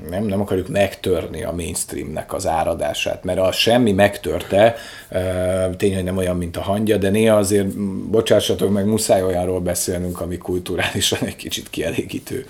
nem, 0.10 0.24
nem 0.24 0.42
akarjuk 0.42 0.68
megtörni 0.68 1.44
a 1.44 1.52
mainstreamnek 1.52 2.34
az 2.34 2.47
az 2.48 2.54
áradását, 2.54 3.24
mert 3.24 3.40
a 3.40 3.52
semmi 3.52 3.92
megtörte, 3.92 4.76
tény, 5.78 5.96
hogy 5.96 6.04
nem 6.04 6.18
olyan, 6.18 6.38
mint 6.38 6.58
a 6.58 6.62
hangya, 6.62 6.98
de 6.98 7.10
néha 7.10 7.38
azért, 7.38 7.78
bocsássatok 8.10 8.72
meg, 8.72 8.86
muszáj 8.86 9.24
olyanról 9.24 9.60
beszélnünk, 9.60 10.22
ami 10.22 10.38
kulturálisan 10.38 11.20
egy 11.22 11.36
kicsit 11.36 11.70
kielégítő. 11.70 12.46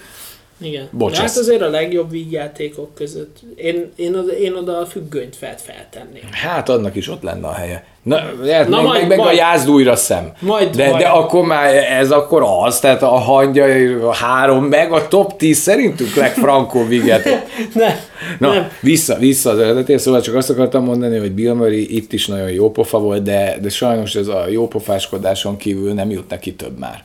Igen. 0.60 0.88
Bocs, 0.91 1.17
hát 1.17 1.38
azért 1.38 1.62
a 1.62 1.70
legjobb 1.70 2.12
vígjátékok 2.12 2.96
között. 2.96 3.38
Én, 3.56 3.91
én, 3.96 4.15
oda, 4.15 4.32
én 4.32 4.54
oda 4.54 4.78
a 4.78 4.86
függönyt 4.86 5.36
fel, 5.36 5.56
feltenném. 5.58 6.30
Hát 6.32 6.70
annak 6.70 6.96
is 6.96 7.10
ott 7.10 7.22
lenne 7.22 7.48
a 7.48 7.54
helye. 7.54 7.86
Na, 8.04 8.22
lehet, 8.41 8.67
Na 8.67 8.76
meg, 8.76 8.86
majd, 8.86 9.08
meg, 9.08 9.17
majd. 9.17 9.30
a 9.30 9.34
jázdújra 9.34 9.96
szem. 9.96 10.32
Majd, 10.39 10.76
de, 10.76 10.89
majd. 10.89 11.02
de 11.02 11.08
akkor 11.08 11.46
már 11.46 11.76
ez 11.76 12.12
akkor 12.12 12.43
az, 12.65 12.80
tehát 12.80 13.02
a 13.02 13.08
hangja 13.08 13.65
a 14.08 14.13
három, 14.13 14.65
meg 14.65 14.91
a 14.91 15.08
top 15.08 15.38
10 15.38 15.58
szerintünk 15.58 16.15
legfrankó 16.15 16.86
vígjáték. 16.86 17.34
nem, 17.74 17.96
Na, 18.39 18.54
nem. 18.54 18.72
Vissza, 18.82 19.15
vissza 19.15 19.50
az 19.50 19.60
eredetére, 19.60 19.98
szóval 19.98 20.22
csak 20.22 20.36
azt 20.36 20.50
akartam 20.50 20.84
mondani, 20.84 21.17
hogy 21.17 21.32
Bill 21.32 21.54
Murray 21.54 21.96
itt 21.96 22.13
is 22.13 22.28
nagyon 22.28 22.52
jó 22.52 22.72
pofa 22.72 23.00
volt, 23.00 23.24
de, 23.24 23.58
de 23.62 23.70
sajnos 23.70 24.15
ez 24.15 24.28
a 24.28 24.48
jó 24.50 24.67
pofáskodáson 24.67 25.58
kívül 25.58 25.93
nem 25.93 26.10
jut 26.10 26.30
neki 26.30 26.54
több 26.54 26.78
már. 26.78 27.04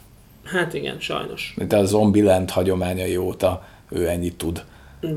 Hát 0.53 0.75
igen, 0.75 0.97
sajnos. 1.01 1.55
De 1.69 1.77
a 1.77 1.85
Zombieland 1.85 2.51
hagyományai 2.51 3.17
óta 3.17 3.65
ő 3.91 4.09
ennyit 4.09 4.37
tud. 4.37 4.65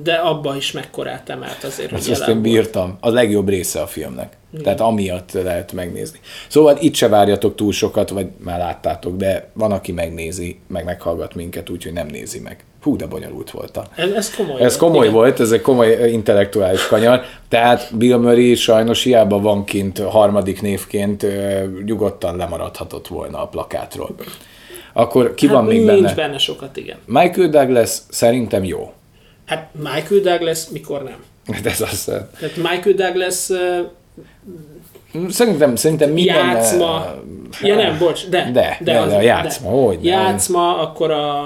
De 0.04 0.14
abba 0.14 0.56
is 0.56 0.72
mekkorát 0.72 1.30
emelt 1.30 1.64
azért, 1.64 1.92
hogy 1.92 2.10
Ezt 2.10 2.28
én 2.28 2.42
bírtam. 2.42 2.98
A 3.00 3.10
legjobb 3.10 3.50
része 3.50 3.82
a 3.82 3.88
filmnek. 3.88 4.38
Igen. 4.52 4.64
Tehát 4.64 4.82
amiatt 4.82 5.32
lehet 5.32 5.74
megnézni. 5.74 6.20
Szóval 6.48 6.78
itt 6.80 6.94
se 6.94 7.08
várjatok 7.08 7.56
túl 7.56 7.72
sokat, 7.72 8.10
vagy 8.10 8.28
már 8.38 8.60
láttátok, 8.60 9.16
de 9.18 9.50
van, 9.54 9.72
aki 9.72 9.92
megnézi, 9.92 10.60
meg 10.68 10.86
meghallgat 10.86 11.36
minket, 11.36 11.70
úgyhogy 11.70 11.94
nem 11.94 12.08
nézi 12.08 12.40
meg. 12.40 12.64
Hú, 12.82 12.96
de 12.96 13.06
bonyolult 13.06 13.52
volt. 13.52 13.80
Ez, 13.96 14.10
ez 14.10 14.36
komoly, 14.36 14.62
ez 14.62 14.78
komoly 14.78 15.06
igen. 15.06 15.14
volt, 15.14 15.40
ez 15.40 15.52
egy 15.52 15.62
komoly 15.62 16.12
intellektuális 16.12 16.88
kanyar. 16.88 17.22
Tehát 17.48 17.98
Bill 17.98 18.18
Murray 18.18 18.56
sajnos 18.56 19.04
hiába 19.04 19.40
van 19.40 19.64
kint 19.64 20.00
harmadik 20.00 20.62
névként, 20.62 21.26
nyugodtan 21.86 22.36
lemaradhatott 22.36 23.08
volna 23.08 23.42
a 23.42 23.48
plakátról. 23.48 24.16
Akkor 24.98 25.34
ki 25.34 25.48
hát 25.48 25.56
van 25.56 25.66
még 25.66 25.86
benne? 25.86 26.00
Nincs 26.00 26.16
benne 26.16 26.38
sokat, 26.38 26.78
igen. 26.78 26.98
Michael 27.06 27.50
Douglas 27.50 27.98
szerintem 28.10 28.64
jó. 28.64 28.94
Hát 29.46 29.70
Michael 29.72 30.22
Douglas 30.22 30.70
mikor 30.70 31.04
nem? 31.04 31.24
Hát 31.54 31.66
ez 31.66 31.82
az. 31.82 32.04
Tehát 32.04 32.56
Michael 32.56 32.96
Douglas 32.96 33.50
Szerintem, 35.30 35.76
szerintem 35.76 36.10
minden... 36.12 36.36
Játszma. 36.36 37.06
Ja 37.62 37.76
nem, 37.76 37.98
bocs, 37.98 38.30
de. 38.30 38.50
De, 38.54 38.78
de, 38.84 38.92
de, 38.92 39.00
az, 39.00 39.10
de 39.10 39.16
a 39.16 39.22
játszma, 39.22 39.70
de. 39.70 39.76
hogy 39.76 40.06
Játszma, 40.06 40.72
nem. 40.72 40.80
akkor 40.80 41.12
a, 41.12 41.42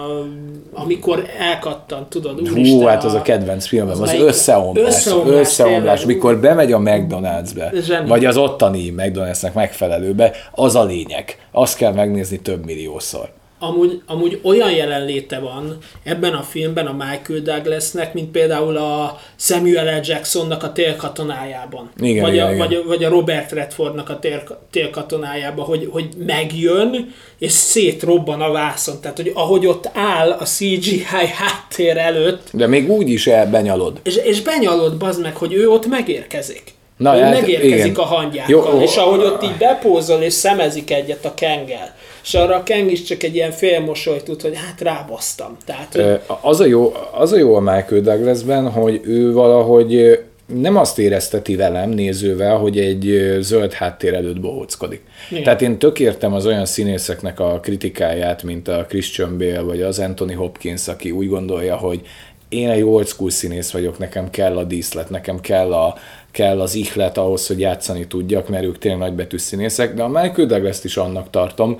amikor 0.73 1.25
elkattan, 1.39 2.07
tudod, 2.09 2.41
úristen. 2.41 2.79
Hú, 2.79 2.85
hát 2.85 3.03
az 3.03 3.13
a, 3.13 3.17
a 3.17 3.21
kedvenc 3.21 3.67
filmem, 3.67 3.91
az, 3.91 3.99
az 3.99 4.13
összeomlás. 4.13 4.87
Összeomlás, 4.87 5.39
összeomlás 5.39 6.05
mikor 6.05 6.37
bemegy 6.37 6.71
a 6.71 6.77
McDonald'sbe, 6.77 8.03
vagy 8.07 8.25
az 8.25 8.37
ottani 8.37 8.93
McDonald'snek 8.97 9.53
megfelelőbe, 9.53 10.31
az 10.51 10.75
a 10.75 10.83
lényeg. 10.83 11.37
Azt 11.51 11.77
kell 11.77 11.93
megnézni 11.93 12.39
több 12.39 12.65
milliószor 12.65 13.29
amúgy, 13.59 14.01
amúgy 14.05 14.39
olyan 14.43 14.71
jelenléte 14.71 15.39
van 15.39 15.77
ebben 16.03 16.33
a 16.33 16.41
filmben 16.41 16.85
a 16.85 16.91
Michael 16.91 17.39
Douglasnek, 17.39 18.13
mint 18.13 18.31
például 18.31 18.77
a 18.77 19.19
Samuel 19.35 19.99
L. 19.99 20.01
Jacksonnak 20.03 20.63
a 20.63 20.71
télkatonájában. 20.71 21.89
Igen, 22.01 22.23
vagy, 22.23 22.33
igen, 22.33 22.47
a, 22.47 22.51
igen. 22.51 22.67
Vagy, 22.67 22.83
vagy 22.85 23.03
a 23.03 23.09
Robert 23.09 23.51
Redfordnak 23.51 24.09
a 24.09 24.19
tél, 24.19 24.43
télkatonájában, 24.71 25.65
hogy, 25.65 25.87
hogy 25.91 26.09
megjön, 26.25 27.13
és 27.39 27.51
szétrobban 27.51 28.41
a 28.41 28.51
vászon. 28.51 29.01
Tehát, 29.01 29.17
hogy 29.17 29.31
ahogy 29.33 29.65
ott 29.65 29.89
áll 29.93 30.31
a 30.31 30.43
CGI 30.43 31.03
háttér 31.35 31.97
előtt. 31.97 32.49
De 32.53 32.67
még 32.67 32.89
úgy 32.91 33.09
is 33.09 33.27
elbenyalod. 33.27 33.99
És, 34.03 34.15
és 34.15 34.41
benyalod, 34.41 34.97
bazd 34.97 35.21
meg, 35.21 35.35
hogy 35.35 35.53
ő 35.53 35.69
ott 35.69 35.87
megérkezik. 35.87 36.63
Na, 36.97 37.17
ő 37.17 37.21
hát, 37.21 37.33
megérkezik 37.33 37.85
igen. 37.85 37.95
a 37.95 38.05
hangyákkal, 38.05 38.73
Jó, 38.73 38.81
és 38.81 38.95
ahogy 38.95 39.19
ott 39.19 39.43
így 39.43 39.57
bepózol 39.57 40.21
és 40.21 40.33
szemezik 40.33 40.91
egyet 40.91 41.25
a 41.25 41.33
kengel 41.33 41.95
és 42.29 42.35
arra 42.35 42.55
a 42.55 42.63
Kang 42.65 42.91
is 42.91 43.03
csak 43.03 43.23
egy 43.23 43.35
ilyen 43.35 43.51
félmosolyt 43.51 44.23
tud, 44.23 44.41
hogy 44.41 44.55
hát 44.55 44.81
rábasztam. 44.81 45.57
Tehát, 45.65 45.93
hogy... 45.93 46.19
az, 46.41 46.59
a 46.59 46.65
jó, 46.65 46.93
az 47.11 47.31
a 47.31 47.37
jó 47.37 47.55
a 47.55 47.59
Michael 47.59 48.01
Douglasben, 48.01 48.71
hogy 48.71 49.01
ő 49.03 49.33
valahogy 49.33 50.19
nem 50.45 50.77
azt 50.77 50.99
érezteti 50.99 51.55
velem 51.55 51.89
nézővel, 51.89 52.57
hogy 52.57 52.79
egy 52.79 53.35
zöld 53.39 53.73
háttér 53.73 54.13
előtt 54.13 54.39
bohóckodik. 54.39 55.01
Igen. 55.29 55.43
Tehát 55.43 55.61
én 55.61 55.77
tök 55.77 55.99
értem 55.99 56.33
az 56.33 56.45
olyan 56.45 56.65
színészeknek 56.65 57.39
a 57.39 57.59
kritikáját, 57.59 58.43
mint 58.43 58.67
a 58.67 58.85
Christian 58.87 59.37
Bale 59.37 59.61
vagy 59.61 59.81
az 59.81 59.99
Anthony 59.99 60.35
Hopkins, 60.35 60.87
aki 60.87 61.11
úgy 61.11 61.27
gondolja, 61.27 61.75
hogy 61.75 62.01
én 62.49 62.69
egy 62.69 62.83
old 62.83 63.07
school 63.07 63.29
színész 63.29 63.71
vagyok, 63.71 63.97
nekem 63.97 64.29
kell 64.29 64.57
a 64.57 64.63
díszlet, 64.63 65.09
nekem 65.09 65.39
kell, 65.39 65.73
a, 65.73 65.95
kell 66.31 66.61
az 66.61 66.75
ihlet 66.75 67.17
ahhoz, 67.17 67.47
hogy 67.47 67.59
játszani 67.59 68.07
tudjak, 68.07 68.49
mert 68.49 68.63
ők 68.63 68.77
tényleg 68.77 68.99
nagybetű 68.99 69.37
színészek, 69.37 69.93
de 69.93 70.03
a 70.03 70.07
Michael 70.07 70.47
Douglas-t 70.47 70.83
is 70.83 70.97
annak 70.97 71.29
tartom, 71.29 71.79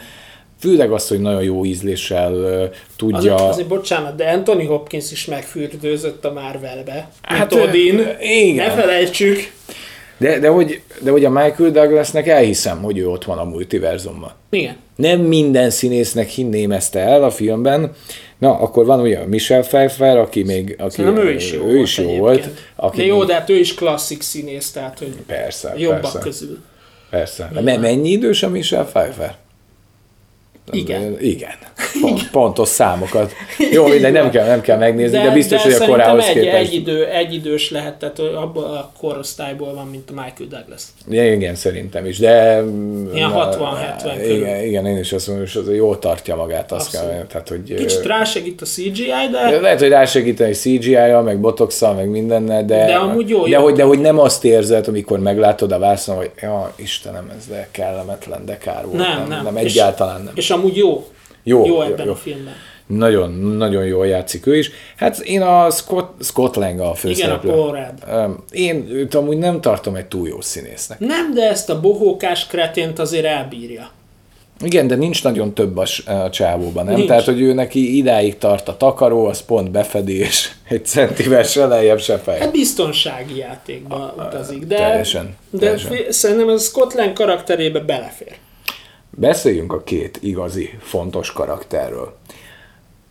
Főleg 0.59 0.91
azt, 0.91 1.09
hogy 1.09 1.19
nagyon 1.19 1.43
jó 1.43 1.65
ízléssel 1.65 2.33
uh, 2.33 2.63
tudja... 2.95 3.17
Azért, 3.35 3.49
azért 3.49 3.67
bocsánat, 3.67 4.15
de 4.15 4.31
Anthony 4.31 4.65
Hopkins 4.65 5.11
is 5.11 5.25
megfürdőzött 5.25 6.25
a 6.25 6.33
Marvelbe. 6.33 7.09
Hát, 7.21 7.53
Odin. 7.53 8.07
Igen. 8.19 8.67
Ne 8.67 8.81
felejtsük. 8.81 9.51
De, 10.17 10.39
de, 10.39 10.47
hogy, 10.47 10.81
de 11.01 11.11
hogy 11.11 11.25
a 11.25 11.29
Michael 11.29 11.71
Douglasnek 11.71 12.27
elhiszem, 12.27 12.81
hogy 12.81 12.97
ő 12.97 13.09
ott 13.09 13.23
van 13.23 13.37
a 13.37 13.43
multiverzumban. 13.43 14.31
Igen. 14.49 14.75
Nem 14.95 15.19
minden 15.19 15.69
színésznek 15.69 16.27
hinném 16.29 16.71
ezt 16.71 16.95
el 16.95 17.23
a 17.23 17.31
filmben. 17.31 17.91
Na, 18.37 18.59
akkor 18.59 18.85
van 18.85 18.99
ugye 18.99 19.25
Michel 19.25 19.61
Pfeiffer, 19.61 20.17
aki 20.17 20.43
még... 20.43 20.75
Aki, 20.79 21.01
ő 21.01 21.33
is 21.33 21.51
jó 21.51 21.59
ő 21.59 21.63
volt. 21.63 21.81
Is 21.81 21.97
jó 21.97 22.17
volt 22.17 22.49
aki 22.75 22.97
de 22.97 23.05
jó, 23.05 23.23
de 23.23 23.33
hát 23.33 23.49
ő 23.49 23.55
is 23.55 23.73
klasszik 23.73 24.21
színész, 24.21 24.71
tehát 24.71 24.99
hogy 24.99 25.13
persze, 25.27 25.73
jobbak 25.77 26.01
persze. 26.01 26.19
közül. 26.19 26.57
Persze. 27.09 27.51
De 27.53 27.77
mennyi 27.77 28.09
idős 28.09 28.43
a 28.43 28.49
Michel 28.49 28.85
Pfeiffer? 28.85 29.35
Igen. 30.71 31.17
Igen. 31.19 31.55
Pont, 32.01 32.29
pontos 32.29 32.67
számokat. 32.67 33.31
Jó, 33.71 33.87
mindegy, 33.87 34.11
nem 34.11 34.29
kell, 34.29 34.47
nem 34.47 34.61
kell 34.61 34.77
megnézni, 34.77 35.17
de, 35.17 35.23
de 35.23 35.31
biztos, 35.31 35.63
de 35.63 35.73
hogy 35.73 35.81
a 35.81 35.85
korához 35.85 36.25
egy, 36.25 36.33
képest... 36.33 36.55
Egy, 36.55 36.73
idő, 36.73 37.05
egy 37.05 37.33
idős 37.33 37.71
lehet, 37.71 37.95
tehát 37.95 38.19
abban 38.19 38.63
a 38.63 38.91
korosztályból 38.99 39.73
van, 39.73 39.87
mint 39.87 40.09
a 40.09 40.13
Michael 40.13 40.49
Douglas. 40.49 40.83
Ja, 41.09 41.33
igen, 41.33 41.55
szerintem 41.55 42.05
is, 42.05 42.17
de... 42.17 42.63
Ilyen 43.13 43.31
60-70 43.33 44.19
körül. 44.21 44.35
Igen, 44.35 44.63
igen, 44.63 44.85
én 44.85 44.97
is 44.97 45.13
azt 45.13 45.27
mondom, 45.27 45.45
hogy 45.53 45.61
az 45.61 45.75
jól 45.75 45.99
tartja 45.99 46.35
magát, 46.35 46.71
azt 46.71 46.91
kell, 46.91 47.25
tehát, 47.27 47.49
hogy... 47.49 47.73
Kicsit 47.73 48.05
rásegít 48.05 48.61
a 48.61 48.65
CGI, 48.65 49.11
de... 49.31 49.59
Lehet, 49.59 49.79
hogy 49.79 49.89
rásegíteni 49.89 50.53
CGI-jal, 50.53 51.21
meg 51.21 51.39
botoxal, 51.39 51.93
meg 51.93 52.09
mindennel, 52.09 52.65
de... 52.65 52.85
De 52.85 52.95
amúgy 52.95 53.29
jó, 53.29 53.43
de, 53.43 53.49
jó. 53.49 53.63
Hogy, 53.63 53.73
de 53.73 53.83
hogy 53.83 53.99
nem 53.99 54.19
azt 54.19 54.45
érzed, 54.45 54.87
amikor 54.87 55.19
meglátod 55.19 55.71
a 55.71 55.79
vászon, 55.79 56.15
hogy 56.15 56.31
ja, 56.41 56.73
Istenem, 56.75 57.31
ez 57.37 57.47
de 57.47 57.67
kellemetlen, 57.71 58.45
de 58.45 58.57
kár 58.57 58.85
volt. 58.85 58.97
Nem, 58.97 59.17
nem. 59.17 59.27
nem. 59.27 59.43
nem 59.43 59.57
egyáltalán 59.57 60.21
nem. 60.21 60.33
És 60.35 60.51
amúgy 60.59 60.77
jó. 60.77 61.07
Jó, 61.43 61.65
jó 61.65 61.81
ebben 61.81 62.05
jó. 62.05 62.11
a 62.11 62.15
filmben. 62.15 62.53
Nagyon, 62.87 63.31
nagyon 63.31 63.85
jól 63.85 64.07
játszik 64.07 64.45
ő 64.45 64.57
is. 64.57 64.71
Hát 64.95 65.19
én 65.19 65.41
a 65.41 65.69
Scott, 65.69 66.23
Scott 66.23 66.55
Lang 66.55 66.79
a 66.79 66.93
főszereplő. 66.93 67.49
Igen, 67.49 67.61
a 67.61 67.93
Paul 68.07 68.35
Én 68.51 68.87
őt 68.89 69.15
amúgy 69.15 69.37
nem 69.37 69.61
tartom 69.61 69.95
egy 69.95 70.05
túl 70.05 70.27
jó 70.27 70.41
színésznek. 70.41 70.99
Nem, 70.99 71.33
de 71.33 71.49
ezt 71.49 71.69
a 71.69 71.79
bohókás 71.79 72.47
kretént 72.47 72.99
azért 72.99 73.25
elbírja. 73.25 73.89
Igen, 74.63 74.87
de 74.87 74.95
nincs 74.95 75.23
nagyon 75.23 75.53
több 75.53 75.77
a, 75.77 76.11
a 76.11 76.29
csávóban, 76.29 76.85
nem? 76.85 76.95
Nincs. 76.95 77.07
Tehát, 77.07 77.23
hogy 77.23 77.41
ő 77.41 77.53
neki 77.53 77.97
idáig 77.97 78.37
tart 78.37 78.67
a 78.67 78.77
takaró, 78.77 79.25
az 79.25 79.41
pont 79.41 79.71
befedés, 79.71 80.55
egy 80.67 80.85
centivel 80.85 81.43
se 81.43 81.65
lejjebb, 81.65 81.99
se 81.99 82.17
fej. 82.17 82.39
Hát 82.39 82.51
biztonsági 82.51 83.37
játékba 83.37 84.13
utazik, 84.17 84.65
de, 84.65 84.75
teljesen, 84.75 85.35
de 85.49 85.59
teljesen. 85.59 86.11
szerintem 86.11 86.49
ez 86.49 86.63
Scott 86.63 86.93
Lang 86.93 87.13
karakterébe 87.13 87.79
belefér. 87.79 88.35
Beszéljünk 89.09 89.73
a 89.73 89.83
két 89.83 90.19
igazi, 90.21 90.77
fontos 90.81 91.31
karakterről. 91.31 92.17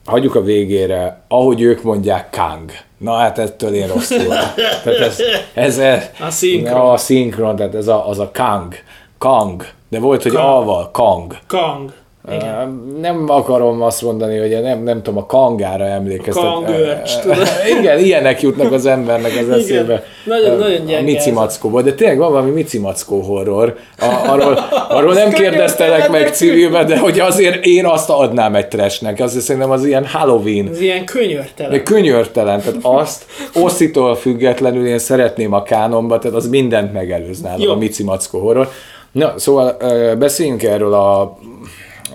Hagyjuk 0.05 0.35
a 0.35 0.43
végére, 0.43 1.23
ahogy 1.29 1.61
ők 1.61 1.83
mondják, 1.83 2.31
Kang. 2.31 2.71
Na 2.99 3.15
hát 3.15 3.39
ettől 3.39 3.75
én 3.75 3.89
rosszul. 3.89 4.27
tehát 4.83 4.87
ez, 4.87 5.19
ez, 5.55 5.79
ez, 5.79 6.05
a 6.21 6.31
szinkron. 6.31 6.91
A 6.91 6.97
szinkron, 6.97 7.57
tehát 7.57 7.75
ez 7.75 7.89
a, 7.89 8.09
az 8.09 8.19
a 8.19 8.31
Kang. 8.33 8.75
Kang. 9.19 9.67
De 9.89 9.99
volt, 9.99 10.23
hogy 10.23 10.33
Kang. 10.33 10.45
A-val, 10.45 10.91
Kang. 10.91 11.39
Kang. 11.47 11.93
Igen. 12.33 12.83
Nem 13.01 13.25
akarom 13.27 13.83
azt 13.83 14.03
mondani, 14.03 14.38
hogy 14.38 14.62
nem, 14.62 14.83
nem 14.83 15.03
tudom, 15.03 15.19
a 15.19 15.27
kangára 15.27 15.85
emlékeztet. 15.85 16.45
A 16.45 16.53
kangörcs, 16.53 17.12
Igen, 17.79 17.99
ilyenek 17.99 18.43
jutnak 18.43 18.73
az 18.73 18.87
embernek 18.87 19.33
az 19.41 19.51
eszébe. 19.59 20.05
Nagyon, 20.25 20.59
nagyon 20.59 20.87
gyenge 20.87 20.99
A 20.99 21.03
Mici 21.03 21.31
Mackóból, 21.31 21.83
de 21.83 21.93
tényleg 21.93 22.19
van 22.19 22.31
valami 22.31 22.51
Mici 22.51 22.79
Mackó 22.79 23.21
horror. 23.21 23.77
A, 23.99 24.31
arról, 24.31 24.59
arról 24.88 25.14
nem 25.14 25.31
kérdeztelek 25.31 26.11
meg 26.11 26.29
civilben, 26.35 26.87
de 26.87 26.99
hogy 26.99 27.21
azért 27.21 27.64
én 27.64 27.87
azt 27.87 28.11
adnám 28.11 28.55
egy 28.55 28.69
trashnek. 28.69 29.21
Azt 29.21 29.41
szerintem 29.41 29.71
az 29.71 29.85
ilyen 29.85 30.07
Halloween. 30.07 30.69
Ez 30.69 30.81
ilyen 30.81 31.05
könyörtelen. 31.05 31.73
De 31.73 31.83
könyörtelen, 31.83 32.61
tehát 32.61 32.79
azt 32.83 33.27
Oszitól 33.55 34.14
függetlenül 34.14 34.87
én 34.87 34.99
szeretném 34.99 35.53
a 35.53 35.62
kánomba, 35.62 36.19
tehát 36.19 36.37
az 36.37 36.49
mindent 36.49 36.93
megelőz 36.93 37.41
nálam 37.41 37.71
a 37.71 37.75
Mici 37.75 38.03
Mackó 38.03 38.38
horror. 38.38 38.69
Na, 39.12 39.35
szóval 39.37 39.77
beszéljünk 40.19 40.62
erről 40.62 40.95
a 40.95 41.38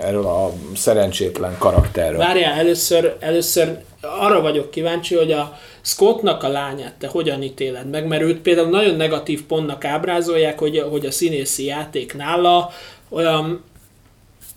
erről 0.01 0.25
a 0.25 0.53
szerencsétlen 0.75 1.55
karakterről. 1.57 2.17
Várjál, 2.17 2.59
először, 2.59 3.15
először 3.19 3.79
arra 4.01 4.41
vagyok 4.41 4.71
kíváncsi, 4.71 5.15
hogy 5.15 5.31
a 5.31 5.57
Scottnak 5.81 6.43
a 6.43 6.47
lányát 6.47 6.93
te 6.93 7.07
hogyan 7.07 7.43
ítéled 7.43 7.89
meg, 7.89 8.07
mert 8.07 8.21
őt 8.21 8.39
például 8.39 8.69
nagyon 8.69 8.95
negatív 8.95 9.43
pontnak 9.43 9.85
ábrázolják, 9.85 10.59
hogy, 10.59 10.79
hogy 10.89 11.05
a 11.05 11.11
színészi 11.11 11.65
játék 11.65 12.13
nála 12.13 12.69
olyan... 13.09 13.63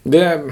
De, 0.02 0.42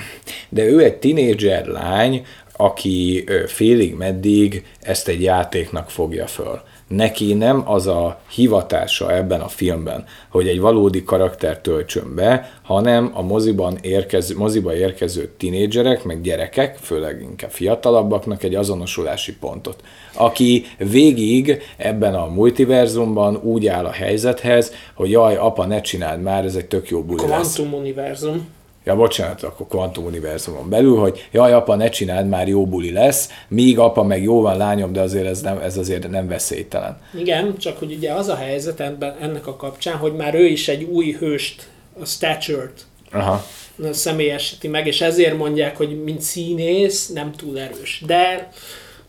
de 0.48 0.64
ő 0.64 0.82
egy 0.82 0.96
tinédzser 0.96 1.66
lány, 1.66 2.26
aki 2.56 3.24
félig 3.46 3.94
meddig 3.94 4.64
ezt 4.80 5.08
egy 5.08 5.22
játéknak 5.22 5.90
fogja 5.90 6.26
föl 6.26 6.62
neki 6.88 7.34
nem 7.34 7.62
az 7.66 7.86
a 7.86 8.20
hivatása 8.30 9.14
ebben 9.14 9.40
a 9.40 9.48
filmben, 9.48 10.04
hogy 10.28 10.48
egy 10.48 10.60
valódi 10.60 11.04
karakter 11.04 11.58
töltsön 11.58 12.14
be, 12.14 12.52
hanem 12.62 13.10
a 13.14 13.22
moziban 13.22 13.78
érkező, 13.80 14.36
moziba 14.36 14.76
érkező 14.76 15.32
tinédzserek, 15.36 16.04
meg 16.04 16.20
gyerekek, 16.20 16.76
főleg 16.76 17.22
inkább 17.22 17.50
fiatalabbaknak 17.50 18.42
egy 18.42 18.54
azonosulási 18.54 19.36
pontot. 19.36 19.82
Aki 20.14 20.64
végig 20.78 21.62
ebben 21.76 22.14
a 22.14 22.26
multiverzumban 22.26 23.36
úgy 23.36 23.66
áll 23.66 23.84
a 23.84 23.92
helyzethez, 23.92 24.72
hogy 24.94 25.10
jaj, 25.10 25.36
apa, 25.36 25.66
ne 25.66 25.80
csináld 25.80 26.22
már, 26.22 26.44
ez 26.44 26.54
egy 26.54 26.66
tök 26.66 26.88
jó 26.88 27.02
buli 27.02 27.22
Quantum 27.22 27.74
univerzum 27.74 28.48
ja 28.84 28.96
bocsánat, 28.96 29.42
akkor 29.42 29.66
kvantum 29.66 30.04
univerzumon 30.04 30.68
belül, 30.68 30.96
hogy 30.96 31.28
jaj, 31.32 31.52
apa, 31.52 31.74
ne 31.74 31.88
csináld, 31.88 32.28
már 32.28 32.48
jó 32.48 32.66
buli 32.66 32.92
lesz, 32.92 33.28
míg 33.48 33.78
apa 33.78 34.02
meg 34.02 34.22
jó 34.22 34.40
van 34.40 34.56
lányom, 34.56 34.92
de 34.92 35.00
azért 35.00 35.26
ez, 35.26 35.40
nem, 35.40 35.58
ez 35.58 35.76
azért 35.76 36.10
nem 36.10 36.28
veszélytelen. 36.28 37.00
Igen, 37.18 37.56
csak 37.56 37.78
hogy 37.78 37.92
ugye 37.92 38.12
az 38.12 38.28
a 38.28 38.36
helyzet 38.36 38.80
ebben, 38.80 39.16
ennek 39.20 39.46
a 39.46 39.56
kapcsán, 39.56 39.96
hogy 39.96 40.12
már 40.12 40.34
ő 40.34 40.46
is 40.46 40.68
egy 40.68 40.82
új 40.82 41.16
hőst, 41.18 41.68
a 42.00 42.04
Stature-t 42.04 42.86
Aha. 43.12 43.44
személyesíti 43.90 44.68
meg, 44.68 44.86
és 44.86 45.00
ezért 45.00 45.36
mondják, 45.36 45.76
hogy 45.76 46.02
mint 46.02 46.20
színész 46.20 47.08
nem 47.08 47.32
túl 47.32 47.58
erős. 47.58 48.02
De 48.06 48.50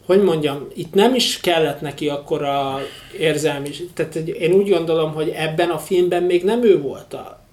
hogy 0.06 0.24
mondjam, 0.24 0.68
itt 0.76 0.94
nem 0.94 1.16
is 1.16 1.40
kellett 1.40 1.82
neki 1.82 2.08
akkor 2.10 2.44
a 2.44 2.80
érzelmi, 3.20 3.70
tehát 3.94 4.16
én 4.16 4.52
úgy 4.52 4.70
gondolom, 4.70 5.14
hogy 5.14 5.30
ebben 5.30 5.70
a 5.70 5.78
filmben 5.78 6.24
még 6.24 6.44
nem 6.44 6.64
ő 6.64 6.82
volt 6.82 7.14
a, 7.14 7.45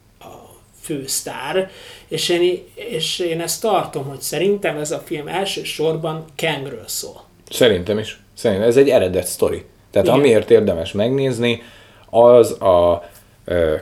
fősztár, 0.83 1.71
és 2.09 2.29
én, 2.29 2.65
és 2.75 3.19
én 3.19 3.41
ezt 3.41 3.61
tartom, 3.61 4.05
hogy 4.05 4.21
szerintem 4.21 4.77
ez 4.77 4.91
a 4.91 5.03
film 5.05 5.29
elsősorban 5.29 6.25
Kangről 6.37 6.85
szól. 6.87 7.23
Szerintem 7.51 7.99
is. 7.99 8.21
Szerintem 8.35 8.69
ez 8.69 8.77
egy 8.77 8.89
eredet 8.89 9.27
sztori. 9.27 9.65
Tehát 9.91 10.07
Igen. 10.07 10.19
amiért 10.19 10.51
érdemes 10.51 10.93
megnézni, 10.93 11.63
az 12.11 12.61
a 12.61 13.05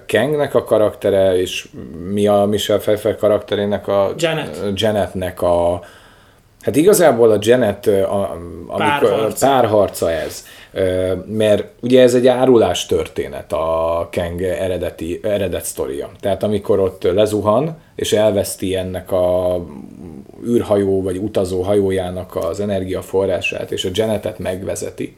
Kangnek 0.06 0.54
a 0.54 0.64
karaktere, 0.64 1.36
és 1.36 1.68
mi 2.08 2.26
a 2.26 2.44
Michelle 2.44 2.80
Pfeiffer 2.80 3.16
karakterének 3.16 3.88
a... 3.88 4.14
Janet. 4.16 4.58
Janetnek 4.74 5.42
a... 5.42 5.82
Hát 6.60 6.76
igazából 6.76 7.30
a 7.30 7.38
Janet, 7.40 7.86
a, 7.86 8.30
amikor 8.68 8.76
párharca. 8.76 9.46
párharca 9.46 10.10
ez 10.10 10.44
mert 11.26 11.64
ugye 11.80 12.02
ez 12.02 12.14
egy 12.14 12.26
árulás 12.26 12.86
történet 12.86 13.52
a 13.52 14.08
Kang 14.12 14.42
eredeti, 14.42 15.20
eredet 15.22 15.64
sztoria. 15.64 16.10
Tehát 16.20 16.42
amikor 16.42 16.78
ott 16.78 17.02
lezuhan, 17.02 17.76
és 17.96 18.12
elveszti 18.12 18.76
ennek 18.76 19.12
a 19.12 19.56
űrhajó 20.46 21.02
vagy 21.02 21.16
utazó 21.16 21.62
hajójának 21.62 22.36
az 22.36 22.60
energiaforrását, 22.60 23.72
és 23.72 23.84
a 23.84 23.88
Janetet 23.92 24.38
megvezeti, 24.38 25.16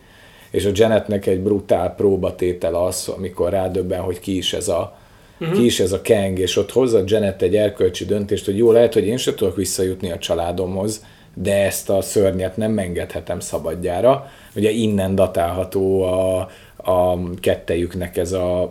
és 0.50 0.64
a 0.64 0.70
Janetnek 0.72 1.26
egy 1.26 1.40
brutál 1.40 1.94
próbatétel 1.94 2.74
az, 2.74 3.12
amikor 3.16 3.50
rádöbben, 3.50 4.00
hogy 4.00 4.20
ki 4.20 4.36
is 4.36 4.52
ez 4.52 4.68
a, 4.68 4.98
uh-huh. 5.40 5.56
ki 5.56 5.64
is 5.64 5.80
ez 5.80 5.92
a 5.92 6.00
Kang, 6.04 6.38
és 6.38 6.56
ott 6.56 6.72
hozza 6.72 7.02
Janet 7.06 7.42
egy 7.42 7.56
erkölcsi 7.56 8.04
döntést, 8.04 8.44
hogy 8.44 8.56
jó, 8.56 8.72
lehet, 8.72 8.92
hogy 8.94 9.06
én 9.06 9.16
sem 9.16 9.34
tudok 9.34 9.56
visszajutni 9.56 10.10
a 10.10 10.18
családomhoz, 10.18 11.04
de 11.34 11.64
ezt 11.64 11.90
a 11.90 12.00
szörnyet 12.00 12.56
nem 12.56 12.78
engedhetem 12.78 13.40
szabadjára. 13.40 14.30
Ugye 14.54 14.70
innen 14.70 15.14
datálható 15.14 16.02
a, 16.02 16.48
a 16.76 17.18
kettejüknek 17.40 18.16
ez 18.16 18.32
a 18.32 18.70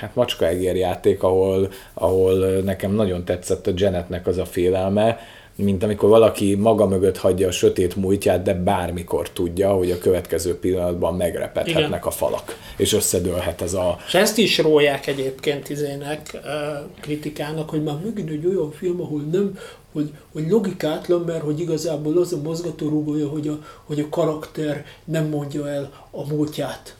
hát 0.00 0.14
macskaegér 0.14 0.76
játék, 0.76 1.22
ahol, 1.22 1.68
ahol 1.94 2.34
nekem 2.60 2.92
nagyon 2.92 3.24
tetszett 3.24 3.66
a 3.66 3.72
Janetnek 3.74 4.26
az 4.26 4.38
a 4.38 4.44
félelme, 4.44 5.18
mint 5.56 5.82
amikor 5.82 6.08
valaki 6.08 6.54
maga 6.54 6.86
mögött 6.86 7.16
hagyja 7.16 7.48
a 7.48 7.50
sötét 7.50 7.96
múltját, 7.96 8.42
de 8.42 8.54
bármikor 8.54 9.30
tudja, 9.30 9.72
hogy 9.72 9.90
a 9.90 9.98
következő 9.98 10.58
pillanatban 10.58 11.14
megrepedhetnek 11.16 11.86
Igen. 11.86 12.00
a 12.02 12.10
falak, 12.10 12.58
és 12.76 12.92
összedőlhet 12.92 13.62
ez 13.62 13.74
a... 13.74 13.98
És 14.06 14.14
ezt 14.14 14.38
is 14.38 14.58
rólják 14.58 15.06
egyébként 15.06 15.68
izének, 15.68 16.40
kritikának, 17.00 17.70
hogy 17.70 17.82
már 17.82 17.96
megint 18.04 18.30
egy 18.30 18.46
olyan 18.46 18.72
film, 18.72 19.00
ahol 19.00 19.20
nem, 19.20 19.58
hogy, 19.92 20.10
hogy 20.32 20.48
logikátlan, 20.48 21.20
mert 21.20 21.42
hogy 21.42 21.60
igazából 21.60 22.18
az 22.18 22.32
a 22.32 22.40
mozgatórugója, 22.42 23.28
hogy 23.28 23.48
a, 23.48 23.58
hogy 23.84 24.00
a 24.00 24.08
karakter 24.08 24.84
nem 25.04 25.28
mondja 25.28 25.68
el 25.68 26.08
a 26.10 26.26
múltját. 26.26 26.96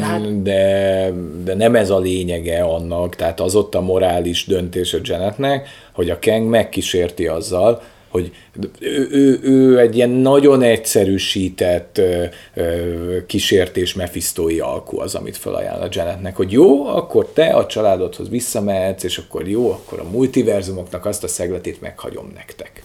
Hát... 0.00 0.42
De, 0.42 1.12
de 1.44 1.54
nem 1.54 1.74
ez 1.74 1.90
a 1.90 1.98
lényege 1.98 2.62
annak, 2.62 3.16
tehát 3.16 3.40
az 3.40 3.54
ott 3.54 3.74
a 3.74 3.80
morális 3.80 4.46
döntés 4.46 4.94
a 4.94 4.98
Janetnek, 5.02 5.68
hogy 5.92 6.10
a 6.10 6.18
Kang 6.20 6.48
megkísérti 6.48 7.26
azzal, 7.26 7.82
hogy 8.08 8.32
ő, 8.78 9.08
ő, 9.10 9.40
ő 9.42 9.78
egy 9.78 9.96
ilyen 9.96 10.10
nagyon 10.10 10.62
egyszerűsített 10.62 11.98
ö, 11.98 12.24
ö, 12.54 13.26
kísértés 13.26 13.94
mefisztói 13.94 14.60
alkú 14.60 15.00
az, 15.00 15.14
amit 15.14 15.36
felajánl 15.36 15.82
a 15.82 15.88
Janetnek, 15.90 16.36
hogy 16.36 16.52
jó, 16.52 16.86
akkor 16.86 17.26
te 17.26 17.46
a 17.46 17.66
családodhoz 17.66 18.28
visszamehetsz, 18.28 19.02
és 19.02 19.18
akkor 19.18 19.48
jó, 19.48 19.70
akkor 19.70 20.00
a 20.00 20.10
multiverzumoknak 20.10 21.06
azt 21.06 21.24
a 21.24 21.28
szegletét 21.28 21.80
meghagyom 21.80 22.30
nektek. 22.34 22.82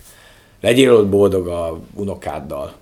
Legyél 0.61 0.93
ott 0.93 1.07
boldog 1.07 1.47
a 1.47 1.79
unokáddal. 1.95 2.73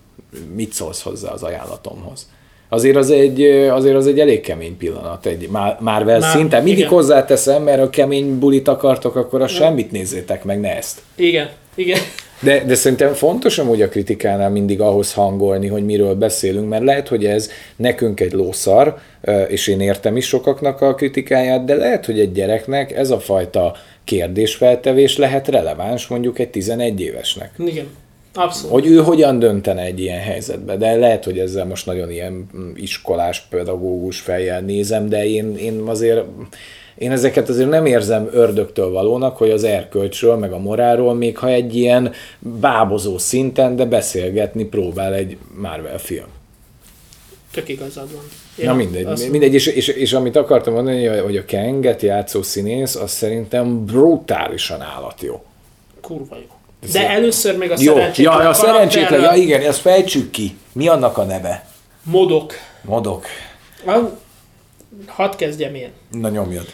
Mit 0.53 0.73
szólsz 0.73 1.01
hozzá 1.01 1.31
az 1.31 1.43
ajánlatomhoz? 1.43 2.27
Azért 2.69 2.95
az 2.95 3.09
egy, 3.09 3.41
azért 3.69 3.95
az 3.95 4.07
egy 4.07 4.19
elég 4.19 4.41
kemény 4.41 4.77
pillanat, 4.77 5.25
egy 5.25 5.49
Marvel 5.79 6.19
Már, 6.19 6.35
szinten. 6.35 6.63
Mindig 6.63 6.79
igen. 6.79 6.91
hozzáteszem, 6.91 7.63
mert 7.63 7.81
a 7.81 7.89
kemény 7.89 8.39
bulit 8.39 8.67
akartok, 8.67 9.15
akkor 9.15 9.41
a 9.41 9.47
semmit 9.47 9.91
nézzétek 9.91 10.43
meg, 10.43 10.59
ne 10.59 10.75
ezt. 10.75 11.01
Igen, 11.15 11.49
igen. 11.75 11.99
De, 12.39 12.63
de 12.63 12.75
szerintem 12.75 13.13
fontos 13.13 13.57
amúgy 13.57 13.81
a 13.81 13.89
kritikánál 13.89 14.49
mindig 14.49 14.81
ahhoz 14.81 15.13
hangolni, 15.13 15.67
hogy 15.67 15.85
miről 15.85 16.15
beszélünk, 16.15 16.69
mert 16.69 16.83
lehet, 16.83 17.07
hogy 17.07 17.25
ez 17.25 17.49
nekünk 17.75 18.19
egy 18.19 18.31
lószar, 18.31 18.97
és 19.47 19.67
én 19.67 19.79
értem 19.79 20.17
is 20.17 20.27
sokaknak 20.27 20.81
a 20.81 20.95
kritikáját, 20.95 21.65
de 21.65 21.75
lehet, 21.75 22.05
hogy 22.05 22.19
egy 22.19 22.31
gyereknek 22.31 22.91
ez 22.91 23.09
a 23.09 23.19
fajta 23.19 23.75
kérdésfeltevés 24.03 25.17
lehet 25.17 25.47
releváns 25.47 26.07
mondjuk 26.07 26.39
egy 26.39 26.49
11 26.49 27.01
évesnek. 27.01 27.51
Igen. 27.57 27.87
Abszolút. 28.37 28.71
Hogy 28.71 28.87
ő 28.87 28.97
hogyan 28.97 29.39
döntene 29.39 29.81
egy 29.81 29.99
ilyen 29.99 30.19
helyzetbe. 30.19 30.77
De 30.77 30.95
lehet, 30.95 31.23
hogy 31.23 31.39
ezzel 31.39 31.65
most 31.65 31.85
nagyon 31.85 32.11
ilyen 32.11 32.49
iskolás, 32.75 33.41
pedagógus 33.49 34.19
fejjel 34.19 34.61
nézem, 34.61 35.09
de 35.09 35.25
én, 35.25 35.55
én 35.57 35.81
azért 35.85 36.25
én 36.97 37.11
ezeket 37.11 37.49
azért 37.49 37.69
nem 37.69 37.85
érzem 37.85 38.29
ördögtől 38.31 38.89
valónak, 38.89 39.37
hogy 39.37 39.49
az 39.49 39.63
erkölcsről, 39.63 40.35
meg 40.35 40.51
a 40.51 40.57
morálról, 40.57 41.13
még 41.13 41.37
ha 41.37 41.47
egy 41.47 41.75
ilyen 41.75 42.11
bábozó 42.39 43.17
szinten, 43.17 43.75
de 43.75 43.85
beszélgetni 43.85 44.65
próbál 44.65 45.13
egy 45.13 45.37
Marvel 45.61 45.97
film. 45.97 46.27
Tök 47.51 47.69
igazad 47.69 48.13
van. 48.13 48.23
Én 48.55 48.65
Na 48.65 48.73
mindegy, 48.73 49.27
mindegy 49.31 49.53
és, 49.53 49.67
és, 49.67 49.87
és, 49.87 50.13
amit 50.13 50.35
akartam 50.35 50.73
mondani, 50.73 51.05
hogy 51.05 51.37
a 51.37 51.45
Kenget 51.45 52.01
játszó 52.01 52.41
színész, 52.41 52.95
az 52.95 53.11
szerintem 53.11 53.85
brutálisan 53.85 54.81
állatjó. 54.81 55.43
Kurva 56.01 56.35
jó. 56.35 56.56
De 56.91 57.09
először 57.09 57.57
még 57.57 57.71
a 57.71 57.75
Jó, 57.77 57.93
szerencsétlen. 57.93 58.41
Ja, 58.41 58.49
a 58.49 58.53
szerencsétlen, 58.53 59.21
ja 59.21 59.33
igen, 59.33 59.61
ezt 59.61 59.79
fejtsük 59.79 60.31
ki. 60.31 60.57
Mi 60.73 60.87
annak 60.87 61.17
a 61.17 61.23
neve? 61.23 61.65
Modok. 62.03 62.53
Modok. 62.81 63.25
Hadd 65.07 65.35
kezdjem 65.37 65.75
én. 65.75 65.91
Na 66.11 66.29
nyomjad. 66.29 66.65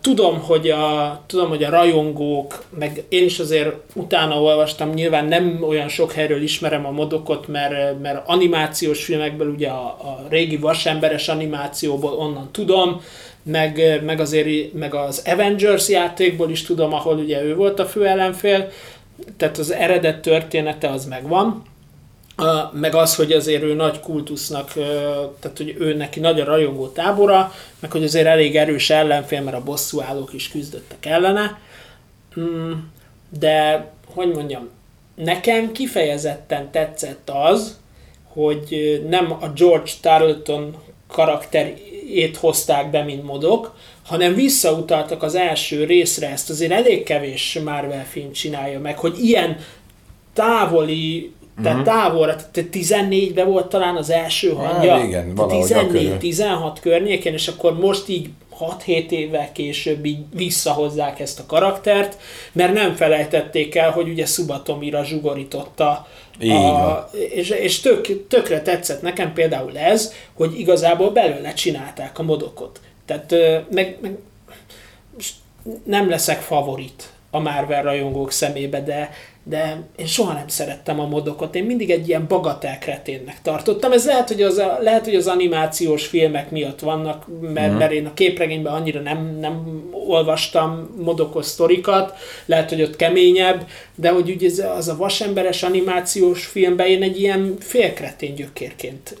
Tudom, 0.00 0.40
hogy 0.40 0.70
a, 0.70 1.20
tudom, 1.26 1.48
hogy 1.48 1.62
a 1.62 1.70
rajongók, 1.70 2.64
meg 2.78 3.04
én 3.08 3.24
is 3.24 3.38
azért 3.38 3.74
utána 3.94 4.42
olvastam, 4.42 4.90
nyilván 4.90 5.24
nem 5.24 5.58
olyan 5.68 5.88
sok 5.88 6.12
helyről 6.12 6.42
ismerem 6.42 6.86
a 6.86 6.90
modokot, 6.90 7.48
mert, 7.48 8.00
mert 8.00 8.28
animációs 8.28 9.04
filmekből, 9.04 9.48
ugye 9.48 9.68
a, 9.68 9.84
a 9.84 10.26
régi 10.28 10.56
vasemberes 10.56 11.28
animációból 11.28 12.12
onnan 12.12 12.48
tudom, 12.52 13.00
meg, 13.50 14.02
meg, 14.04 14.20
azért, 14.20 14.72
meg 14.72 14.94
az 14.94 15.22
Avengers 15.26 15.88
játékból 15.88 16.50
is 16.50 16.62
tudom, 16.62 16.92
ahol 16.92 17.16
ugye 17.16 17.42
ő 17.42 17.54
volt 17.54 17.78
a 17.78 17.86
fő 17.86 18.06
ellenfél, 18.06 18.70
tehát 19.36 19.58
az 19.58 19.72
eredet 19.72 20.20
története 20.20 20.88
az 20.90 21.04
megvan, 21.04 21.62
meg 22.72 22.94
az, 22.94 23.16
hogy 23.16 23.32
azért 23.32 23.62
ő 23.62 23.74
nagy 23.74 24.00
kultusznak, 24.00 24.72
tehát 25.40 25.56
hogy 25.56 25.76
ő 25.78 25.94
neki 25.94 26.20
nagy 26.20 26.40
a 26.40 26.44
rajongó 26.44 26.88
tábora, 26.88 27.52
meg 27.78 27.90
hogy 27.90 28.04
azért 28.04 28.26
elég 28.26 28.56
erős 28.56 28.90
ellenfél, 28.90 29.40
mert 29.40 29.56
a 29.56 29.62
bosszú 29.62 30.00
állók 30.00 30.32
is 30.32 30.48
küzdöttek 30.48 31.06
ellene. 31.06 31.58
Mm, 32.40 32.72
de, 33.38 33.86
hogy 34.14 34.28
mondjam, 34.28 34.68
nekem 35.14 35.72
kifejezetten 35.72 36.70
tetszett 36.70 37.30
az, 37.30 37.78
hogy 38.24 39.02
nem 39.08 39.32
a 39.40 39.48
George 39.48 39.90
Tarleton 40.00 40.76
karakterét 41.16 42.36
hozták 42.40 42.90
be, 42.90 43.02
mint 43.02 43.24
modok, 43.24 43.76
hanem 44.06 44.34
visszautaltak 44.34 45.22
az 45.22 45.34
első 45.34 45.84
részre, 45.84 46.30
ezt 46.30 46.50
azért 46.50 46.72
elég 46.72 47.02
kevés 47.02 47.58
Marvel 47.64 48.04
film 48.04 48.32
csinálja 48.32 48.80
meg, 48.80 48.98
hogy 48.98 49.24
ilyen 49.24 49.58
távoli 50.32 51.34
Tehát 51.62 51.78
uh-huh. 51.78 51.94
távolra, 51.94 52.36
tehát 52.52 52.70
14-ben 52.72 53.46
volt 53.46 53.66
talán 53.66 53.96
az 53.96 54.10
első 54.10 54.52
hangja. 54.52 54.94
Hát 54.94 55.04
igen, 55.04 55.32
14-16 55.36 56.76
környéken, 56.80 57.32
és 57.32 57.48
akkor 57.48 57.78
most 57.78 58.08
így 58.08 58.28
6-7 58.60 59.10
évvel 59.10 59.52
később 59.52 60.04
így 60.04 60.18
visszahozzák 60.34 61.20
ezt 61.20 61.40
a 61.40 61.46
karaktert, 61.46 62.16
mert 62.52 62.72
nem 62.72 62.94
felejtették 62.94 63.74
el, 63.74 63.90
hogy 63.90 64.08
ugye 64.08 64.26
Subatomira 64.26 65.04
zsugorította 65.04 66.06
a, 66.40 67.10
és, 67.34 67.50
és 67.50 67.80
tök, 67.80 68.26
tökre 68.28 68.62
tetszett 68.62 69.02
nekem 69.02 69.32
például 69.32 69.78
ez, 69.78 70.12
hogy 70.34 70.58
igazából 70.58 71.10
belőle 71.10 71.52
csinálták 71.52 72.18
a 72.18 72.22
modokot. 72.22 72.80
Tehát 73.04 73.34
meg, 73.70 73.98
meg 74.00 74.16
nem 75.84 76.08
leszek 76.08 76.40
favorit 76.40 77.12
a 77.30 77.38
Marvel 77.38 77.82
rajongók 77.82 78.32
szemébe, 78.32 78.80
de, 78.80 79.10
de 79.48 79.82
én 79.96 80.06
soha 80.06 80.32
nem 80.32 80.48
szerettem 80.48 81.00
a 81.00 81.06
modokot. 81.06 81.54
Én 81.54 81.64
mindig 81.64 81.90
egy 81.90 82.08
ilyen 82.08 82.26
bagatelkreténnek 82.28 83.42
tartottam. 83.42 83.92
Ez 83.92 84.06
lehet, 84.06 84.28
hogy 84.28 84.42
az, 84.42 84.58
a, 84.58 84.78
lehet, 84.80 85.04
hogy 85.04 85.14
az 85.14 85.26
animációs 85.26 86.06
filmek 86.06 86.50
miatt 86.50 86.80
vannak, 86.80 87.24
mert, 87.40 87.72
mm. 87.72 87.76
mert 87.76 87.92
én 87.92 88.06
a 88.06 88.14
képregényben 88.14 88.72
annyira 88.72 89.00
nem, 89.00 89.36
nem 89.40 89.84
olvastam 90.06 90.94
modokos 91.04 91.46
sztorikat, 91.46 92.14
lehet, 92.46 92.68
hogy 92.68 92.82
ott 92.82 92.96
keményebb, 92.96 93.66
de 93.94 94.10
hogy 94.10 94.30
ugye 94.30 94.46
ez, 94.46 94.58
az 94.76 94.88
a 94.88 94.96
vasemberes 94.96 95.62
animációs 95.62 96.46
filmben 96.46 96.86
én 96.86 97.02
egy 97.02 97.20
ilyen 97.20 97.56
félkretén 97.60 98.34
gyökérként 98.34 99.16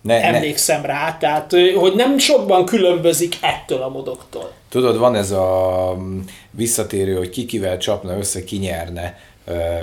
ne, 0.00 0.22
emlékszem 0.22 0.80
ne. 0.80 0.86
rá, 0.86 1.16
tehát 1.16 1.52
hogy 1.76 1.94
nem 1.94 2.18
sokban 2.18 2.64
különbözik 2.64 3.36
ettől 3.40 3.82
a 3.82 3.88
modoktól. 3.88 4.52
Tudod, 4.68 4.98
van 4.98 5.14
ez 5.14 5.30
a 5.30 5.96
mm, 5.98 6.18
visszatérő, 6.50 7.16
hogy 7.16 7.30
ki 7.30 7.44
kivel 7.44 7.78
csapna 7.78 8.16
össze, 8.16 8.44
ki 8.44 8.56
nyerne 8.56 9.18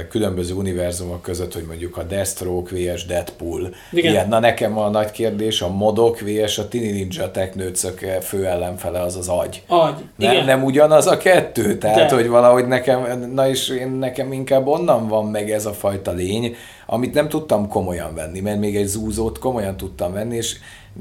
különböző 0.09 0.53
univerzumok 0.53 1.21
között, 1.21 1.53
hogy 1.53 1.65
mondjuk 1.67 1.97
a 1.97 2.03
Deathstroke 2.03 2.75
vs. 2.75 3.05
Deadpool. 3.05 3.73
Igen. 3.91 4.11
Ilyen, 4.11 4.27
na 4.27 4.39
nekem 4.39 4.77
a 4.77 4.89
nagy 4.89 5.11
kérdés, 5.11 5.61
a 5.61 5.69
modok 5.69 6.19
vs. 6.19 6.57
a 6.57 6.67
Tini 6.67 6.91
Ninja 6.91 7.31
Technőcök 7.31 7.99
fő 8.21 8.45
ellenfele 8.45 9.01
az 9.01 9.15
az 9.15 9.27
agy. 9.27 9.63
Agy, 9.67 9.93
nem, 10.15 10.31
igen. 10.31 10.45
nem 10.45 10.63
ugyanaz 10.63 11.07
a 11.07 11.17
kettő? 11.17 11.77
Tehát, 11.77 12.09
De. 12.09 12.15
hogy 12.15 12.27
valahogy 12.27 12.67
nekem, 12.67 13.29
na 13.33 13.49
és 13.49 13.69
én, 13.69 13.89
nekem 13.89 14.33
inkább 14.33 14.67
onnan 14.67 15.07
van 15.07 15.25
meg 15.25 15.51
ez 15.51 15.65
a 15.65 15.73
fajta 15.73 16.11
lény, 16.11 16.55
amit 16.85 17.13
nem 17.13 17.29
tudtam 17.29 17.67
komolyan 17.67 18.15
venni, 18.15 18.39
mert 18.39 18.59
még 18.59 18.75
egy 18.75 18.85
zúzót 18.85 19.39
komolyan 19.39 19.77
tudtam 19.77 20.13
venni, 20.13 20.35
és 20.35 20.55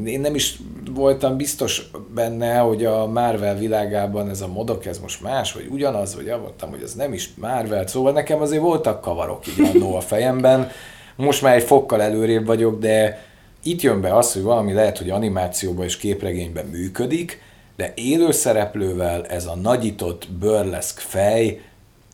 én 0.05 0.21
nem 0.21 0.35
is 0.35 0.59
voltam 0.91 1.37
biztos 1.37 1.91
benne, 2.15 2.59
hogy 2.59 2.85
a 2.85 3.07
Marvel 3.07 3.57
világában 3.57 4.29
ez 4.29 4.41
a 4.41 4.49
modok, 4.49 4.87
ez 4.87 4.99
most 4.99 5.23
más, 5.23 5.53
vagy 5.53 5.67
ugyanaz, 5.71 6.15
vagy 6.15 6.27
mondtam, 6.27 6.71
hogy 6.71 6.83
ez 6.83 6.95
nem 6.95 7.13
is 7.13 7.31
Marvel, 7.35 7.87
szóval 7.87 8.13
nekem 8.13 8.41
azért 8.41 8.63
voltak 8.63 9.01
kavarok 9.01 9.47
így 9.47 9.71
annó 9.75 9.95
a 9.95 10.01
fejemben, 10.01 10.71
most 11.17 11.43
már 11.43 11.55
egy 11.55 11.63
fokkal 11.63 12.03
előrébb 12.03 12.47
vagyok, 12.47 12.81
de 12.81 13.25
itt 13.63 13.81
jön 13.81 14.01
be 14.01 14.17
az, 14.17 14.33
hogy 14.33 14.43
valami 14.43 14.73
lehet, 14.73 14.99
hogy 14.99 15.11
animációban 15.11 15.85
és 15.85 15.97
képregényben 15.97 16.67
működik, 16.67 17.43
de 17.77 17.93
élő 17.95 18.31
szereplővel 18.31 19.27
ez 19.27 19.47
a 19.47 19.55
nagyított 19.55 20.29
burleszk 20.29 20.99
fej 20.99 21.61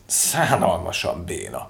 szánalmasan 0.05 1.23
béna. 1.25 1.69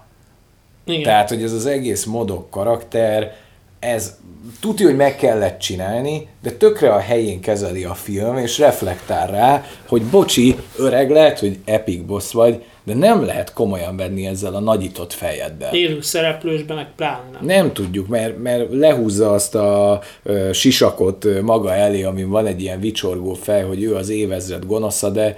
Igen. 0.86 1.04
Tehát, 1.04 1.30
hogy 1.30 1.44
ez 1.44 1.52
az 1.52 1.66
egész 1.66 2.06
modok 2.06 2.50
karakter, 2.50 3.36
ez 3.80 4.16
tudja, 4.60 4.86
hogy 4.86 4.96
meg 4.96 5.16
kellett 5.16 5.60
csinálni, 5.60 6.28
de 6.42 6.52
tökre 6.52 6.94
a 6.94 7.00
helyén 7.00 7.42
kezeli 7.42 7.84
a 7.84 7.94
film, 7.94 8.38
és 8.38 8.60
reflektál 8.60 9.28
rá, 9.28 9.66
hogy 9.88 10.04
bocsi, 10.04 10.56
öreg, 10.78 11.10
lehet, 11.10 11.40
hogy 11.40 11.58
epic 11.66 12.06
boss 12.06 12.32
vagy, 12.32 12.64
de 12.84 12.94
nem 12.94 13.26
lehet 13.26 13.54
komolyan 13.54 13.98
venni 13.98 14.26
ezzel 14.26 14.56
a 14.56 14.60
nagyított 14.60 15.14
fejeddel. 15.14 15.74
Élő 15.74 16.02
szereplősben 16.02 16.76
meg 16.76 16.88
pláne 16.96 17.30
nem. 17.32 17.46
Nem 17.46 17.74
tudjuk, 17.74 18.08
mert, 18.08 18.38
mert 18.38 18.74
lehúzza 18.74 19.32
azt 19.32 19.56
a 19.56 20.02
ö, 20.24 20.50
sisakot 20.54 21.42
maga 21.42 21.74
elé, 21.74 22.04
amin 22.04 22.30
van 22.30 22.46
egy 22.46 22.62
ilyen 22.62 22.80
vicsorgó 22.80 23.34
fej, 23.34 23.64
hogy 23.64 23.84
ő 23.84 23.96
az 23.96 24.10
évezred 24.10 24.66
gonosza, 24.66 25.10
de 25.10 25.38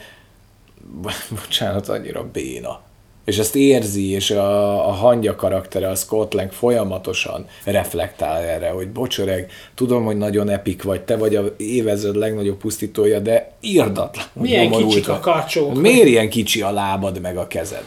bocsánat, 1.44 1.90
annyira 1.90 2.30
béna 2.32 2.88
és 3.30 3.38
ezt 3.38 3.56
érzi, 3.56 4.12
és 4.12 4.32
a, 4.32 4.88
a 4.88 4.92
hangya 4.92 5.36
karaktere, 5.36 5.90
a 5.90 5.96
Scott 5.96 6.34
Lang 6.34 6.52
folyamatosan 6.52 7.46
reflektál 7.64 8.42
erre, 8.42 8.70
hogy 8.70 8.90
bocsöreg, 8.90 9.52
tudom, 9.76 10.06
hogy 10.06 10.18
nagyon 10.18 10.50
epik 10.50 10.84
vagy, 10.84 11.02
te 11.02 11.18
vagy 11.18 11.36
a 11.36 11.44
évezred 11.58 12.16
legnagyobb 12.16 12.58
pusztítója, 12.58 13.20
de 13.20 13.52
írdatlan. 13.62 14.26
Milyen 14.34 14.72
kicsik 14.72 15.10
a 15.10 15.20
kacsók. 15.20 15.82
Miért 15.82 16.08
ilyen 16.08 16.30
kicsi 16.30 16.62
a 16.62 16.72
lábad 16.72 17.22
meg 17.22 17.38
a 17.38 17.48
kezed? 17.48 17.84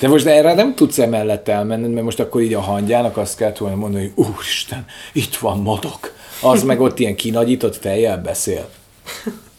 De 0.00 0.08
most 0.08 0.26
erre 0.26 0.54
nem 0.54 0.74
tudsz 0.74 0.98
emellett 0.98 1.48
elmenni, 1.48 1.88
mert 1.88 2.04
most 2.04 2.20
akkor 2.20 2.40
így 2.40 2.54
a 2.54 2.60
hangyának 2.60 3.16
azt 3.16 3.36
kell 3.36 3.52
volna 3.58 3.76
mondani, 3.76 4.12
hogy 4.14 4.26
úristen, 4.26 4.86
itt 5.12 5.36
van 5.36 5.58
modok. 5.58 6.12
Az 6.42 6.62
meg 6.62 6.80
ott 6.80 6.98
ilyen 6.98 7.14
kinagyított 7.14 7.76
fejjel 7.76 8.18
beszél. 8.18 8.68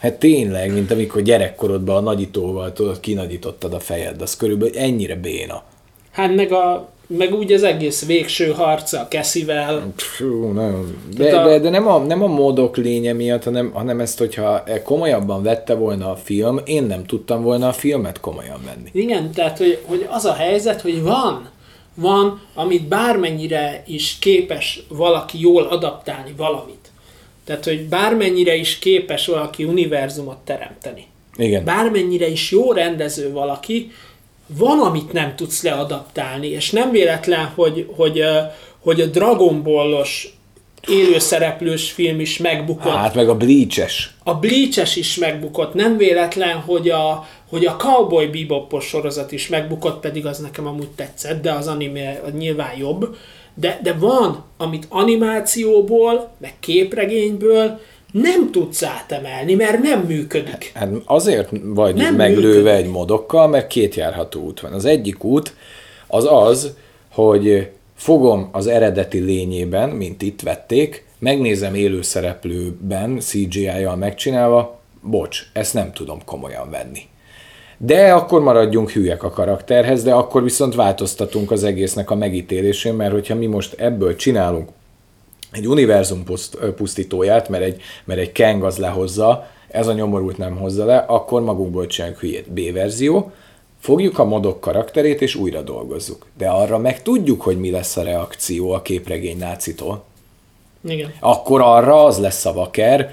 Hát 0.06 0.20
tényleg, 0.20 0.74
mint 0.74 0.92
amikor 0.92 1.22
gyerekkorodban 1.22 1.96
a 1.96 2.00
nagyítóval 2.00 2.74
tudod, 2.74 3.00
kinagyítottad 3.00 3.74
a 3.74 3.80
fejed, 3.80 4.22
az 4.22 4.36
körülbelül 4.36 4.78
ennyire 4.78 5.16
béna. 5.16 5.64
Hát 6.12 6.36
meg, 6.36 6.52
a, 6.52 6.90
meg 7.08 7.34
úgy 7.34 7.52
az 7.52 7.64
egész 7.64 8.06
végső 8.06 8.52
harca 8.52 9.00
a 9.00 9.08
Keszivel. 9.08 9.94
Fú, 9.96 10.52
nagyon. 10.52 10.98
De, 11.18 11.40
a... 11.40 11.48
de, 11.48 11.60
de 11.60 11.70
nem, 11.70 11.88
a, 11.88 11.98
nem 11.98 12.24
a 12.24 12.28
módok 12.28 12.78
lénye 12.78 13.14
miatt, 13.14 13.44
hanem, 13.44 13.72
hanem 13.72 14.00
ezt, 14.00 14.18
hogyha 14.18 14.64
komolyabban 14.84 15.44
vette 15.44 15.74
volna 15.74 16.12
a 16.12 16.16
film, 16.16 16.62
én 16.66 16.84
nem 16.84 17.06
tudtam 17.06 17.42
volna 17.42 17.68
a 17.68 17.74
filmet 17.74 18.20
komolyan 18.20 18.60
venni. 18.66 18.90
Igen, 18.92 19.32
tehát 19.32 19.58
hogy, 19.58 19.80
hogy 19.86 20.08
az 20.10 20.26
a 20.26 20.34
helyzet, 20.34 20.82
hogy 20.82 21.02
van, 21.02 21.50
van, 21.96 22.42
amit 22.54 22.88
bármennyire 22.88 23.84
is 23.88 24.18
képes 24.20 24.84
valaki 24.88 25.40
jól 25.40 25.64
adaptálni 25.64 26.34
valamit 26.38 26.85
tehát, 27.46 27.64
hogy 27.64 27.88
bármennyire 27.88 28.56
is 28.56 28.80
képes 28.80 29.26
valaki 29.28 29.64
univerzumot 29.64 30.38
teremteni. 30.38 31.06
Igen. 31.38 31.64
Bármennyire 31.64 32.28
is 32.28 32.52
jó 32.52 32.72
rendező 32.72 33.32
valaki, 33.32 33.92
van, 34.48 34.80
amit 34.80 35.14
nem 35.14 35.36
tudsz 35.36 35.64
leadaptálni, 35.64 36.48
és 36.48 36.72
nem 36.72 36.92
véletlen, 36.92 37.46
hogy, 37.46 37.88
hogy, 37.96 38.24
hogy 38.80 39.02
a 39.02 39.06
Dragon 39.06 39.64
Ballos 39.64 40.36
élőszereplős 40.88 41.92
film 41.92 42.20
is 42.20 42.38
megbukott. 42.38 42.94
Hát 42.94 43.16
meg 43.16 43.30
a 43.30 43.36
Bleach-es. 43.36 44.14
A 44.24 44.34
Bleach-es 44.34 44.96
is 44.96 45.16
megbukott. 45.16 45.74
Nem 45.74 45.98
véletlen, 45.98 46.58
hogy 46.58 46.90
a, 46.90 47.28
hogy 47.50 47.66
a 47.66 47.76
Cowboy 47.76 48.28
bebop 48.28 48.82
sorozat 48.82 49.32
is 49.32 49.48
megbukott, 49.48 50.00
pedig 50.00 50.26
az 50.26 50.38
nekem 50.38 50.68
amúgy 50.68 50.90
tetszett, 50.90 51.42
de 51.42 51.52
az 51.52 51.68
anime 51.68 52.22
nyilván 52.38 52.78
jobb 52.78 53.16
de, 53.56 53.80
de 53.84 53.94
van, 53.94 54.44
amit 54.58 54.86
animációból, 54.90 56.32
meg 56.38 56.54
képregényből 56.60 57.80
nem 58.12 58.52
tudsz 58.52 58.84
átemelni, 58.84 59.54
mert 59.54 59.82
nem 59.82 60.00
működik. 60.00 60.72
Hát 60.74 60.90
azért 61.06 61.50
vagy 61.64 61.96
nem 61.96 62.16
meglőve 62.16 62.58
működik. 62.58 62.86
egy 62.86 62.92
modokkal, 62.92 63.48
mert 63.48 63.68
két 63.68 63.96
járható 63.96 64.42
út 64.42 64.60
van. 64.60 64.74
Az 64.74 64.86
egyik 64.86 65.24
út 65.24 65.54
az 66.08 66.28
az, 66.30 66.74
hogy 67.12 67.70
fogom 67.96 68.50
az 68.52 68.68
eredeti 68.68 69.20
lényében, 69.20 69.90
mint 69.90 70.22
itt 70.22 70.42
vették, 70.42 71.06
megnézem 71.20 71.76
élőszereplőben, 71.76 73.20
CGI-jal 73.20 73.96
megcsinálva, 73.96 74.80
bocs, 75.02 75.42
ezt 75.54 75.74
nem 75.74 75.94
tudom 75.94 76.20
komolyan 76.26 76.70
venni. 76.70 77.02
De 77.78 78.14
akkor 78.14 78.42
maradjunk 78.42 78.90
hülyek 78.90 79.24
a 79.24 79.30
karakterhez, 79.30 80.04
de 80.04 80.14
akkor 80.14 80.44
viszont 80.44 80.76
változtatunk 80.76 81.52
az 81.52 81.64
egésznek 81.64 82.12
a 82.12 82.16
megítélésén, 82.16 82.94
mert 82.94 83.12
hogyha 83.12 83.36
mi 83.36 83.46
most 83.46 83.74
ebből 83.74 84.16
csinálunk 84.16 84.70
egy 85.52 85.68
univerzum 85.68 86.24
pusztítóját, 86.76 87.50
mert 87.50 87.64
egy, 87.64 87.82
mert 88.04 88.20
egy 88.20 88.32
Kang 88.32 88.64
az 88.64 88.78
lehozza, 88.78 89.48
ez 89.68 89.88
a 89.88 89.94
nyomorult 89.94 90.38
nem 90.38 90.58
hozza 90.58 90.86
le, 90.86 90.98
akkor 90.98 91.42
magunkból 91.42 91.88
csináljuk 91.88 92.20
hülyét. 92.20 92.50
B-verzió, 92.50 93.32
fogjuk 93.80 94.20
a 94.20 94.26
modok 94.26 94.60
karakterét 94.60 95.22
és 95.22 95.36
újra 95.36 95.62
dolgozzuk. 95.62 96.26
De 96.38 96.48
arra 96.48 96.78
meg 96.78 97.02
tudjuk, 97.02 97.42
hogy 97.42 97.60
mi 97.60 97.72
lesz 97.72 97.98
a 97.98 98.04
reakció 98.04 98.72
a 98.72 98.82
képregény 98.82 99.38
nácitól. 99.38 100.04
Igen. 100.84 101.14
Akkor 101.20 101.62
arra 101.62 102.04
az 102.04 102.18
lesz 102.18 102.46
a 102.46 102.54
vaker, 102.54 103.12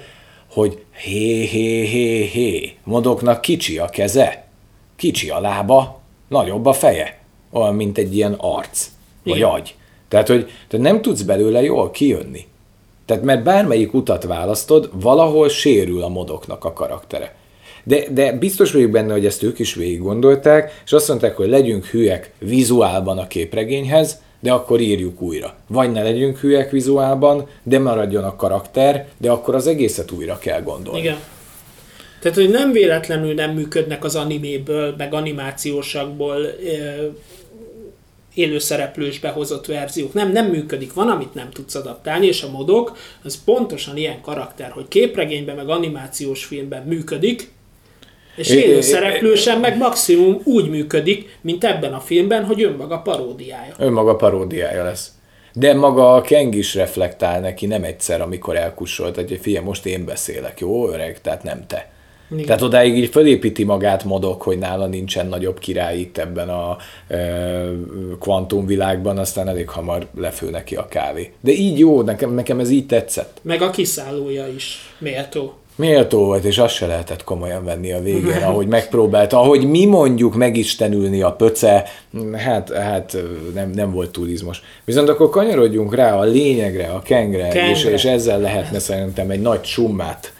hogy 0.51 0.83
hé, 0.91 1.45
hé, 1.45 1.85
hé, 1.85 2.23
hé, 2.23 2.73
modoknak 2.83 3.41
kicsi 3.41 3.77
a 3.77 3.85
keze, 3.85 4.42
kicsi 5.03 5.29
a 5.29 5.39
lába, 5.39 5.99
nagyobb 6.27 6.65
a 6.65 6.73
feje. 6.73 7.17
Olyan, 7.51 7.75
mint 7.75 7.97
egy 7.97 8.15
ilyen 8.15 8.33
arc, 8.37 8.87
vagy 9.23 9.35
Igen. 9.35 9.49
agy. 9.49 9.75
Tehát, 10.07 10.27
hogy 10.27 10.49
te 10.67 10.77
nem 10.77 11.01
tudsz 11.01 11.21
belőle 11.21 11.61
jól 11.61 11.91
kijönni. 11.91 12.45
Tehát, 13.05 13.23
mert 13.23 13.43
bármelyik 13.43 13.93
utat 13.93 14.23
választod, 14.23 14.89
valahol 14.93 15.49
sérül 15.49 16.03
a 16.03 16.07
modoknak 16.07 16.65
a 16.65 16.73
karaktere. 16.73 17.35
De, 17.83 18.03
de 18.09 18.31
biztos 18.31 18.71
vagyok 18.71 18.91
benne, 18.91 19.11
hogy 19.11 19.25
ezt 19.25 19.43
ők 19.43 19.59
is 19.59 19.73
végig 19.73 20.01
gondolták, 20.01 20.81
és 20.85 20.91
azt 20.91 21.07
mondták, 21.07 21.35
hogy 21.35 21.49
legyünk 21.49 21.85
hülyek 21.85 22.31
vizuálban 22.39 23.17
a 23.17 23.27
képregényhez, 23.27 24.21
de 24.39 24.51
akkor 24.51 24.79
írjuk 24.79 25.21
újra. 25.21 25.53
Vagy 25.67 25.91
ne 25.91 26.03
legyünk 26.03 26.37
hülyek 26.37 26.71
vizuálban, 26.71 27.47
de 27.63 27.79
maradjon 27.79 28.23
a 28.23 28.35
karakter, 28.35 29.07
de 29.17 29.31
akkor 29.31 29.55
az 29.55 29.67
egészet 29.67 30.11
újra 30.11 30.37
kell 30.37 30.61
gondolni. 30.61 30.99
Igen. 30.99 31.17
Tehát, 32.23 32.37
hogy 32.37 32.49
nem 32.49 32.71
véletlenül 32.71 33.33
nem 33.33 33.51
működnek 33.51 34.03
az 34.03 34.15
animéből, 34.15 34.95
meg 34.97 35.13
animációsakból 35.13 36.45
élőszereplős 38.33 39.19
behozott 39.19 39.65
verziók. 39.65 40.13
Nem, 40.13 40.31
nem 40.31 40.45
működik. 40.45 40.93
Van, 40.93 41.09
amit 41.09 41.33
nem 41.33 41.49
tudsz 41.49 41.75
adaptálni, 41.75 42.25
és 42.25 42.43
a 42.43 42.49
modok 42.49 42.97
az 43.23 43.43
pontosan 43.43 43.97
ilyen 43.97 44.21
karakter, 44.21 44.69
hogy 44.71 44.87
képregényben 44.87 45.55
meg 45.55 45.69
animációs 45.69 46.45
filmben 46.45 46.83
működik, 46.83 47.51
és 48.35 48.49
élőszereplősen 48.49 49.59
meg 49.59 49.77
maximum 49.77 50.41
úgy 50.43 50.69
működik, 50.69 51.37
mint 51.41 51.63
ebben 51.63 51.93
a 51.93 51.99
filmben, 51.99 52.45
hogy 52.45 52.63
önmaga 52.63 52.99
paródiája. 52.99 53.73
Önmaga 53.77 54.15
paródiája 54.15 54.83
lesz. 54.83 55.11
De 55.53 55.73
maga 55.73 56.15
a 56.15 56.21
Keng 56.21 56.55
is 56.55 56.75
reflektál 56.75 57.39
neki 57.39 57.65
nem 57.65 57.83
egyszer, 57.83 58.21
amikor 58.21 58.55
elkussolt, 58.55 59.15
hogy 59.15 59.39
figyelj, 59.41 59.65
most 59.65 59.85
én 59.85 60.05
beszélek, 60.05 60.59
jó 60.59 60.89
öreg, 60.89 61.21
tehát 61.21 61.43
nem 61.43 61.67
te. 61.67 61.92
Igen. 62.33 62.45
Tehát 62.45 62.61
odáig 62.61 62.97
így 62.97 63.09
fölépíti 63.09 63.63
magát 63.63 64.03
modok, 64.03 64.41
hogy 64.41 64.57
nála 64.57 64.87
nincsen 64.87 65.27
nagyobb 65.27 65.59
király 65.59 65.99
itt 65.99 66.17
ebben 66.17 66.49
a 66.49 66.77
e, 67.07 67.61
kvantumvilágban, 68.19 69.17
aztán 69.17 69.47
elég 69.47 69.69
hamar 69.69 70.07
lefő 70.17 70.49
neki 70.49 70.75
a 70.75 70.87
kávé. 70.87 71.31
De 71.41 71.51
így 71.51 71.79
jó, 71.79 72.01
nekem, 72.01 72.33
nekem 72.33 72.59
ez 72.59 72.69
így 72.69 72.85
tetszett. 72.85 73.39
Meg 73.41 73.61
a 73.61 73.69
kiszállója 73.69 74.47
is 74.47 74.93
méltó. 74.97 75.53
Méltó 75.75 76.25
volt, 76.25 76.43
és 76.43 76.57
azt 76.57 76.73
se 76.73 76.85
lehetett 76.85 77.23
komolyan 77.23 77.63
venni 77.63 77.91
a 77.91 78.01
végén, 78.01 78.43
ahogy 78.49 78.67
megpróbálta, 78.67 79.39
ahogy 79.39 79.69
mi 79.69 79.85
mondjuk 79.85 80.35
megistenülni 80.35 81.21
a 81.21 81.31
pöce, 81.31 81.85
hát, 82.33 82.73
hát 82.73 83.17
nem, 83.53 83.69
nem 83.69 83.91
volt 83.91 84.11
túl 84.11 84.27
izmos. 84.27 84.61
Viszont 84.85 85.09
akkor 85.09 85.29
kanyarodjunk 85.29 85.95
rá 85.95 86.17
a 86.17 86.23
lényegre, 86.23 86.87
a 86.87 87.01
kengre, 87.01 87.47
kengre. 87.47 87.69
És, 87.69 87.83
és 87.83 88.05
ezzel 88.05 88.39
lehetne 88.39 88.79
szerintem 88.79 89.29
egy 89.29 89.41
nagy 89.41 89.63
summát 89.63 90.33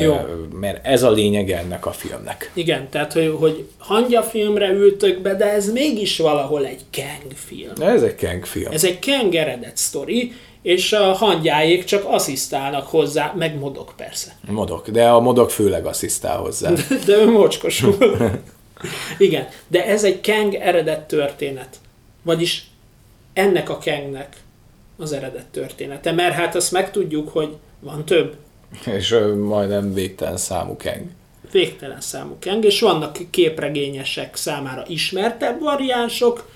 jó. 0.00 0.16
mert 0.52 0.86
ez 0.86 1.02
a 1.02 1.10
lényeg 1.10 1.50
ennek 1.50 1.86
a 1.86 1.92
filmnek. 1.92 2.50
Igen, 2.54 2.88
tehát 2.90 3.12
hogy, 3.12 3.36
hogy 3.38 3.68
hangya 3.78 4.22
filmre 4.22 4.70
ültök 4.70 5.20
be, 5.20 5.34
de 5.34 5.52
ez 5.52 5.72
mégis 5.72 6.18
valahol 6.18 6.66
egy 6.66 6.80
Kang 6.92 7.32
film. 7.34 7.90
Ez 7.90 8.02
egy 8.02 8.16
Kang 8.16 8.44
film. 8.44 8.72
Ez 8.72 8.84
egy 8.84 8.98
Kang 8.98 9.34
eredet 9.34 9.76
sztori, 9.76 10.32
és 10.62 10.92
a 10.92 11.12
hangyáék 11.12 11.84
csak 11.84 12.04
asszisztálnak 12.04 12.86
hozzá, 12.86 13.34
meg 13.36 13.58
modok 13.58 13.92
persze. 13.96 14.36
Modok, 14.48 14.88
de 14.88 15.08
a 15.08 15.20
modok 15.20 15.50
főleg 15.50 15.86
asszisztál 15.86 16.38
hozzá. 16.38 16.70
De, 16.70 16.82
de 17.06 17.16
ő 17.16 17.30
mocskosul. 17.30 17.96
Igen, 19.18 19.48
de 19.68 19.86
ez 19.86 20.04
egy 20.04 20.20
Kang 20.20 20.54
eredet 20.54 21.00
történet. 21.00 21.76
Vagyis 22.22 22.70
ennek 23.32 23.70
a 23.70 23.78
Kangnek 23.84 24.36
az 24.98 25.12
eredet 25.12 25.46
története, 25.46 26.12
mert 26.12 26.34
hát 26.34 26.54
azt 26.54 26.72
megtudjuk, 26.72 27.28
hogy 27.28 27.56
van 27.80 28.04
több. 28.04 28.36
És 28.84 29.16
majdnem 29.38 29.94
végtelen 29.94 30.36
számú 30.36 30.76
Kang. 30.76 31.04
Végtelen 31.50 32.00
számú 32.00 32.36
Kang, 32.40 32.64
és 32.64 32.80
vannak 32.80 33.18
képregényesek 33.30 34.36
számára 34.36 34.84
ismertebb 34.86 35.60
variánsok, 35.60 36.48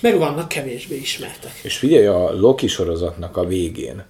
meg 0.00 0.18
vannak 0.18 0.48
kevésbé 0.48 0.96
ismertek. 0.96 1.52
És 1.62 1.76
figyelj, 1.76 2.06
a 2.06 2.32
Loki 2.32 2.66
sorozatnak 2.66 3.36
a 3.36 3.44
végén 3.44 4.04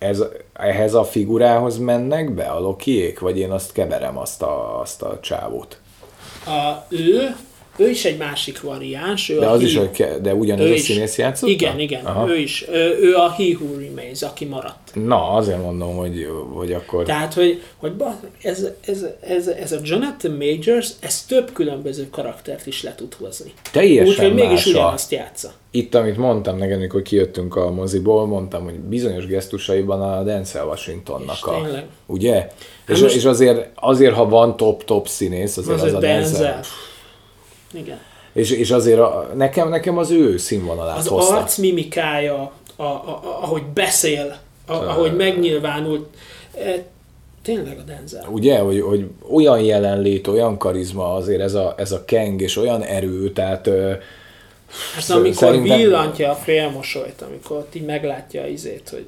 ez, 0.00 0.22
ehhez 0.52 0.94
a 0.94 1.04
figurához 1.04 1.78
mennek 1.78 2.34
be 2.34 2.44
a 2.44 2.60
Lokiék, 2.60 3.18
vagy 3.18 3.38
én 3.38 3.50
azt 3.50 3.72
keverem 3.72 4.18
azt 4.18 4.42
a, 4.42 4.80
azt 4.80 5.02
a 5.02 5.18
csávót? 5.20 5.80
A, 6.46 6.86
ő 6.88 7.36
ő 7.80 7.88
is 7.88 8.04
egy 8.04 8.16
másik 8.16 8.60
variáns. 8.60 9.28
Ő 9.28 9.38
de 9.38 9.46
a 9.46 9.50
az 9.50 9.60
he, 9.60 9.66
is, 9.66 9.76
a, 9.76 10.18
de 10.22 10.34
ugyanaz 10.34 10.70
a 10.70 10.76
színész 10.76 11.18
játszott? 11.18 11.48
Igen, 11.48 11.78
igen. 11.78 12.04
Aha. 12.04 12.30
Ő 12.30 12.36
is. 12.36 12.66
Ő, 12.70 12.98
ő 13.00 13.14
a 13.14 13.30
He 13.30 13.44
Who 13.44 13.78
Remains, 13.78 14.22
aki 14.22 14.44
maradt. 14.44 14.90
Na, 14.94 15.30
azért 15.32 15.62
mondom, 15.62 15.96
hogy, 15.96 16.28
hogy 16.52 16.72
akkor... 16.72 17.04
Tehát, 17.04 17.34
hogy, 17.34 17.62
hogy 17.76 17.92
ez, 18.42 18.66
ez, 18.86 19.06
ez, 19.20 19.46
ez 19.46 19.72
a 19.72 19.78
Jonathan 19.82 20.32
Majors, 20.32 20.88
ez 21.00 21.24
több 21.24 21.52
különböző 21.52 22.08
karaktert 22.10 22.66
is 22.66 22.82
le 22.82 22.94
tud 22.94 23.14
hozni. 23.14 23.52
Teljesen 23.72 24.08
Úgyhogy 24.08 24.34
mégis 24.34 24.66
ugyanazt 24.66 25.12
játsza. 25.12 25.52
Itt, 25.70 25.94
amit 25.94 26.16
mondtam 26.16 26.58
neked, 26.58 26.76
amikor 26.76 27.02
kijöttünk 27.02 27.56
a 27.56 27.70
moziból, 27.70 28.26
mondtam, 28.26 28.64
hogy 28.64 28.74
bizonyos 28.74 29.26
gesztusaiban 29.26 30.02
a 30.02 30.22
Denzel 30.22 30.66
Washingtonnak 30.66 31.36
és 31.36 31.42
a... 31.42 31.60
Tényleg. 31.62 31.84
Ugye? 32.06 32.34
Hát 32.34 32.52
és, 32.88 33.00
most... 33.00 33.14
és 33.14 33.24
azért, 33.24 33.68
azért, 33.74 34.14
ha 34.14 34.28
van 34.28 34.56
top-top 34.56 35.08
színész, 35.08 35.56
azért 35.56 35.76
az, 35.76 35.82
az 35.82 35.92
a 35.92 35.98
Denzel. 35.98 36.42
Denzel 36.42 36.62
igen. 37.72 37.98
És, 38.32 38.50
és 38.50 38.70
azért 38.70 38.98
a, 38.98 39.30
nekem, 39.34 39.68
nekem 39.68 39.98
az 39.98 40.10
ő 40.10 40.36
színvonalát 40.36 40.98
Az 40.98 41.06
hozta. 41.06 41.36
arc 41.36 41.56
mimikája, 41.56 42.52
a, 42.76 42.82
a, 42.82 42.84
a, 42.84 43.38
ahogy 43.42 43.62
beszél, 43.64 44.38
a, 44.66 44.72
ahogy 44.72 45.16
megnyilvánult, 45.16 46.06
e, 46.58 46.84
tényleg 47.42 47.78
a 47.78 47.82
Denzel. 47.82 48.26
Ugye, 48.30 48.58
hogy, 48.58 48.80
hogy 48.80 49.06
olyan 49.32 49.60
jelenlét, 49.60 50.26
olyan 50.26 50.58
karizma 50.58 51.14
azért 51.14 51.40
ez 51.40 51.54
a, 51.54 51.74
ez 51.76 51.92
a 51.92 52.04
keng, 52.04 52.40
és 52.40 52.56
olyan 52.56 52.82
erő, 52.82 53.32
tehát 53.32 53.68
Hát 54.94 55.10
amikor 55.10 55.34
szerintem... 55.34 55.78
villantja 55.78 56.30
a 56.30 56.34
félmosolyt, 56.34 57.22
amikor 57.22 57.66
így 57.72 57.84
meglátja 57.84 58.46
izét, 58.46 58.88
hogy 58.88 59.06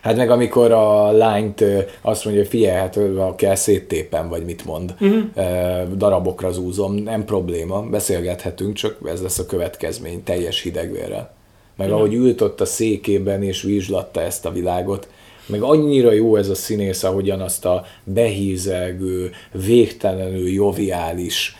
Hát 0.00 0.16
meg 0.16 0.30
amikor 0.30 0.72
a 0.72 1.10
lányt 1.10 1.64
azt 2.00 2.24
mondja, 2.24 2.42
hogy 2.42 2.50
figyelj, 2.50 2.76
hát 2.76 2.98
ha 3.16 3.34
kell 3.34 3.54
széttépen, 3.54 4.28
vagy 4.28 4.44
mit 4.44 4.64
mond, 4.64 4.94
uh-huh. 5.00 5.96
darabokra 5.96 6.52
zúzom, 6.52 6.94
nem 6.94 7.24
probléma, 7.24 7.82
beszélgethetünk, 7.82 8.74
csak 8.74 8.96
ez 9.04 9.22
lesz 9.22 9.38
a 9.38 9.46
következmény 9.46 10.22
teljes 10.22 10.62
hidegvérrel. 10.62 11.34
Meg 11.76 11.86
uh-huh. 11.86 12.02
ahogy 12.02 12.14
ült 12.14 12.40
ott 12.40 12.60
a 12.60 12.64
székében 12.64 13.42
és 13.42 13.62
vizslatta 13.62 14.20
ezt 14.20 14.46
a 14.46 14.52
világot, 14.52 15.08
meg 15.46 15.62
annyira 15.62 16.12
jó 16.12 16.36
ez 16.36 16.48
a 16.48 16.54
színész, 16.54 17.02
ahogyan 17.02 17.40
azt 17.40 17.64
a 17.64 17.84
behízelgő, 18.04 19.30
végtelenül 19.52 20.48
joviális, 20.48 21.56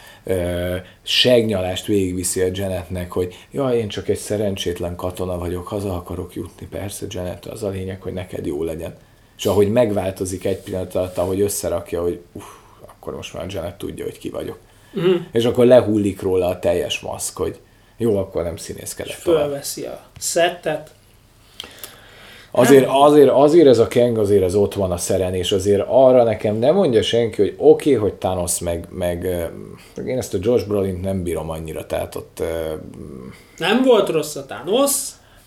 segnyalást 1.03 1.87
végigviszi 1.87 2.41
a 2.41 2.49
Janetnek, 2.53 3.12
hogy 3.12 3.35
jaj, 3.51 3.79
én 3.79 3.89
csak 3.89 4.09
egy 4.09 4.18
szerencsétlen 4.18 4.97
katona 4.97 5.39
vagyok, 5.39 5.66
haza 5.66 5.95
akarok 5.95 6.35
jutni, 6.35 6.66
persze 6.66 7.07
Janet, 7.09 7.47
az 7.47 7.62
a 7.62 7.68
lényeg, 7.68 8.03
hogy 8.03 8.12
neked 8.12 8.47
jó 8.47 8.62
legyen. 8.62 8.97
És 9.37 9.47
ahogy 9.47 9.70
megváltozik 9.70 10.45
egy 10.45 10.59
pillanat 10.59 10.95
alatt, 10.95 11.18
ahogy 11.18 11.41
összerakja, 11.41 12.03
hogy 12.03 12.20
uff, 12.33 12.45
akkor 12.81 13.14
most 13.14 13.35
már 13.35 13.47
Janet 13.49 13.79
tudja, 13.79 14.05
hogy 14.05 14.18
ki 14.18 14.31
vagyok. 14.31 14.59
Mm. 15.01 15.14
És 15.33 15.45
akkor 15.45 15.66
lehullik 15.66 16.23
róla 16.23 16.47
a 16.47 16.59
teljes 16.59 17.01
maszk, 17.01 17.37
hogy 17.37 17.59
jó, 17.97 18.18
akkor 18.18 18.43
nem 18.43 18.57
színészkedek. 18.57 19.12
És 19.12 19.18
fölveszi 19.18 19.85
a 19.85 20.01
szettet, 20.18 20.91
Azért, 22.55 22.86
azért, 22.88 23.30
azért 23.30 23.66
ez 23.66 23.78
a 23.78 23.88
Kang, 23.88 24.18
azért 24.18 24.42
ez 24.42 24.55
ott 24.55 24.74
van 24.74 24.90
a 24.90 24.96
szeren, 24.96 25.34
és 25.34 25.53
azért 25.53 25.84
arra 25.88 26.22
nekem 26.22 26.57
nem 26.57 26.74
mondja 26.74 27.03
senki, 27.03 27.40
hogy 27.40 27.55
oké, 27.57 27.94
okay, 27.94 28.03
hogy 28.03 28.14
Thanos 28.14 28.59
meg, 28.59 28.88
meg, 28.90 29.48
meg 29.96 30.07
én 30.07 30.18
ezt 30.18 30.34
a 30.34 30.38
Josh 30.40 30.66
brolin 30.66 31.00
nem 31.03 31.22
bírom 31.22 31.50
annyira, 31.50 31.86
tehát 31.86 32.14
ott... 32.14 32.42
Nem 33.59 33.82
volt 33.82 34.09
rossz 34.09 34.36
a 34.36 34.44
Thanos. 34.44 34.92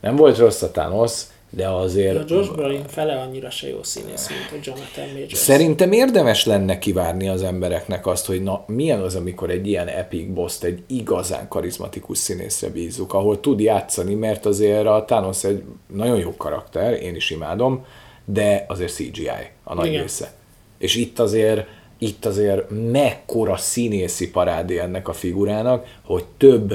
Nem 0.01 0.15
volt 0.15 0.37
rossz 0.37 0.61
a 0.61 0.71
Thanos, 0.71 1.21
de 1.55 1.67
azért... 1.69 2.17
A 2.17 2.23
Josh 2.35 2.51
Brolin 2.51 2.87
fele 2.87 3.19
annyira 3.19 3.49
se 3.49 3.69
jó 3.69 3.83
színész, 3.83 4.29
mint 4.29 4.63
a 4.63 4.69
Jonathan 4.69 5.13
Majors. 5.13 5.37
Szerintem 5.37 5.91
érdemes 5.91 6.45
lenne 6.45 6.79
kivárni 6.79 7.27
az 7.27 7.43
embereknek 7.43 8.07
azt, 8.07 8.25
hogy 8.25 8.43
na, 8.43 8.63
milyen 8.67 8.99
az, 8.99 9.15
amikor 9.15 9.49
egy 9.49 9.67
ilyen 9.67 9.87
epic 9.87 10.33
boss 10.33 10.61
egy 10.61 10.83
igazán 10.87 11.47
karizmatikus 11.47 12.17
színészre 12.17 12.69
bízzuk, 12.69 13.13
ahol 13.13 13.39
tud 13.39 13.59
játszani, 13.59 14.13
mert 14.13 14.45
azért 14.45 14.85
a 14.85 15.03
Thanos 15.07 15.43
egy 15.43 15.63
nagyon 15.93 16.17
jó 16.17 16.35
karakter, 16.35 17.01
én 17.01 17.15
is 17.15 17.29
imádom, 17.29 17.85
de 18.25 18.65
azért 18.67 18.93
CGI 18.93 19.29
a 19.63 19.73
nagy 19.73 19.87
Igen. 19.87 20.01
része. 20.01 20.33
És 20.77 20.95
itt 20.95 21.19
azért 21.19 21.67
itt 21.97 22.25
azért 22.25 22.65
mekkora 22.91 23.57
színészi 23.57 24.31
parádé 24.31 24.79
ennek 24.79 25.07
a 25.07 25.13
figurának, 25.13 25.85
hogy 26.03 26.23
több 26.37 26.73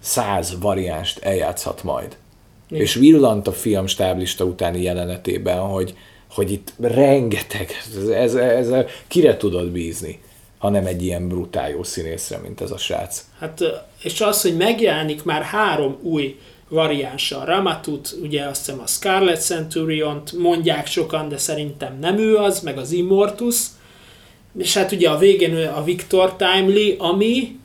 száz 0.00 0.58
variánst 0.60 1.18
eljátszhat 1.18 1.82
majd. 1.82 2.16
Igen. 2.68 2.82
És 2.82 2.94
villant 2.94 3.46
a 3.46 3.52
film 3.52 3.86
stáblista 3.86 4.44
utáni 4.44 4.82
jelenetében, 4.82 5.58
hogy, 5.58 5.94
hogy 6.30 6.52
itt 6.52 6.72
rengeteg, 6.80 7.70
ez, 7.96 8.08
ez, 8.08 8.34
ez, 8.34 8.84
kire 9.08 9.36
tudod 9.36 9.70
bízni, 9.70 10.20
ha 10.58 10.68
nem 10.68 10.86
egy 10.86 11.02
ilyen 11.02 11.28
brutál 11.28 11.70
jó 11.70 11.82
színészre, 11.82 12.38
mint 12.38 12.60
ez 12.60 12.70
a 12.70 12.78
srác. 12.78 13.24
Hát, 13.38 13.62
és 14.02 14.20
az, 14.20 14.42
hogy 14.42 14.56
megjelenik 14.56 15.24
már 15.24 15.42
három 15.42 15.98
új 16.02 16.38
variánsa 16.68 17.40
a 17.40 17.44
Ramatut, 17.44 18.16
ugye 18.22 18.44
azt 18.44 18.66
hiszem 18.66 18.80
a 18.80 18.86
Scarlet 18.86 19.42
Centurion-t 19.42 20.32
mondják 20.32 20.86
sokan, 20.86 21.28
de 21.28 21.36
szerintem 21.36 21.98
nem 22.00 22.18
ő 22.18 22.36
az, 22.36 22.60
meg 22.60 22.78
az 22.78 22.92
Immortus, 22.92 23.56
és 24.58 24.74
hát 24.74 24.92
ugye 24.92 25.10
a 25.10 25.18
végén 25.18 25.56
a 25.56 25.84
Victor 25.84 26.36
Timely, 26.36 26.96
ami 26.98 27.57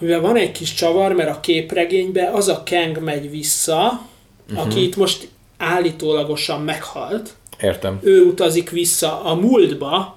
mivel 0.00 0.20
van 0.20 0.36
egy 0.36 0.52
kis 0.52 0.74
csavar, 0.74 1.12
mert 1.12 1.36
a 1.36 1.40
képregényben 1.40 2.32
az 2.32 2.48
a 2.48 2.62
Kang 2.70 3.02
megy 3.02 3.30
vissza, 3.30 4.06
uh-huh. 4.50 4.66
aki 4.66 4.82
itt 4.82 4.96
most 4.96 5.28
állítólagosan 5.56 6.60
meghalt. 6.60 7.34
Értem. 7.60 7.98
Ő 8.02 8.24
utazik 8.24 8.70
vissza 8.70 9.24
a 9.24 9.34
múltba, 9.34 10.16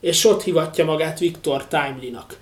és 0.00 0.24
ott 0.24 0.42
hivatja 0.42 0.84
magát 0.84 1.18
Viktor 1.18 1.64
Timely-nak. 1.64 2.38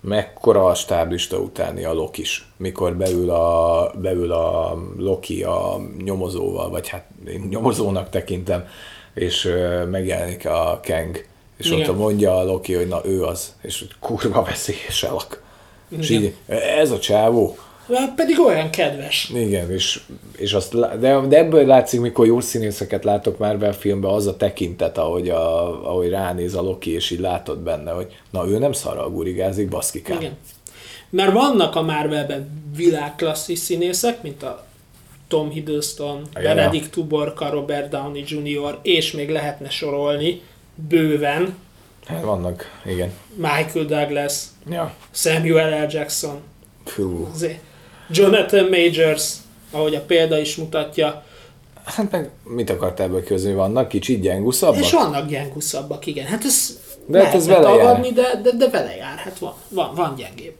Mekkora 0.00 0.66
a 0.66 0.74
stáblista 0.74 1.38
utáni 1.38 1.84
a 1.84 1.92
Loki 1.92 2.20
is, 2.20 2.48
mikor 2.56 2.96
beül 2.96 3.30
a, 3.30 3.92
beül 4.00 4.32
a 4.32 4.78
Loki 4.96 5.42
a 5.42 5.80
nyomozóval, 6.04 6.70
vagy 6.70 6.88
hát 6.88 7.06
én 7.28 7.46
nyomozónak 7.50 8.10
tekintem, 8.10 8.68
és 9.14 9.52
megjelenik 9.90 10.46
a 10.46 10.80
Kang 10.84 11.24
és 11.56 11.70
Igen. 11.70 11.90
ott 11.90 11.96
mondja 11.96 12.36
a 12.36 12.44
Loki, 12.44 12.74
hogy 12.74 12.88
na 12.88 13.00
ő 13.04 13.22
az, 13.22 13.54
és 13.62 13.78
hogy 13.78 13.90
kurva 14.00 14.42
veszélyes 14.42 15.02
alak. 15.02 15.42
Igen. 15.88 16.02
És 16.02 16.10
így, 16.10 16.34
ez 16.78 16.90
a 16.90 16.98
csávó, 16.98 17.56
pedig 18.16 18.40
olyan 18.40 18.70
kedves. 18.70 19.30
Igen, 19.34 19.70
és, 19.70 20.00
és 20.36 20.52
azt, 20.52 20.98
de, 20.98 21.20
de 21.20 21.38
ebből 21.38 21.66
látszik, 21.66 22.00
mikor 22.00 22.26
jó 22.26 22.40
színészeket 22.40 23.04
látok 23.04 23.38
már 23.38 23.58
be 23.58 23.68
a 23.68 23.72
filmben, 23.72 24.10
az 24.10 24.26
a 24.26 24.36
tekintet, 24.36 24.98
ahogy, 24.98 25.28
a, 25.28 25.66
ahogy 25.88 26.08
ránéz 26.08 26.54
a 26.54 26.62
Loki, 26.62 26.90
és 26.90 27.10
így 27.10 27.20
látod 27.20 27.58
benne, 27.58 27.90
hogy 27.90 28.16
na 28.30 28.48
ő 28.48 28.58
nem 28.58 28.72
szarra 28.72 29.10
gurigázik, 29.10 29.68
baszkikám. 29.68 30.20
Igen. 30.20 30.36
Mert 31.10 31.32
vannak 31.32 31.76
a 31.76 31.82
Marvelben 31.82 32.62
világklasszis 32.76 33.58
színészek, 33.58 34.22
mint 34.22 34.42
a 34.42 34.66
Tom 35.28 35.50
Hiddleston, 35.50 36.22
a 36.34 36.40
Benedict 36.40 36.90
Tuborka, 36.90 37.50
Robert 37.50 37.88
Downey 37.88 38.24
Jr., 38.26 38.78
és 38.82 39.12
még 39.12 39.30
lehetne 39.30 39.70
sorolni 39.70 40.40
bőven. 40.88 41.54
Hát 42.06 42.22
vannak, 42.22 42.80
igen. 42.84 43.12
Michael 43.34 43.84
Douglas, 43.84 44.42
ja. 44.70 44.94
Samuel 45.10 45.84
L. 45.84 45.86
Jackson. 45.90 46.40
Fú. 46.84 47.28
Jonathan 48.10 48.68
Majors, 48.70 49.32
ahogy 49.70 49.94
a 49.94 50.00
példa 50.00 50.38
is 50.38 50.56
mutatja. 50.56 51.24
Hát 51.84 52.10
meg 52.10 52.30
mit 52.44 52.70
akart 52.70 53.00
ebből 53.00 53.24
közül? 53.24 53.54
Vannak 53.54 53.88
kicsit 53.88 54.20
gyenguszabbak? 54.20 54.80
És 54.80 54.92
vannak 54.92 55.28
gyenguszabbak, 55.28 56.06
igen. 56.06 56.26
Hát 56.26 56.44
ez 56.44 56.78
de 57.06 57.24
hát 57.24 57.34
ez 57.34 57.46
vele 57.46 57.62
tagadni, 57.62 58.12
de, 58.12 58.40
de, 58.42 58.50
de 58.50 58.68
vele 58.68 58.96
jár. 58.96 59.16
Hát 59.16 59.38
van, 59.38 59.52
van, 59.68 59.94
van 59.94 60.14
gyengébb. 60.16 60.54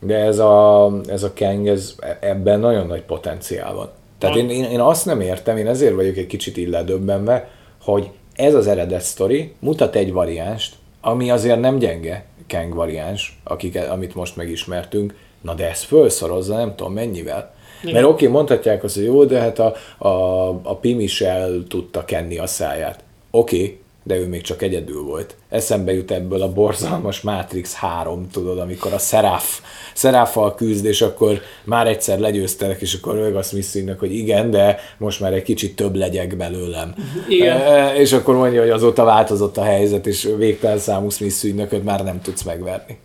De 0.00 0.16
ez 0.16 0.38
a, 0.38 0.92
ez 1.06 1.22
a 1.22 1.32
Kang, 1.34 1.68
ez, 1.68 1.94
ebben 2.20 2.60
nagyon 2.60 2.86
nagy 2.86 3.02
potenciál 3.02 3.74
van. 3.74 3.90
Tehát 4.18 4.36
én, 4.36 4.50
én, 4.50 4.64
én, 4.64 4.80
azt 4.80 5.06
nem 5.06 5.20
értem, 5.20 5.56
én 5.56 5.66
ezért 5.66 5.94
vagyok 5.94 6.16
egy 6.16 6.26
kicsit 6.26 6.56
illedőbbenve, 6.56 7.50
hogy 7.82 8.10
ez 8.34 8.54
az 8.54 8.66
eredet 8.66 9.02
sztori 9.02 9.54
mutat 9.58 9.96
egy 9.96 10.12
variánst, 10.12 10.74
ami 11.04 11.30
azért 11.30 11.60
nem 11.60 11.78
gyenge 11.78 12.24
Kang 12.48 12.74
variáns, 12.74 13.40
akik, 13.44 13.78
amit 13.90 14.14
most 14.14 14.36
megismertünk, 14.36 15.14
Na 15.44 15.54
de 15.54 15.68
ez 15.68 15.82
felszorozza 15.82 16.56
nem 16.56 16.74
tudom 16.76 16.92
mennyivel. 16.92 17.54
Igen. 17.82 17.94
Mert 17.94 18.06
oké, 18.06 18.14
okay, 18.14 18.36
mondhatják 18.36 18.84
azt, 18.84 18.94
hogy 18.94 19.04
jó, 19.04 19.24
de 19.24 19.40
hát 19.40 19.58
a, 19.58 19.74
a, 19.98 20.48
a 20.62 20.76
Pim 20.76 21.00
is 21.00 21.20
el 21.20 21.64
tudta 21.68 22.04
kenni 22.04 22.38
a 22.38 22.46
száját. 22.46 23.04
Oké, 23.30 23.56
okay, 23.56 23.78
de 24.06 24.16
ő 24.16 24.26
még 24.26 24.42
csak 24.42 24.62
egyedül 24.62 25.02
volt. 25.02 25.34
Eszembe 25.48 25.92
jut 25.92 26.10
ebből 26.10 26.42
a 26.42 26.52
borzalmas 26.52 27.20
Matrix 27.20 27.74
3, 27.74 28.28
tudod, 28.32 28.58
amikor 28.58 28.92
a 28.92 28.98
Seraph, 28.98 29.48
Seraphal 29.94 30.54
küzd, 30.54 30.84
és 30.84 31.02
akkor 31.02 31.40
már 31.64 31.86
egyszer 31.86 32.18
legyőztelek, 32.18 32.80
és 32.80 32.94
akkor 32.94 33.14
ő 33.14 33.36
azt 33.36 33.48
Smith 33.48 33.98
hogy 33.98 34.14
igen, 34.14 34.50
de 34.50 34.78
most 34.98 35.20
már 35.20 35.32
egy 35.32 35.42
kicsit 35.42 35.76
több 35.76 35.94
legyek 35.94 36.36
belőlem. 36.36 36.94
Igen. 37.28 37.60
E, 37.60 37.94
és 37.94 38.12
akkor 38.12 38.34
mondja, 38.34 38.60
hogy 38.60 38.70
azóta 38.70 39.04
változott 39.04 39.56
a 39.56 39.62
helyzet, 39.62 40.06
és 40.06 40.28
végtelen 40.36 40.78
számú 40.78 41.08
Smith 41.08 41.82
már 41.82 42.04
nem 42.04 42.20
tudsz 42.20 42.42
megverni. 42.42 42.98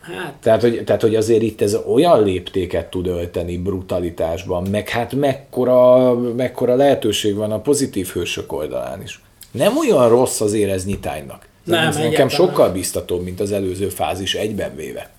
Hát. 0.00 0.34
Tehát, 0.40 0.60
hogy, 0.60 0.84
tehát, 0.84 1.02
hogy 1.02 1.14
azért 1.14 1.42
itt 1.42 1.60
ez 1.60 1.78
olyan 1.86 2.22
léptéket 2.22 2.90
tud 2.90 3.06
ölteni 3.06 3.58
brutalitásban, 3.58 4.66
meg 4.70 4.88
hát 4.88 5.14
mekkora, 5.14 6.14
mekkora 6.14 6.74
lehetőség 6.74 7.34
van 7.34 7.52
a 7.52 7.60
pozitív 7.60 8.08
hősök 8.08 8.52
oldalán 8.52 9.02
is. 9.02 9.20
Nem 9.58 9.78
olyan 9.78 10.08
rossz 10.08 10.40
azért 10.40 10.70
ez 10.70 10.84
nyitánynak. 10.84 11.48
Nem, 11.64 11.86
ez 11.86 11.96
nekem 11.96 12.28
sokkal 12.28 12.70
biztatóbb, 12.70 13.24
mint 13.24 13.40
az 13.40 13.52
előző 13.52 13.88
fázis 13.88 14.34
egyben 14.34 14.76
véve. 14.76 15.10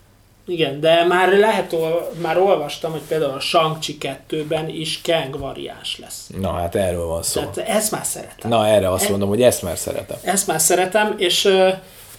Igen, 0.47 0.79
de 0.79 1.05
már 1.05 1.37
lehet, 1.37 1.75
már 2.21 2.37
olvastam, 2.37 2.91
hogy 2.91 3.01
például 3.07 3.31
a 3.31 3.39
Shang-Chi 3.39 3.97
2-ben 4.29 4.69
is 4.69 5.01
Kang 5.03 5.39
variáns 5.39 5.99
lesz. 5.99 6.29
Na 6.41 6.51
hát 6.51 6.75
erről 6.75 7.05
van 7.05 7.23
szó. 7.23 7.41
Tehát 7.41 7.69
ezt 7.69 7.91
már 7.91 8.05
szeretem. 8.05 8.49
Na 8.49 8.67
erre 8.67 8.91
azt 8.91 9.05
e- 9.05 9.09
mondom, 9.09 9.29
hogy 9.29 9.41
ezt 9.41 9.61
már 9.61 9.77
szeretem. 9.77 10.17
Ezt 10.23 10.47
már 10.47 10.59
szeretem, 10.59 11.15
és 11.17 11.49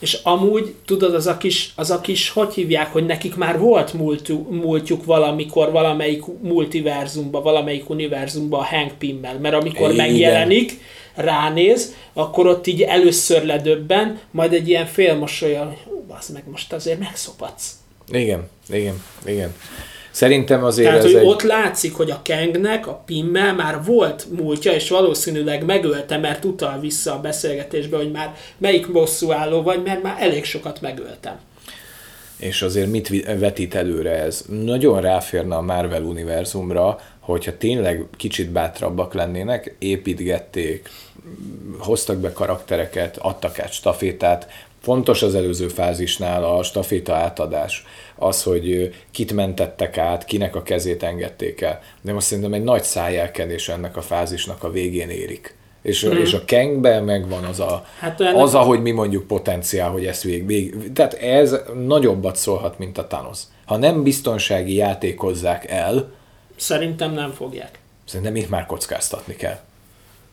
és 0.00 0.18
amúgy, 0.22 0.74
tudod, 0.84 1.14
az 1.14 1.26
a 1.26 1.36
kis, 1.36 1.72
az 1.76 1.90
a 1.90 2.00
kis 2.00 2.30
hogy 2.30 2.54
hívják, 2.54 2.92
hogy 2.92 3.06
nekik 3.06 3.36
már 3.36 3.58
volt 3.58 3.92
múltjuk, 3.92 4.50
múltjuk 4.50 5.04
valamikor 5.04 5.70
valamelyik 5.70 6.22
multiverzumba, 6.40 7.42
valamelyik 7.42 7.90
univerzumba 7.90 8.58
a 8.58 8.64
Hank 8.64 8.92
Pimmel, 8.98 9.38
mert 9.38 9.54
amikor 9.54 9.90
Igen. 9.90 10.06
megjelenik, 10.06 10.80
ránéz, 11.14 11.94
akkor 12.12 12.46
ott 12.46 12.66
így 12.66 12.82
először 12.82 13.44
ledöbben, 13.44 14.20
majd 14.30 14.52
egy 14.52 14.68
ilyen 14.68 14.86
félmosolyal, 14.86 15.76
az 16.08 16.28
meg 16.28 16.42
most 16.50 16.72
azért 16.72 16.98
megszopatsz. 16.98 17.70
Igen, 18.08 18.48
igen, 18.68 19.02
igen. 19.24 19.54
Szerintem 20.10 20.64
azért 20.64 20.88
Tehát, 20.88 21.04
ez 21.04 21.12
hogy 21.12 21.20
egy... 21.20 21.26
ott 21.26 21.42
látszik, 21.42 21.94
hogy 21.94 22.10
a 22.10 22.20
Kengnek, 22.22 22.86
a 22.86 23.02
Pimmel 23.06 23.54
már 23.54 23.84
volt 23.84 24.26
múltja, 24.36 24.72
és 24.72 24.88
valószínűleg 24.88 25.64
megölte, 25.64 26.16
mert 26.16 26.44
utal 26.44 26.80
vissza 26.80 27.14
a 27.14 27.20
beszélgetésbe, 27.20 27.96
hogy 27.96 28.10
már 28.10 28.36
melyik 28.58 28.86
álló 29.28 29.62
vagy, 29.62 29.82
mert 29.82 30.02
már 30.02 30.16
elég 30.18 30.44
sokat 30.44 30.80
megöltem. 30.80 31.38
És 32.36 32.62
azért 32.62 32.90
mit 32.90 33.24
vetít 33.38 33.74
előre 33.74 34.10
ez? 34.10 34.44
Nagyon 34.48 35.00
ráférne 35.00 35.56
a 35.56 35.60
Marvel 35.60 36.02
univerzumra, 36.02 37.00
hogyha 37.30 37.56
tényleg 37.56 38.06
kicsit 38.16 38.50
bátrabbak 38.50 39.14
lennének, 39.14 39.74
építgették, 39.78 40.88
hoztak 41.78 42.16
be 42.16 42.32
karaktereket, 42.32 43.16
adtak 43.16 43.58
át 43.58 43.72
stafétát, 43.72 44.48
Fontos 44.82 45.22
az 45.22 45.34
előző 45.34 45.68
fázisnál 45.68 46.44
a 46.44 46.62
staféta 46.62 47.14
átadás, 47.14 47.84
az, 48.16 48.42
hogy 48.42 48.94
kit 49.10 49.32
mentettek 49.32 49.98
át, 49.98 50.24
kinek 50.24 50.56
a 50.56 50.62
kezét 50.62 51.02
engedték 51.02 51.60
el. 51.60 51.80
De 52.00 52.12
most 52.12 52.26
szerintem 52.26 52.52
egy 52.52 52.62
nagy 52.62 52.82
szájelkedés 52.82 53.68
ennek 53.68 53.96
a 53.96 54.00
fázisnak 54.00 54.64
a 54.64 54.70
végén 54.70 55.08
érik. 55.08 55.54
És, 55.82 56.06
mm. 56.06 56.16
és 56.16 56.32
a 56.32 56.44
Kengben 56.44 57.04
megvan 57.04 57.44
az 57.44 57.60
a, 57.60 57.86
hát 57.98 58.20
ennek... 58.20 58.36
az, 58.36 58.54
ahogy 58.54 58.82
mi 58.82 58.90
mondjuk 58.90 59.26
potenciál, 59.26 59.90
hogy 59.90 60.06
ezt 60.06 60.22
vég, 60.22 60.46
vég, 60.46 60.92
Tehát 60.92 61.14
ez 61.14 61.56
nagyobbat 61.86 62.36
szólhat, 62.36 62.78
mint 62.78 62.98
a 62.98 63.06
Thanos. 63.06 63.38
Ha 63.64 63.76
nem 63.76 64.02
biztonsági 64.02 64.74
játékozzák 64.74 65.70
el... 65.70 66.18
Szerintem 66.60 67.12
nem 67.12 67.32
fogják. 67.32 67.78
Szerintem 68.04 68.36
itt 68.36 68.48
már 68.48 68.66
kockáztatni 68.66 69.36
kell 69.36 69.60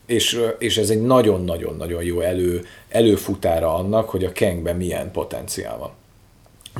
és, 0.07 0.41
és 0.59 0.77
ez 0.77 0.89
egy 0.89 1.01
nagyon-nagyon-nagyon 1.01 2.03
jó 2.03 2.19
elő, 2.19 2.65
előfutára 2.89 3.75
annak, 3.75 4.09
hogy 4.09 4.25
a 4.25 4.31
Kengben 4.31 4.75
milyen 4.75 5.11
potenciál 5.11 5.77
van. 5.77 5.91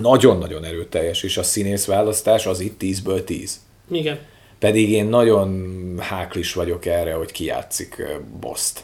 Nagyon-nagyon 0.02 0.64
erőteljes, 0.64 1.24
és 1.24 1.38
a 1.38 1.44
színész 1.44 1.86
választás 1.86 2.46
az 2.46 2.60
itt 2.60 2.82
10-ből 2.82 3.24
10. 3.24 3.60
Igen. 3.92 4.20
Pedig 4.60 4.90
én 4.90 5.06
nagyon 5.06 5.74
háklis 6.00 6.54
vagyok 6.54 6.86
erre, 6.86 7.14
hogy 7.14 7.32
kijátszik 7.32 8.04
Boszt. 8.40 8.84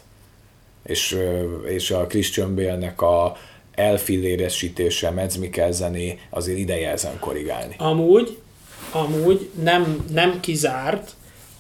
És, 0.84 1.18
és 1.66 1.92
a 1.92 2.08
Christian 2.08 2.56
Bale-nek 2.56 3.02
a 3.02 3.38
elfilléresítése, 3.72 5.12
Mads 5.12 5.38
Mikkelzené 5.38 6.20
azért 6.30 6.58
ideje 6.58 6.92
ezen 6.92 7.20
korrigálni. 7.20 7.76
Amúgy, 7.78 8.38
amúgy 8.94 9.50
nem, 9.64 10.06
nem 10.14 10.40
kizárt, 10.40 11.12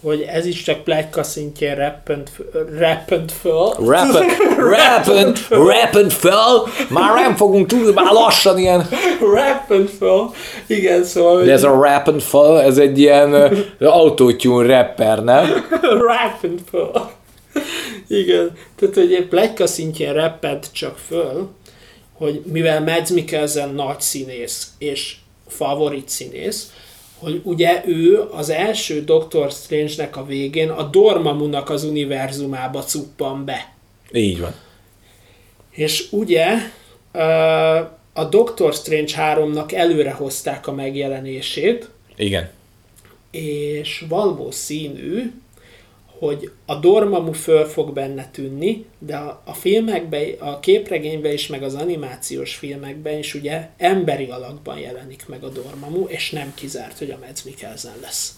hogy 0.04 0.22
ez 0.22 0.46
is 0.46 0.64
csak 0.64 0.84
plegyka 0.84 1.24
szintjén 1.24 1.76
rappent, 1.76 2.32
rappent 2.78 3.32
föl. 3.32 3.74
Rappent, 3.80 4.32
rappent, 4.78 5.48
rappent 5.50 6.14
föl? 6.14 6.68
Már 6.90 7.14
nem 7.14 7.36
fogunk 7.36 7.68
tudni, 7.68 7.94
már 7.94 8.12
lassan 8.12 8.58
ilyen... 8.58 8.90
Rappent 9.36 9.90
föl, 9.90 10.30
igen, 10.68 11.04
szóval... 11.04 11.44
De 11.44 11.52
ez 11.52 11.64
a 11.64 11.82
rappent 11.82 12.24
föl, 12.24 12.60
ez 12.60 12.78
egy 12.78 13.00
ilyen 13.00 13.54
autotune 13.80 14.78
rapper, 14.78 15.24
nem? 15.24 15.66
rappent 16.10 16.62
föl. 16.70 16.92
Igen, 18.08 18.52
tehát 18.80 18.96
hogy 18.96 19.14
egy 19.14 19.28
plegyka 19.28 19.68
szintjén 19.68 20.14
rappent 20.14 20.68
csak 20.72 20.98
föl, 21.08 21.50
hogy 22.14 22.42
mivel 22.52 22.82
Mads 22.82 23.10
Mikkelsen 23.10 23.70
nagy 23.70 24.02
színész 24.02 24.68
és 24.78 25.16
favorit 25.48 26.10
színész, 26.10 26.72
hogy 27.24 27.42
ugye 27.44 27.84
ő 27.86 28.22
az 28.32 28.50
első 28.50 29.04
Doctor 29.04 29.52
Strange-nek 29.52 30.18
a 30.18 30.26
végén 30.26 30.70
a 30.70 30.84
Dormammu-nak 30.84 31.70
az 31.70 31.84
univerzumába 31.84 32.84
cuppan 32.84 33.46
be. 33.46 33.74
Így 34.12 34.40
van. 34.40 34.54
És 35.70 36.08
ugye 36.12 36.48
a 38.14 38.24
Doctor 38.30 38.74
Strange 38.74 39.14
3-nak 39.18 39.74
előre 39.74 40.12
hozták 40.12 40.68
a 40.68 40.74
megjelenését. 40.74 41.90
Igen. 42.16 42.50
És 43.32 44.06
valószínű, 44.10 45.32
hogy 46.20 46.51
a 46.66 46.76
Dormammu 46.76 47.32
föl 47.32 47.66
fog 47.66 47.93
benne 47.93 48.30
tűnni, 48.32 48.86
de 48.99 49.16
a, 49.16 49.41
a 49.45 49.53
filmekben, 49.53 50.24
a 50.39 50.59
képregényben 50.59 51.32
is, 51.32 51.47
meg 51.47 51.64
az 51.64 51.74
animációs 51.74 52.55
filmekben 52.55 53.18
is 53.18 53.34
ugye 53.34 53.70
emberi 53.78 54.30
alakban 54.30 54.78
jelenik 54.78 55.26
meg 55.28 55.43
a 55.43 55.49
Dormammu, 55.49 56.05
és 56.07 56.30
nem 56.30 56.51
kizárt, 56.55 56.97
hogy 56.97 57.09
a 57.09 57.18
Mads 57.26 57.43
Mikkelsen 57.43 57.93
lesz. 58.01 58.34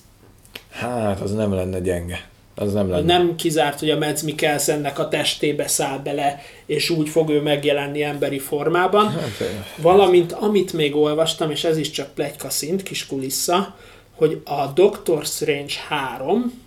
Hát, 0.70 1.22
az 1.22 1.34
nem 1.34 1.54
lenne 1.54 1.80
gyenge. 1.80 2.30
Az 2.56 2.74
nem 2.74 2.90
lenne. 2.90 3.14
Nem 3.18 3.36
kizárt, 3.36 3.80
hogy 3.80 3.90
a 3.90 3.98
Mads 3.98 4.22
Mikkelsennek 4.22 5.00
a 5.00 5.08
testébe 5.08 5.68
száll 5.68 5.98
bele, 5.98 6.42
és 6.66 6.90
úgy 6.90 7.10
fog 7.10 7.30
ő 7.30 7.42
megjelenni 7.42 8.04
emberi 8.04 8.40
formában. 8.40 9.10
Hát, 9.10 9.44
Valamint, 9.78 10.32
amit 10.32 10.74
még 10.74 10.96
olvastam, 10.96 11.52
és 11.52 11.64
ez 11.64 11.78
is 11.78 11.90
csak 11.90 12.14
plegyka 12.14 12.50
szint, 12.50 12.84
kis 12.84 13.06
kulissza, 13.06 13.76
hogy 14.16 14.42
a 14.46 14.66
Doctor 14.66 15.26
Strange 15.26 15.74
3 15.88 16.65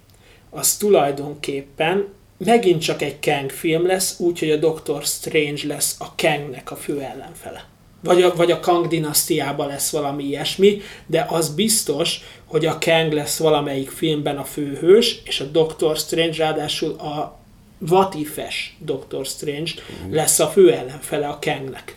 az 0.51 0.77
tulajdonképpen 0.77 2.09
megint 2.39 2.83
csak 2.83 3.03
egy 3.03 3.19
Kang 3.21 3.51
film 3.51 3.87
lesz, 3.87 4.19
úgyhogy 4.19 4.51
a 4.51 4.57
Doctor 4.57 5.03
Strange 5.03 5.67
lesz 5.67 5.97
a 5.99 6.15
Kangnek 6.17 6.71
a 6.71 6.77
fő 6.77 7.01
ellenfele. 7.01 7.65
vagy 8.03 8.23
a, 8.23 8.35
vagy 8.35 8.51
a 8.51 8.61
Kang 8.61 8.89
dinasztiában 8.89 9.67
lesz 9.67 9.91
valami 9.91 10.25
ilyesmi, 10.25 10.81
de 11.07 11.27
az 11.29 11.55
biztos, 11.55 12.21
hogy 12.45 12.67
a 12.67 12.79
Kang 12.81 13.13
lesz 13.13 13.39
valamelyik 13.39 13.91
filmben 13.91 14.37
a 14.37 14.45
főhős, 14.45 15.21
és 15.25 15.41
a 15.41 15.45
Doctor 15.45 15.97
Strange 15.97 16.37
ráadásul 16.37 16.91
a 16.93 17.39
vatifes 17.79 18.77
Doctor 18.79 19.27
Strange 19.27 19.71
lesz 20.11 20.39
a 20.39 20.47
fő 20.47 20.73
ellenfele 20.73 21.29
a 21.29 21.39
Kangnek. 21.41 21.97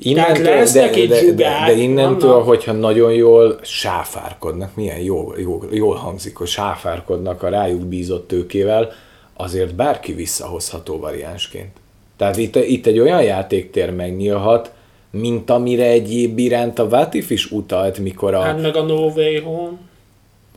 Innentől, 0.00 0.44
de, 0.44 0.90
de, 0.90 1.06
de, 1.06 1.32
de, 1.32 1.64
de 1.66 1.72
innentől, 1.72 2.30
annak... 2.30 2.46
hogyha 2.46 2.72
nagyon 2.72 3.12
jól 3.12 3.58
sáfárkodnak, 3.62 4.74
milyen 4.74 4.98
jól, 4.98 5.34
jól, 5.38 5.68
jól 5.70 5.94
hangzik, 5.94 6.36
hogy 6.36 6.46
sáfárkodnak 6.46 7.42
a 7.42 7.48
rájuk 7.48 7.80
bízott 7.80 8.28
tőkével, 8.28 8.92
azért 9.34 9.74
bárki 9.74 10.12
visszahozható 10.12 10.98
variánsként. 10.98 11.70
Tehát 12.16 12.36
itt, 12.36 12.56
itt 12.56 12.86
egy 12.86 12.98
olyan 12.98 13.22
játéktér 13.22 13.90
megnyílhat, 13.90 14.72
mint 15.10 15.50
amire 15.50 15.84
egyéb 15.84 16.38
iránt 16.38 16.78
a 16.78 16.88
Vatif 16.88 17.30
is 17.30 17.50
utalt, 17.50 17.98
mikor 17.98 18.34
a... 18.34 18.40
Hát 18.40 18.62
meg 18.62 18.76
a 18.76 18.82
No 18.82 18.94
Way 18.94 19.42
Home. 19.42 19.76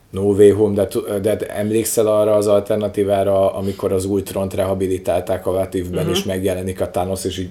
No 0.10 0.22
Way 0.22 0.56
Home, 0.56 0.88
de, 1.22 1.36
de 1.36 1.38
emlékszel 1.38 2.08
arra 2.08 2.34
az 2.34 2.48
alternatívára, 2.48 3.54
amikor 3.54 3.92
az 3.92 4.06
Ultront 4.06 4.54
rehabilitálták 4.54 5.48
a 5.48 5.52
Vatifben, 5.52 6.00
uh-huh. 6.00 6.18
és 6.18 6.24
megjelenik 6.24 6.82
a 6.82 6.90
Thanos, 6.90 7.26
és 7.26 7.40
így... 7.40 7.50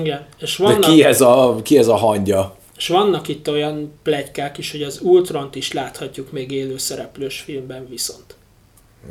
Igen. 0.00 0.26
És 0.40 0.56
vannak... 0.56 0.80
De 0.80 0.86
ki 0.86 1.04
ez, 1.04 1.20
a, 1.20 1.60
ki 1.62 1.78
ez 1.78 1.88
a 1.88 1.96
hangya? 1.96 2.56
És 2.76 2.88
vannak 2.88 3.28
itt 3.28 3.50
olyan 3.50 3.92
plegykák 4.02 4.58
is, 4.58 4.70
hogy 4.70 4.82
az 4.82 5.00
Ultront 5.02 5.54
is 5.54 5.72
láthatjuk 5.72 6.32
még 6.32 6.50
élő 6.50 6.78
szereplős 6.78 7.40
filmben 7.40 7.86
viszont. 7.88 8.34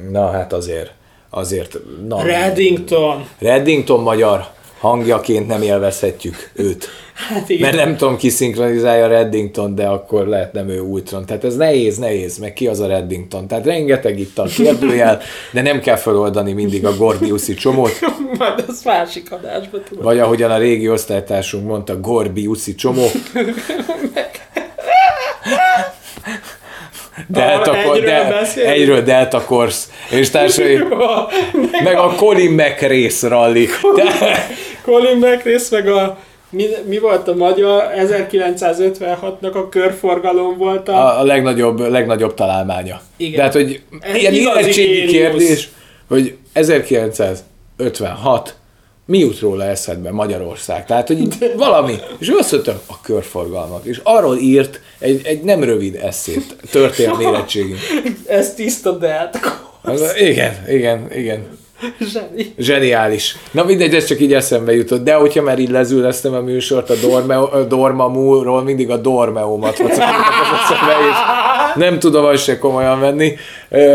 Na 0.09 0.29
hát 0.29 0.53
azért, 0.53 0.93
azért... 1.29 1.77
Na, 2.07 2.23
Reddington! 2.23 3.27
Reddington 3.39 4.01
magyar 4.01 4.51
hangjaként 4.81 5.47
nem 5.47 5.61
élvezhetjük 5.61 6.49
őt. 6.53 6.87
Hát 7.13 7.49
igen. 7.49 7.61
Mert 7.61 7.85
nem 7.85 7.97
tudom, 7.97 8.17
ki 8.17 8.29
szinkronizálja 8.29 9.07
Reddington, 9.07 9.75
de 9.75 9.85
akkor 9.85 10.27
lehet 10.27 10.53
nem 10.53 10.69
ő 10.69 10.79
Ultron. 10.79 11.25
Tehát 11.25 11.43
ez 11.43 11.55
nehéz, 11.55 11.97
nehéz, 11.97 12.37
meg 12.37 12.53
ki 12.53 12.67
az 12.67 12.79
a 12.79 12.87
Reddington. 12.87 13.47
Tehát 13.47 13.65
rengeteg 13.65 14.19
itt 14.19 14.39
a 14.39 14.43
kérdőjel, 14.43 15.21
de 15.51 15.61
nem 15.61 15.79
kell 15.79 15.95
feloldani 15.95 16.53
mindig 16.53 16.85
a 16.85 16.95
Gordiuszi 16.95 17.53
csomót. 17.53 17.99
Majd 18.37 18.63
az 18.67 18.81
másik 18.83 19.31
adásban 19.31 19.81
tudom. 19.87 20.03
Vagy 20.03 20.19
ahogyan 20.19 20.51
a 20.51 20.57
régi 20.57 20.89
osztálytársunk 20.89 21.67
mondta, 21.67 21.99
Gorbiuszi 21.99 22.75
csomó. 22.75 23.07
Delta, 27.27 27.77
egyről, 27.77 28.01
de, 28.01 28.47
egyről 28.55 29.01
Delta 29.01 29.39
Force 29.39 29.85
és 30.09 30.29
társai, 30.29 30.79
meg 31.83 31.97
a 31.97 32.13
Colin 32.15 32.51
McRace 32.51 33.27
rally. 33.27 33.67
Colin 33.81 34.05
McRace, 35.17 35.67
meg 35.71 35.87
a 35.87 36.17
mi, 36.51 36.67
mi 36.87 36.99
volt 36.99 37.27
a 37.27 37.35
magyar? 37.35 37.91
1956-nak 37.97 39.53
a 39.53 39.69
körforgalom 39.69 40.57
volt 40.57 40.89
a... 40.89 40.93
A, 40.93 41.19
a 41.19 41.23
legnagyobb, 41.23 41.79
legnagyobb 41.79 42.33
találmánya. 42.33 43.01
Igen. 43.17 43.35
Tehát, 43.35 43.53
hogy 43.53 43.81
ilyen 44.13 44.33
érettségi 44.33 45.05
kérdés, 45.05 45.69
hogy 46.07 46.35
1956 46.53 48.55
mi 49.05 49.17
jut 49.17 49.39
róla 49.39 49.63
eszedbe 49.63 50.11
Magyarország? 50.11 50.85
Tehát, 50.85 51.07
hogy 51.07 51.27
valami. 51.55 51.95
És 52.19 52.29
mondta, 52.29 52.81
a 52.87 53.01
körforgalmak. 53.01 53.85
És 53.85 53.99
arról 54.03 54.37
írt 54.37 54.81
egy, 54.99 55.21
egy 55.23 55.41
nem 55.41 55.63
rövid 55.63 55.95
eszét, 55.95 56.55
történelmi 56.71 57.23
érettségén. 57.23 57.77
Ez 58.27 58.53
tiszta 58.53 58.91
de 58.91 59.29
Igen, 60.17 60.65
igen, 60.69 61.11
igen. 61.13 61.59
Zseni. 61.99 62.53
Zseniális. 62.57 63.35
Na 63.51 63.63
mindegy, 63.63 63.95
ez 63.95 64.05
csak 64.05 64.19
így 64.19 64.33
eszembe 64.33 64.73
jutott. 64.73 65.03
De 65.03 65.13
hogyha 65.13 65.41
már 65.41 65.59
így 65.59 65.69
lezüleztem 65.69 66.33
a 66.33 66.39
műsort 66.39 66.89
a, 66.89 66.93
Dorme, 66.95 67.37
a 67.37 67.63
Dormamúról, 67.63 68.63
mindig 68.63 68.89
a 68.89 68.97
Dormeumat 68.97 69.79
az 69.79 69.89
eszembe, 69.89 70.95
és 71.09 71.17
nem 71.75 71.99
tudom 71.99 72.25
azt 72.25 72.43
se 72.43 72.59
komolyan 72.59 72.99
venni, 72.99 73.35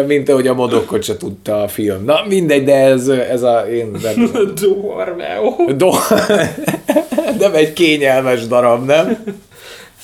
mint 0.07 0.29
ahogy 0.29 0.47
a 0.47 0.55
modokkot 0.55 1.03
se 1.03 1.17
tudta 1.17 1.63
a 1.63 1.69
film. 1.69 2.05
Na 2.05 2.25
mindegy, 2.29 2.65
de 2.65 2.75
ez, 2.75 3.09
ez 3.09 3.43
a 3.43 3.59
én... 3.59 3.97
Dormeo. 4.61 5.55
Do... 5.77 5.91
nem 7.41 7.55
egy 7.55 7.73
kényelmes 7.73 8.47
darab, 8.47 8.87
nem? 8.87 9.25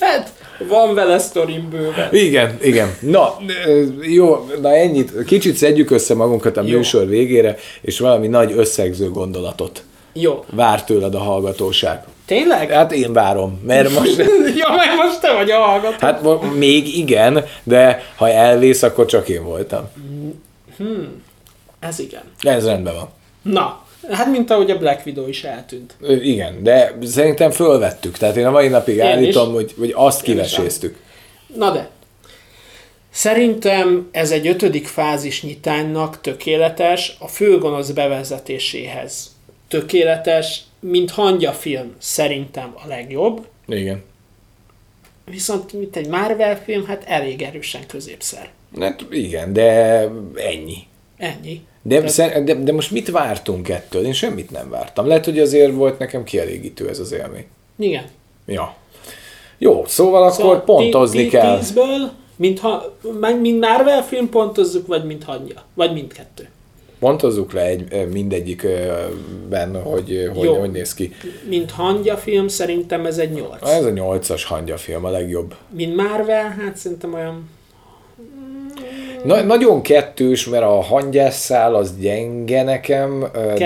Hát, 0.01 0.33
van 0.69 0.95
vele 0.95 1.19
sztorim 1.19 1.69
bőven. 1.71 2.09
Igen, 2.11 2.59
igen. 2.63 2.95
Na, 3.01 3.37
jó, 4.01 4.47
na 4.61 4.75
ennyit. 4.75 5.25
Kicsit 5.25 5.57
szedjük 5.57 5.91
össze 5.91 6.15
magunkat 6.15 6.57
a 6.57 6.63
jó. 6.65 6.77
műsor 6.77 7.09
végére, 7.09 7.57
és 7.81 7.99
valami 7.99 8.27
nagy 8.27 8.53
összegző 8.57 9.11
gondolatot. 9.11 9.85
Jó. 10.13 10.45
Vár 10.51 10.85
tőled 10.85 11.15
a 11.15 11.19
hallgatóság. 11.19 12.05
Tényleg? 12.27 12.71
Hát 12.71 12.93
én 12.93 13.13
várom, 13.13 13.61
mert 13.67 13.99
most... 13.99 14.17
ja, 14.61 14.69
meg 14.77 14.97
most 14.97 15.21
te 15.21 15.33
vagy 15.33 15.51
a 15.51 15.59
hallgató. 15.59 15.97
Hát 16.01 16.23
még 16.59 16.97
igen, 16.97 17.45
de 17.63 18.03
ha 18.17 18.29
elvész, 18.31 18.83
akkor 18.83 19.07
csak 19.07 19.29
én 19.29 19.45
voltam. 19.45 19.89
Hmm. 20.77 21.23
Ez 21.81 21.99
igen. 21.99 22.23
Ez 22.41 22.65
rendben 22.65 22.95
van. 22.95 23.09
Na, 23.43 23.85
Hát, 24.11 24.31
mint 24.31 24.51
ahogy 24.51 24.71
a 24.71 24.79
Black 24.79 25.07
Widow 25.07 25.29
is 25.29 25.45
eltűnt. 25.45 25.95
Igen, 26.23 26.63
de 26.63 26.99
szerintem 27.05 27.51
fölvettük. 27.51 28.19
Tehát 28.19 28.37
én 28.37 28.47
a 28.47 28.51
mai 28.51 28.69
napig 28.69 28.97
én 28.97 29.03
állítom, 29.03 29.53
hogy, 29.53 29.75
hogy 29.79 29.93
azt 29.97 30.23
kiveséztük. 30.23 30.97
Na 31.57 31.71
de, 31.73 31.91
Szerintem 33.15 34.09
ez 34.11 34.31
egy 34.31 34.47
ötödik 34.47 34.87
fázis 34.87 35.43
nyitánynak 35.43 36.21
tökéletes 36.21 37.17
a 37.19 37.29
főgonosz 37.29 37.91
bevezetéséhez. 37.91 39.37
Tökéletes, 39.69 40.61
mint 40.81 41.11
hangya 41.11 41.53
film 41.53 41.95
szerintem 41.99 42.75
a 42.85 42.87
legjobb. 42.87 43.47
Igen. 43.67 44.03
Viszont 45.25 45.73
mint 45.73 45.97
egy 45.97 46.09
Marvel 46.09 46.63
film, 46.63 46.87
hát 46.87 47.05
elég 47.07 47.43
erősen 47.43 47.87
középszer. 47.87 48.51
Hát 48.81 49.05
igen, 49.11 49.53
de 49.53 49.63
ennyi. 50.35 50.87
Ennyi. 51.23 51.61
De, 51.83 52.01
de, 52.01 52.41
de, 52.41 52.55
de 52.55 52.73
most 52.73 52.91
mit 52.91 53.11
vártunk 53.11 53.69
ettől? 53.69 54.05
Én 54.05 54.13
semmit 54.13 54.51
nem 54.51 54.71
vártam. 54.71 55.07
Lehet, 55.07 55.25
hogy 55.25 55.39
azért 55.39 55.73
volt 55.73 55.99
nekem 55.99 56.25
kielégítő 56.25 56.89
ez 56.89 56.99
az 56.99 57.13
élmény. 57.13 57.47
Igen. 57.79 58.05
Ja. 58.47 58.75
Jó, 59.59 59.85
szóval, 59.87 60.31
szóval 60.31 60.55
akkor 60.55 60.65
pontozni 60.65 61.27
kell. 61.27 61.59
Tízből, 61.59 62.11
mint, 62.37 62.59
ha, 62.59 62.97
mint 63.41 63.61
Marvel 63.61 64.05
film 64.05 64.29
pontozzuk, 64.29 64.87
vagy 64.87 65.05
mint 65.05 65.25
hangja? 65.25 65.63
Vagy 65.75 65.93
mindkettő? 65.93 66.49
Pontozzuk 66.99 67.53
le 67.53 67.63
egy, 67.65 68.09
mindegyikben, 68.13 69.83
hogy, 69.83 70.31
hogy 70.35 70.47
hogy 70.47 70.71
néz 70.71 70.95
ki. 70.95 71.13
Mint 71.49 71.71
hangya 71.71 72.17
film, 72.17 72.49
szerintem 72.49 73.07
ez 73.07 73.19
egy 73.19 73.33
nyolc. 73.33 73.69
Ez 73.69 73.85
a 73.85 73.91
nyolcas 73.91 74.45
hangya 74.45 74.77
film, 74.77 75.05
a 75.05 75.11
legjobb. 75.11 75.55
Mint 75.69 75.97
Marvel, 75.97 76.49
hát 76.59 76.77
szerintem 76.77 77.15
olyan 77.15 77.51
Na, 79.25 79.43
nagyon 79.43 79.83
kettős, 79.83 80.47
mert 80.47 80.63
a 80.63 80.81
hangyásszál 80.81 81.75
az 81.75 81.99
gyenge 81.99 82.63
nekem, 82.63 83.29
de, 83.33 83.57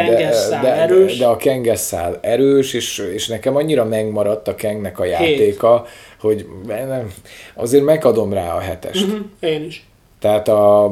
de, 0.62 0.74
erős. 0.74 1.18
de 1.18 1.26
a 1.26 1.36
kengesszál 1.36 2.18
erős, 2.20 2.72
és, 2.72 2.98
és 3.14 3.26
nekem 3.26 3.56
annyira 3.56 3.84
megmaradt 3.84 4.48
a 4.48 4.54
kengnek 4.54 4.98
a 4.98 5.04
játéka, 5.04 5.76
Hét. 5.76 6.20
hogy 6.20 6.46
nem, 6.66 7.12
azért 7.54 7.84
megadom 7.84 8.32
rá 8.32 8.54
a 8.54 8.58
hetest. 8.58 9.04
Uh-huh, 9.04 9.20
én 9.40 9.64
is. 9.64 9.86
Tehát 10.20 10.48
a, 10.48 10.90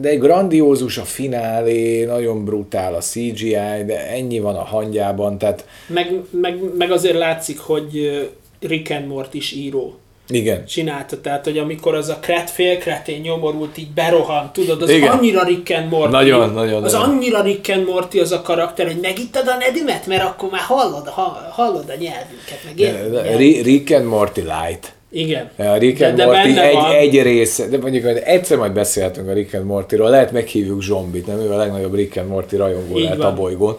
de 0.00 0.08
egy 0.08 0.18
grandiózus 0.18 0.98
a 0.98 1.04
finálé, 1.04 2.04
nagyon 2.04 2.44
brutál 2.44 2.94
a 2.94 3.00
CGI, 3.00 3.84
de 3.86 4.08
ennyi 4.08 4.38
van 4.38 4.54
a 4.54 4.64
hangyában, 4.64 5.38
tehát... 5.38 5.66
Meg, 5.86 6.20
meg, 6.30 6.58
meg 6.76 6.90
azért 6.90 7.18
látszik, 7.18 7.58
hogy 7.58 8.20
Rick 8.60 8.90
and 8.90 9.06
Mort 9.06 9.34
is 9.34 9.52
író. 9.52 9.99
Igen. 10.30 10.66
csinálta. 10.66 11.20
Tehát, 11.20 11.44
hogy 11.44 11.58
amikor 11.58 11.94
az 11.94 12.08
a 12.08 12.18
kret, 12.20 12.50
félkretén 12.50 13.20
nyomorult 13.20 13.78
így 13.78 13.90
berohan, 13.90 14.50
tudod, 14.52 14.82
az 14.82 14.90
Igen. 14.90 15.08
annyira 15.08 15.44
Rick 15.44 15.70
and 15.70 15.88
Morty. 15.88 16.10
Nagyon, 16.10 16.52
nagyon. 16.52 16.82
Az 16.84 16.92
nagyon. 16.92 17.08
annyira 17.08 17.42
Rick 17.42 17.68
and 17.68 17.86
Morty 17.86 18.18
az 18.18 18.32
a 18.32 18.42
karakter, 18.42 18.86
hogy 18.86 18.98
megittad 19.00 19.48
a 19.48 19.56
nedimet, 19.56 20.06
mert 20.06 20.22
akkor 20.22 20.50
már 20.50 20.60
hallod, 20.60 21.08
hallod 21.50 21.88
a 21.88 21.94
nyelvünket, 21.98 22.60
meg 22.64 23.64
Rick 23.64 23.90
and 23.94 24.04
Morty 24.04 24.40
light. 24.40 24.92
Igen. 25.10 25.50
A 25.56 25.76
Rick 25.76 26.02
and 26.02 26.16
de, 26.16 26.24
de 26.24 26.26
Morty 26.26 26.58
egy, 26.58 26.74
van. 26.74 26.92
egy 26.92 27.22
része, 27.22 27.68
de 27.68 27.78
mondjuk 27.78 28.04
hogy 28.04 28.20
egyszer 28.24 28.58
majd 28.58 28.72
beszélhetünk 28.72 29.28
a 29.28 29.32
Rick 29.32 29.54
and 29.54 29.64
Mortyról, 29.64 30.10
lehet 30.10 30.32
meghívjuk 30.32 30.82
Zsombit, 30.82 31.26
nem 31.26 31.38
ő 31.38 31.50
a 31.50 31.56
legnagyobb 31.56 31.94
Rick 31.94 32.16
and 32.16 32.28
Morty 32.28 32.56
rajongó 32.56 32.98
lehet 32.98 33.20
a 33.20 33.34
bolygón. 33.34 33.76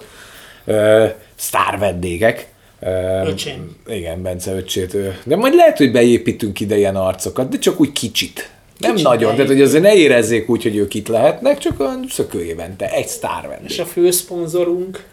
Uh, 0.65 1.09
sztár 1.35 1.77
vendégek. 1.79 2.50
Öcsém. 3.25 3.75
Igen, 3.87 4.21
Bence 4.21 4.53
öcsét. 4.53 4.97
De 5.23 5.35
majd 5.35 5.53
lehet, 5.53 5.77
hogy 5.77 5.91
beépítünk 5.91 6.59
ide 6.59 6.77
ilyen 6.77 6.95
arcokat, 6.95 7.49
de 7.49 7.57
csak 7.57 7.79
úgy 7.79 7.91
kicsit. 7.91 8.49
Nem 8.77 8.91
kicsit 8.91 9.07
nagyon, 9.07 9.31
tehát 9.31 9.47
hogy 9.47 9.61
azért 9.61 9.83
ne 9.83 9.93
érezzék 9.93 10.49
úgy, 10.49 10.63
hogy 10.63 10.75
ők 10.75 10.93
itt 10.93 11.07
lehetnek, 11.07 11.57
csak 11.57 11.79
a 11.79 11.99
szökőévente, 12.09 12.91
egy 12.91 13.07
sztár 13.07 13.47
vendég. 13.47 13.69
És 13.69 13.79
a 13.79 13.85
főszponzorunk? 13.85 15.03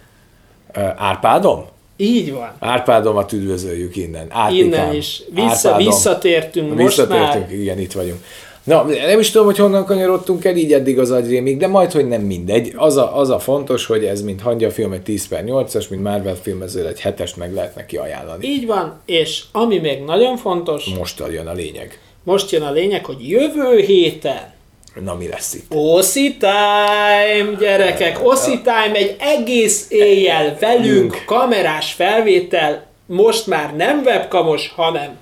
Árpádom? 0.96 1.64
Így 1.96 2.32
van. 2.32 2.52
Árpádomat 2.58 3.32
üdvözöljük 3.32 3.96
innen. 3.96 4.26
Átikám. 4.28 4.66
Innen 4.66 4.94
is. 4.94 5.22
Vissza, 5.34 5.76
visszatértünk 5.76 6.68
most 6.74 6.96
Visszatértünk, 6.96 7.48
már. 7.48 7.58
igen, 7.58 7.78
itt 7.78 7.92
vagyunk. 7.92 8.24
Na, 8.68 8.82
nem 8.82 9.18
is 9.18 9.30
tudom, 9.30 9.46
hogy 9.46 9.56
honnan 9.56 9.84
kanyarodtunk 9.84 10.44
el 10.44 10.56
így 10.56 10.72
eddig 10.72 10.98
az 10.98 11.10
agyrémig, 11.10 11.56
de 11.56 11.66
majd, 11.66 11.92
hogy 11.92 12.08
nem 12.08 12.20
mindegy. 12.20 12.72
Az 12.76 12.96
a, 12.96 13.16
az 13.18 13.30
a 13.30 13.38
fontos, 13.38 13.86
hogy 13.86 14.04
ez 14.04 14.22
mint 14.22 14.40
hangya 14.40 14.70
film 14.70 14.92
egy 14.92 15.02
10 15.02 15.28
per 15.28 15.44
8-as, 15.46 15.88
mint 15.88 16.02
Marvel 16.02 16.36
film, 16.42 16.62
ezért 16.62 16.86
egy 16.86 17.00
hetest 17.00 17.36
meg 17.36 17.54
lehet 17.54 17.74
neki 17.74 17.96
ajánlani. 17.96 18.46
Így 18.46 18.66
van, 18.66 19.00
és 19.06 19.42
ami 19.52 19.78
még 19.78 20.04
nagyon 20.04 20.36
fontos... 20.36 20.84
Most 20.98 21.22
jön 21.30 21.46
a 21.46 21.52
lényeg. 21.52 22.00
Most 22.24 22.50
jön 22.50 22.62
a 22.62 22.70
lényeg, 22.70 23.04
hogy 23.04 23.28
jövő 23.28 23.80
héten 23.80 24.56
Na 25.04 25.14
mi 25.14 25.28
lesz 25.28 25.54
itt? 25.54 25.74
Oszi 25.74 26.36
Time, 26.36 27.56
gyerekek! 27.58 28.18
Oszi 28.22 28.60
Time 28.60 28.92
egy 28.94 29.16
egész 29.18 29.86
éjjel 29.90 30.56
velünk, 30.60 31.22
kamerás 31.26 31.92
felvétel, 31.92 32.86
most 33.06 33.46
már 33.46 33.76
nem 33.76 34.02
webkamos, 34.04 34.72
hanem 34.76 35.16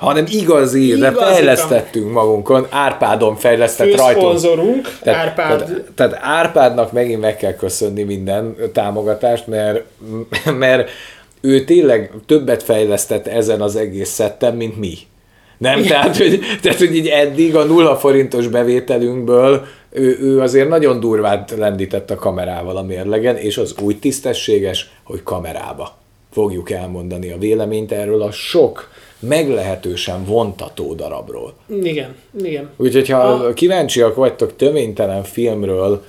hanem 0.00 0.24
igazi, 0.28 0.86
igazi 0.86 1.00
de 1.00 1.12
fejlesztettünk 1.12 2.12
magunkon, 2.12 2.66
Árpádon 2.70 3.36
fejlesztett 3.36 3.96
rajtunk. 3.96 4.98
Tehát, 5.02 5.26
Árpád. 5.26 5.58
Tehát, 5.58 5.90
tehát 5.94 6.18
Árpádnak 6.20 6.92
megint 6.92 7.20
meg 7.20 7.36
kell 7.36 7.54
köszönni 7.54 8.02
minden 8.02 8.56
támogatást, 8.72 9.46
mert, 9.46 9.84
mert 10.58 10.90
ő 11.40 11.64
tényleg 11.64 12.10
többet 12.26 12.62
fejlesztett 12.62 13.26
ezen 13.26 13.60
az 13.60 13.76
egész 13.76 14.10
szetten, 14.10 14.54
mint 14.54 14.78
mi. 14.78 14.98
Nem? 15.58 15.82
Tehát 15.82 16.16
hogy, 16.16 16.40
tehát, 16.62 16.78
hogy 16.78 16.96
így 16.96 17.06
eddig 17.06 17.56
a 17.56 17.64
nulla 17.64 17.96
forintos 17.96 18.46
bevételünkből 18.46 19.66
ő, 19.90 20.18
ő 20.20 20.40
azért 20.40 20.68
nagyon 20.68 21.00
durvát 21.00 21.54
lendített 21.58 22.10
a 22.10 22.14
kamerával 22.14 22.76
a 22.76 22.82
mérlegen, 22.82 23.36
és 23.36 23.58
az 23.58 23.74
úgy 23.82 23.98
tisztességes, 23.98 24.90
hogy 25.04 25.22
kamerába 25.22 25.98
fogjuk 26.30 26.70
elmondani 26.70 27.30
a 27.30 27.38
véleményt 27.38 27.92
erről 27.92 28.22
a 28.22 28.30
sok 28.30 28.90
meglehetősen 29.18 30.24
vontató 30.24 30.94
darabról. 30.94 31.54
Igen, 31.82 32.14
igen. 32.42 32.70
Úgyhogy 32.76 33.08
ha 33.08 33.18
a... 33.18 33.52
kíváncsiak 33.52 34.14
vagytok 34.14 34.56
töménytelen 34.56 35.22
filmről, 35.22 36.04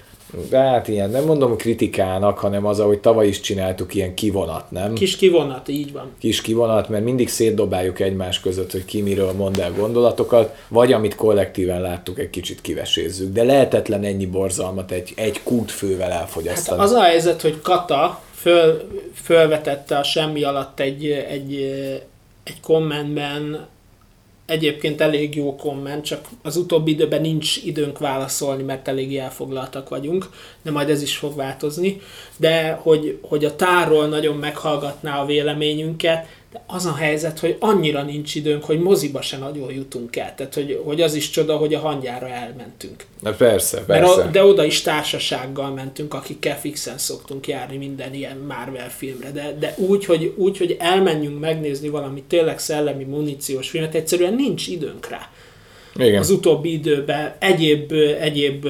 hát 0.52 0.88
ilyen, 0.88 1.10
nem 1.10 1.24
mondom 1.24 1.56
kritikának, 1.56 2.38
hanem 2.38 2.66
az, 2.66 2.80
ahogy 2.80 3.00
tavaly 3.00 3.28
is 3.28 3.40
csináltuk, 3.40 3.94
ilyen 3.94 4.14
kivonat, 4.14 4.72
nem? 4.72 4.94
Kis 4.94 5.16
kivonat, 5.16 5.68
így 5.68 5.92
van. 5.92 6.12
Kis 6.20 6.42
kivonat, 6.42 6.90
mert 6.90 7.04
mindig 7.04 7.30
szétdobáljuk 7.30 8.00
egymás 8.00 8.40
között, 8.40 8.72
hogy 8.72 8.86
ki 8.86 9.02
miről 9.02 9.32
mond 9.32 9.60
el 9.60 9.72
gondolatokat, 9.78 10.56
vagy 10.68 10.94
amit 10.94 11.16
kollektíven 11.16 11.82
láttuk, 11.82 12.20
egy 12.20 12.30
kicsit 12.30 12.62
kivesézzük. 12.62 13.34
De 13.34 13.44
lehetetlen 13.44 14.04
ennyi 14.04 14.26
borzalmat 14.26 14.92
egy, 14.92 15.14
egy 15.16 15.44
kútfővel 15.44 16.12
elfogyasztani. 16.12 16.80
Hát 16.80 16.88
az 16.90 16.94
a 16.94 17.02
helyzet, 17.02 17.42
hogy 17.42 17.62
Kata 17.62 18.22
föl, 18.42 18.82
fölvetette 19.14 19.98
a 19.98 20.04
semmi 20.04 20.44
alatt 20.44 20.80
egy, 20.80 21.06
egy, 21.12 21.56
egy 22.44 22.60
kommentben 22.62 23.68
egyébként 24.46 25.02
elég 25.02 25.36
jó 25.36 25.56
komment, 25.56 26.06
csak 26.06 26.28
az 26.42 26.56
utóbbi 26.56 26.92
időben 26.92 27.22
nincs 27.22 27.58
időnk 27.64 28.00
válaszolni, 28.00 28.64
mert 28.64 28.88
elég 28.88 29.18
elfoglaltak 29.18 29.89
vagyunk, 29.89 30.30
de 30.62 30.72
majd 30.72 30.89
ez 30.89 31.02
is 31.02 31.16
fog 31.16 31.36
változni. 31.36 32.02
De 32.38 32.72
hogy, 32.72 33.20
hogy 33.22 33.46
a 33.46 33.56
tárról 33.56 34.08
nagyon 34.08 34.38
meghallgatná 34.38 35.20
a 35.20 35.26
véleményünket, 35.26 36.28
de 36.52 36.64
az 36.68 36.86
a 36.86 36.95
helyzet, 36.95 37.39
hogy 37.39 37.56
annyira 37.60 38.04
nincs 38.04 38.36
időnk, 38.36 38.64
hogy 38.64 38.80
moziba 38.80 39.22
se 39.22 39.38
nagyon 39.38 39.74
jutunk 39.74 40.16
el. 40.16 40.36
Tehát, 40.36 40.54
hogy, 40.54 40.82
hogy 40.84 41.02
az 41.02 41.14
is 41.14 41.30
csoda, 41.30 41.58
hogy 41.58 41.74
a 41.74 41.80
hangyára 41.80 42.28
elmentünk. 42.28 43.06
Na 43.20 43.32
persze, 43.32 43.84
persze. 43.84 44.16
Mert 44.16 44.28
a, 44.28 44.32
de 44.32 44.43
oda 44.43 44.66
is 44.66 44.82
társasággal 44.82 45.72
mentünk, 45.72 46.14
akikkel 46.14 46.60
fixen 46.60 46.97
szoktunk 46.97 47.47
járni 47.47 47.78
minden 47.78 48.14
ilyen 48.14 48.38
Marvel 48.38 48.89
filmre. 48.89 49.32
De, 49.32 49.56
de 49.60 49.76
úgy, 49.78 50.06
hogy, 50.06 50.34
úgy, 50.36 50.58
hogy 50.58 50.76
elmenjünk 50.80 51.39
megnézni 51.39 51.89
valami 51.89 52.24
tényleg 52.28 52.60
szellemi 52.60 53.04
muníciós 53.04 53.70
filmet, 53.70 53.95
egyszerűen 53.95 54.34
nincs 54.34 54.68
időnk 54.68 55.08
rá. 55.08 55.30
Igen. 55.95 56.20
Az 56.20 56.30
utóbbi 56.30 56.74
időben 56.74 57.36
egyéb, 57.39 57.91
egyéb 58.20 58.68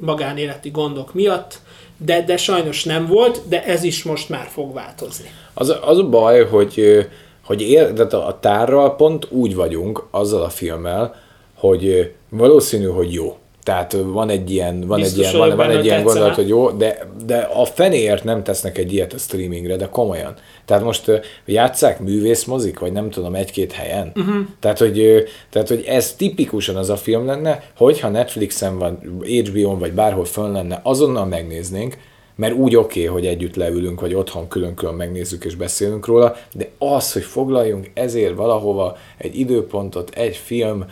magánéleti 0.00 0.70
gondok 0.70 1.14
miatt, 1.14 1.60
de, 2.04 2.22
de 2.22 2.36
sajnos 2.36 2.84
nem 2.84 3.06
volt, 3.06 3.40
de 3.48 3.64
ez 3.64 3.82
is 3.82 4.02
most 4.02 4.28
már 4.28 4.46
fog 4.52 4.74
változni. 4.74 5.30
Az, 5.54 5.76
az 5.84 5.98
a 5.98 6.08
baj, 6.08 6.44
hogy, 6.44 7.06
hogy 7.44 7.62
ér, 7.62 7.92
de 7.92 8.16
a 8.16 8.38
tárral 8.40 8.96
pont 8.96 9.26
úgy 9.30 9.54
vagyunk 9.54 10.06
azzal 10.10 10.42
a 10.42 10.48
filmmel, 10.48 11.14
hogy 11.54 12.12
valószínű, 12.28 12.86
hogy 12.86 13.12
jó. 13.12 13.36
Tehát 13.62 13.96
van 14.04 14.28
egy 14.28 14.50
ilyen, 14.50 14.86
van 14.86 15.00
Biztos, 15.00 15.26
egy 15.26 15.34
ilyen, 15.34 15.48
van, 15.48 15.56
van 15.56 15.70
egy 15.70 15.84
ilyen 15.84 16.02
gondolat, 16.02 16.34
hogy 16.34 16.48
jó, 16.48 16.70
de, 16.70 16.98
de 17.26 17.36
a 17.54 17.64
fenéért 17.64 18.24
nem 18.24 18.42
tesznek 18.42 18.78
egy 18.78 18.92
ilyet 18.92 19.12
a 19.12 19.18
streamingre, 19.18 19.76
de 19.76 19.88
komolyan. 19.88 20.34
Tehát 20.64 20.82
most 20.82 21.10
játszák 21.44 22.00
művészmozik, 22.00 22.78
vagy 22.78 22.92
nem 22.92 23.10
tudom, 23.10 23.34
egy-két 23.34 23.72
helyen. 23.72 24.12
Uh-huh. 24.14 24.34
Tehát, 24.60 24.78
hogy, 24.78 25.24
tehát, 25.50 25.68
hogy 25.68 25.84
ez 25.86 26.14
tipikusan 26.14 26.76
az 26.76 26.90
a 26.90 26.96
film 26.96 27.26
lenne, 27.26 27.62
hogyha 27.76 28.08
Netflixen 28.08 28.78
van, 28.78 28.98
HBO-n, 29.22 29.78
vagy 29.78 29.92
bárhol 29.92 30.24
fönn 30.24 30.52
lenne, 30.52 30.80
azonnal 30.82 31.26
megnéznénk, 31.26 31.96
mert 32.34 32.54
úgy 32.54 32.76
oké, 32.76 33.00
okay, 33.00 33.12
hogy 33.12 33.26
együtt 33.26 33.56
leülünk, 33.56 34.00
vagy 34.00 34.14
otthon 34.14 34.48
külön-külön 34.48 34.94
megnézzük 34.94 35.44
és 35.44 35.54
beszélünk 35.54 36.06
róla, 36.06 36.36
de 36.52 36.68
az, 36.78 37.12
hogy 37.12 37.22
foglaljunk 37.22 37.90
ezért 37.94 38.34
valahova 38.34 38.96
egy 39.18 39.38
időpontot, 39.38 40.10
egy 40.10 40.36
film, 40.36 40.84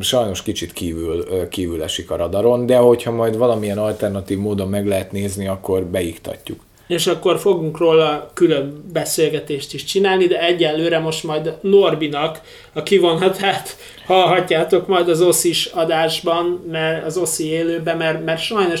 sajnos 0.00 0.42
kicsit 0.42 0.72
kívül, 0.72 1.48
kívül 1.48 1.82
esik 1.82 2.10
a 2.10 2.16
radaron, 2.16 2.66
de 2.66 2.76
hogyha 2.76 3.10
majd 3.10 3.36
valamilyen 3.36 3.78
alternatív 3.78 4.38
módon 4.38 4.68
meg 4.68 4.86
lehet 4.86 5.12
nézni, 5.12 5.46
akkor 5.46 5.84
beiktatjuk. 5.84 6.60
És 6.86 7.06
akkor 7.06 7.38
fogunk 7.38 7.78
róla 7.78 8.30
külön 8.34 8.84
beszélgetést 8.92 9.74
is 9.74 9.84
csinálni, 9.84 10.26
de 10.26 10.40
egyelőre 10.40 10.98
most 10.98 11.24
majd 11.24 11.54
Norbinak 11.60 12.40
a 12.72 12.82
kivonatát 12.82 13.76
hallhatjátok 14.06 14.86
majd 14.86 15.08
az 15.08 15.20
Oszis 15.20 15.66
adásban, 15.66 16.64
mert 16.70 17.06
az 17.06 17.16
Oszi 17.16 17.46
élőben, 17.46 17.96
mert, 17.96 18.24
mert 18.24 18.40
sajnos 18.40 18.80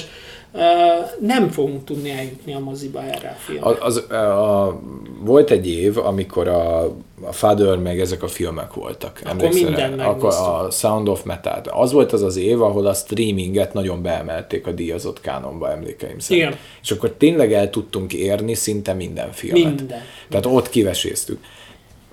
nem 1.20 1.48
fogunk 1.48 1.84
tudni 1.84 2.10
eljutni 2.10 2.54
a 2.54 2.58
moziba 2.58 3.02
erre 3.02 3.28
a 3.28 3.38
filmre. 3.38 3.68
Az, 3.68 3.76
az, 3.80 4.10
a, 4.10 4.80
volt 5.20 5.50
egy 5.50 5.68
év, 5.68 5.98
amikor 5.98 6.48
a, 6.48 6.84
a 7.22 7.32
Father 7.32 7.78
meg 7.78 8.00
ezek 8.00 8.22
a 8.22 8.28
filmek 8.28 8.74
voltak. 8.74 9.20
Akkor 9.24 9.48
minden 9.52 9.98
Akkor 9.98 10.32
a 10.32 10.70
Sound 10.70 11.08
of 11.08 11.22
Metal. 11.22 11.62
Az 11.64 11.92
volt 11.92 12.12
az 12.12 12.22
az 12.22 12.36
év, 12.36 12.62
ahol 12.62 12.86
a 12.86 12.94
streaminget 12.94 13.72
nagyon 13.72 14.02
beemelték 14.02 14.66
a 14.66 14.70
díjazott 14.70 15.20
kánonba 15.20 15.70
emlékeim 15.70 16.18
szerint. 16.18 16.46
Igen. 16.46 16.58
És 16.82 16.90
akkor 16.90 17.10
tényleg 17.10 17.52
el 17.52 17.70
tudtunk 17.70 18.12
érni 18.12 18.54
szinte 18.54 18.92
minden 18.92 19.32
filmet. 19.32 19.74
Minden. 19.74 20.02
Tehát 20.28 20.46
ott 20.46 20.68
kiveséztük 20.68 21.38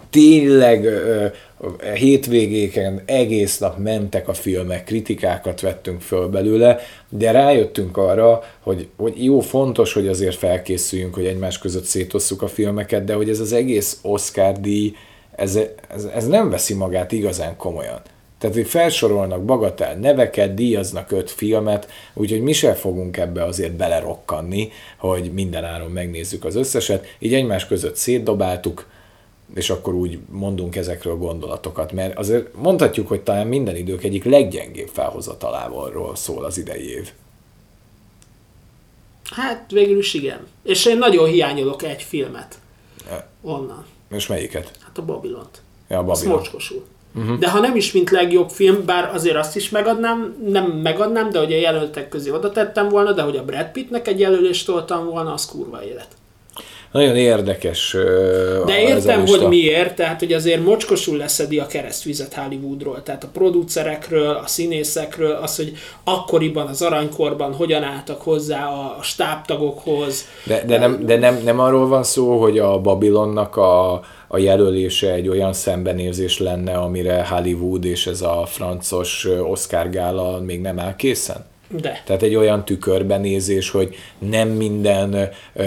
tényleg 0.10 0.88
hétvégéken 1.93 3.01
egész 3.05 3.58
nap 3.58 3.78
mentek 3.78 4.28
a 4.28 4.34
filmek, 4.34 4.84
kritikákat 4.84 5.62
vettünk 5.62 6.01
föl 6.01 6.28
belőle, 6.28 6.80
de 7.10 7.32
rájöttünk 7.32 7.97
arra, 7.97 8.43
hogy, 8.60 8.88
hogy 8.97 9.24
jó, 9.24 9.39
fontos, 9.39 9.93
hogy 9.93 10.08
azért 10.08 10.36
felkészüljünk, 10.36 11.14
hogy 11.14 11.26
egymás 11.26 11.58
között 11.58 11.84
szétosszuk 11.84 12.41
a 12.41 12.47
filmeket, 12.47 13.03
de 13.03 13.14
hogy 13.14 13.30
ez 13.30 13.39
az 13.39 13.53
egész 13.53 13.99
Oscar 14.01 14.60
díj, 14.60 14.95
ez, 15.36 15.60
ez, 15.88 16.03
ez 16.03 16.28
nem 16.28 16.49
veszi 16.49 16.74
magát 16.74 17.12
igazán 17.12 17.58
komolyan. 17.58 18.01
Tehát, 18.39 18.55
hogy 18.55 18.68
felsorolnak 18.68 19.45
bagatel 19.45 19.95
neveket, 19.95 20.53
díjaznak 20.53 21.12
öt 21.12 21.32
filmet, 21.32 21.88
úgyhogy 22.14 22.41
mi 22.41 22.53
sem 22.53 22.74
fogunk 22.74 23.18
ebbe 23.18 23.43
azért 23.43 23.74
belerokkanni, 23.74 24.72
hogy 24.97 25.32
minden 25.34 25.64
áron 25.64 25.91
megnézzük 25.91 26.45
az 26.45 26.55
összeset. 26.55 27.05
Így 27.20 27.34
egymás 27.34 27.68
között 27.68 27.95
szétdobáltuk, 27.95 28.88
és 29.56 29.70
akkor 29.70 29.93
úgy 29.93 30.20
mondunk 30.30 30.76
ezekről 30.76 31.16
gondolatokat, 31.16 31.91
mert 31.91 32.18
azért 32.18 32.56
mondhatjuk, 32.56 33.08
hogy 33.08 33.22
talán 33.22 33.48
minden 33.48 33.76
idők 33.76 34.04
egyik 34.04 34.24
leggyengébb 34.24 34.89
felhozatalával 34.93 36.16
szól 36.16 36.45
az 36.45 36.58
idei 36.58 36.89
év. 36.89 37.12
Hát 39.32 39.72
végül 39.72 39.98
is 39.98 40.14
igen. 40.14 40.48
És 40.64 40.86
én 40.86 40.98
nagyon 40.98 41.28
hiányolok 41.28 41.84
egy 41.84 42.02
filmet. 42.02 42.60
Ja. 43.10 43.28
Onnan. 43.41 43.86
És 44.10 44.28
melyiket? 44.28 44.72
Hát 44.84 44.98
a 44.98 45.06
Babilont. 45.06 45.62
Ja, 45.89 45.98
a 45.98 46.04
Babilon. 46.04 46.41
Uh-huh. 47.16 47.39
De 47.39 47.50
ha 47.50 47.60
nem 47.60 47.76
is 47.76 47.91
mint 47.91 48.10
legjobb 48.10 48.50
film, 48.50 48.86
bár 48.86 49.14
azért 49.14 49.36
azt 49.36 49.56
is 49.56 49.70
megadnám, 49.70 50.36
nem 50.48 50.66
megadnám, 50.66 51.30
de 51.30 51.39
hogy 51.39 51.54
a 51.54 51.58
jelöltek 51.58 52.10
közé 52.10 52.30
oda 52.30 52.52
tettem 52.52 52.89
volna, 52.89 53.12
de 53.12 53.22
hogy 53.22 53.38
a 53.38 53.45
Brad 53.45 53.72
Pittnek 53.72 54.08
egy 54.08 54.20
jelölést 54.20 54.66
toltam 54.66 55.06
volna, 55.06 55.34
az 55.34 55.45
kurva 55.45 55.84
élet. 55.84 56.08
Nagyon 56.92 57.16
érdekes. 57.16 57.96
De 58.66 58.82
értem, 58.82 59.26
hogy 59.26 59.48
miért, 59.48 59.96
tehát 59.96 60.20
hogy 60.20 60.34
azért 60.34 60.64
mocskosul 60.64 61.18
leszedi 61.18 61.60
a 61.60 61.68
keresztvizet 61.68 62.34
Hollywoodról, 62.34 63.04
tehát 63.04 63.24
a 63.24 63.30
producerekről, 63.34 64.36
a 64.44 64.48
színészekről, 64.48 65.32
az, 65.32 65.56
hogy 65.56 65.74
akkoriban 66.04 66.68
az 66.68 66.82
aranykorban 66.82 67.54
hogyan 67.54 67.84
álltak 67.84 68.22
hozzá 68.22 68.68
a 68.68 68.98
stábtagokhoz. 69.02 70.26
De, 70.44 70.64
de, 70.66 70.78
nem, 70.78 71.06
de 71.06 71.18
nem, 71.18 71.42
nem 71.44 71.60
arról 71.60 71.88
van 71.88 72.04
szó, 72.04 72.42
hogy 72.42 72.60
a 72.60 72.80
Babylonnak 72.80 73.56
a, 73.56 74.02
a 74.28 74.38
jelölése 74.38 75.12
egy 75.12 75.28
olyan 75.28 75.54
szembenézés 75.54 76.40
lenne, 76.40 76.74
amire 76.74 77.26
Hollywood 77.30 77.86
és 77.86 78.08
ez 78.08 78.22
a 78.22 78.44
francos 78.46 79.28
Oscar 79.50 79.90
gála 79.90 80.40
még 80.40 80.62
nem 80.62 80.80
áll 80.80 80.96
készen? 80.96 81.46
De. 81.70 82.01
Tehát 82.05 82.22
egy 82.22 82.36
olyan 82.36 82.65
tükörbenézés, 82.65 83.70
hogy 83.70 83.95
nem 84.18 84.49
minden 84.49 85.30
ö, 85.53 85.63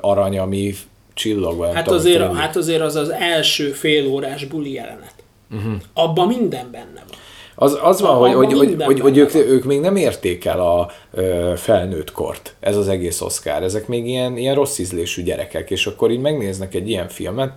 arany, 0.00 0.38
ami 0.38 0.74
csillog. 1.14 1.64
Hát 1.64 1.88
azért, 1.88 2.34
hát 2.34 2.56
azért 2.56 2.80
az 2.80 2.94
az 2.94 3.10
első 3.10 3.70
fél 3.70 4.06
órás 4.06 4.44
buli 4.44 4.72
jelenet. 4.72 5.14
Uh-huh. 5.50 5.72
Abban 5.94 6.26
minden 6.26 6.70
benne 6.70 7.04
van. 7.08 7.18
Az, 7.58 7.78
az 7.82 8.00
van, 8.00 8.16
hogy, 8.16 8.32
hogy, 8.32 8.52
hogy, 8.52 8.82
hogy, 8.84 9.00
hogy 9.00 9.18
ők, 9.18 9.34
ők 9.34 9.64
még 9.64 9.80
nem 9.80 9.96
érték 9.96 10.44
el 10.44 10.60
a 10.60 10.90
ö, 11.12 11.52
felnőtt 11.56 12.12
kort, 12.12 12.54
ez 12.60 12.76
az 12.76 12.88
egész 12.88 13.20
Oscar. 13.20 13.62
Ezek 13.62 13.86
még 13.86 14.06
ilyen, 14.06 14.36
ilyen 14.36 14.54
rossz 14.54 14.78
ízlésű 14.78 15.22
gyerekek, 15.22 15.70
és 15.70 15.86
akkor 15.86 16.10
így 16.10 16.20
megnéznek 16.20 16.74
egy 16.74 16.88
ilyen 16.88 17.08
filmet, 17.08 17.52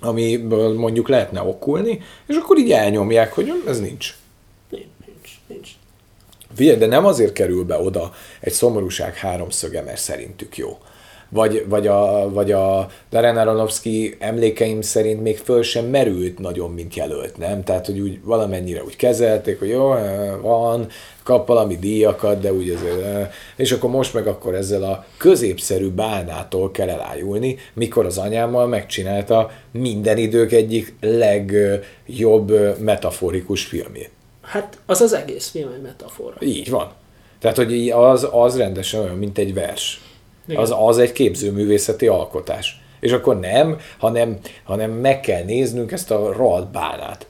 amiből 0.00 0.74
mondjuk 0.74 1.08
lehetne 1.08 1.42
okulni, 1.42 2.02
és 2.26 2.36
akkor 2.36 2.58
így 2.58 2.70
elnyomják, 2.70 3.32
hogy 3.32 3.52
ez. 3.66 3.80
Nincs, 3.80 4.14
nincs, 4.70 5.30
nincs. 5.46 5.70
Figyelj, 6.56 6.76
de 6.76 6.86
nem 6.86 7.06
azért 7.06 7.32
kerül 7.32 7.64
be 7.64 7.78
oda 7.78 8.12
egy 8.40 8.52
szomorúság 8.52 9.14
háromszöge, 9.14 9.82
mert 9.82 9.98
szerintük 9.98 10.56
jó 10.56 10.78
vagy, 11.28 11.64
vagy, 11.68 11.86
a, 11.86 12.30
vagy 12.32 12.52
a 12.52 12.88
Darren 13.10 13.36
Aronofsky 13.36 14.16
emlékeim 14.18 14.80
szerint 14.80 15.22
még 15.22 15.38
föl 15.38 15.62
sem 15.62 15.84
merült 15.84 16.38
nagyon, 16.38 16.70
mint 16.70 16.94
jelölt, 16.94 17.36
nem? 17.36 17.64
Tehát, 17.64 17.86
hogy 17.86 18.00
úgy 18.00 18.20
valamennyire 18.24 18.82
úgy 18.84 18.96
kezelték, 18.96 19.58
hogy 19.58 19.68
jó, 19.68 19.94
van, 20.42 20.86
kap 21.22 21.46
valami 21.46 21.76
díjakat, 21.76 22.40
de 22.40 22.52
úgy 22.52 22.70
ezért, 22.70 23.32
és 23.56 23.72
akkor 23.72 23.90
most 23.90 24.14
meg 24.14 24.26
akkor 24.26 24.54
ezzel 24.54 24.82
a 24.82 25.04
középszerű 25.16 25.88
bánától 25.88 26.70
kell 26.70 26.88
elájulni, 26.88 27.56
mikor 27.74 28.06
az 28.06 28.18
anyámmal 28.18 28.66
megcsinálta 28.66 29.50
minden 29.72 30.18
idők 30.18 30.52
egyik 30.52 30.94
legjobb 31.00 32.78
metaforikus 32.80 33.64
filmét. 33.64 34.10
Hát 34.46 34.78
az 34.86 35.00
az 35.00 35.12
egész 35.12 35.48
film 35.48 35.72
egy 35.72 35.82
metafora. 35.82 36.36
Így 36.40 36.70
van. 36.70 36.92
Tehát, 37.38 37.56
hogy 37.56 37.90
az, 37.90 38.28
az 38.30 38.56
rendesen 38.56 39.00
olyan, 39.00 39.16
mint 39.16 39.38
egy 39.38 39.54
vers. 39.54 40.00
Az, 40.54 40.74
az 40.78 40.98
egy 40.98 41.12
képzőművészeti 41.12 42.06
alkotás. 42.06 42.80
És 43.00 43.12
akkor 43.12 43.40
nem, 43.40 43.78
hanem, 43.98 44.38
hanem 44.64 44.90
meg 44.90 45.20
kell 45.20 45.44
néznünk 45.44 45.92
ezt 45.92 46.10
a 46.10 46.32
rohadt 46.32 46.70
bánát. 46.70 47.26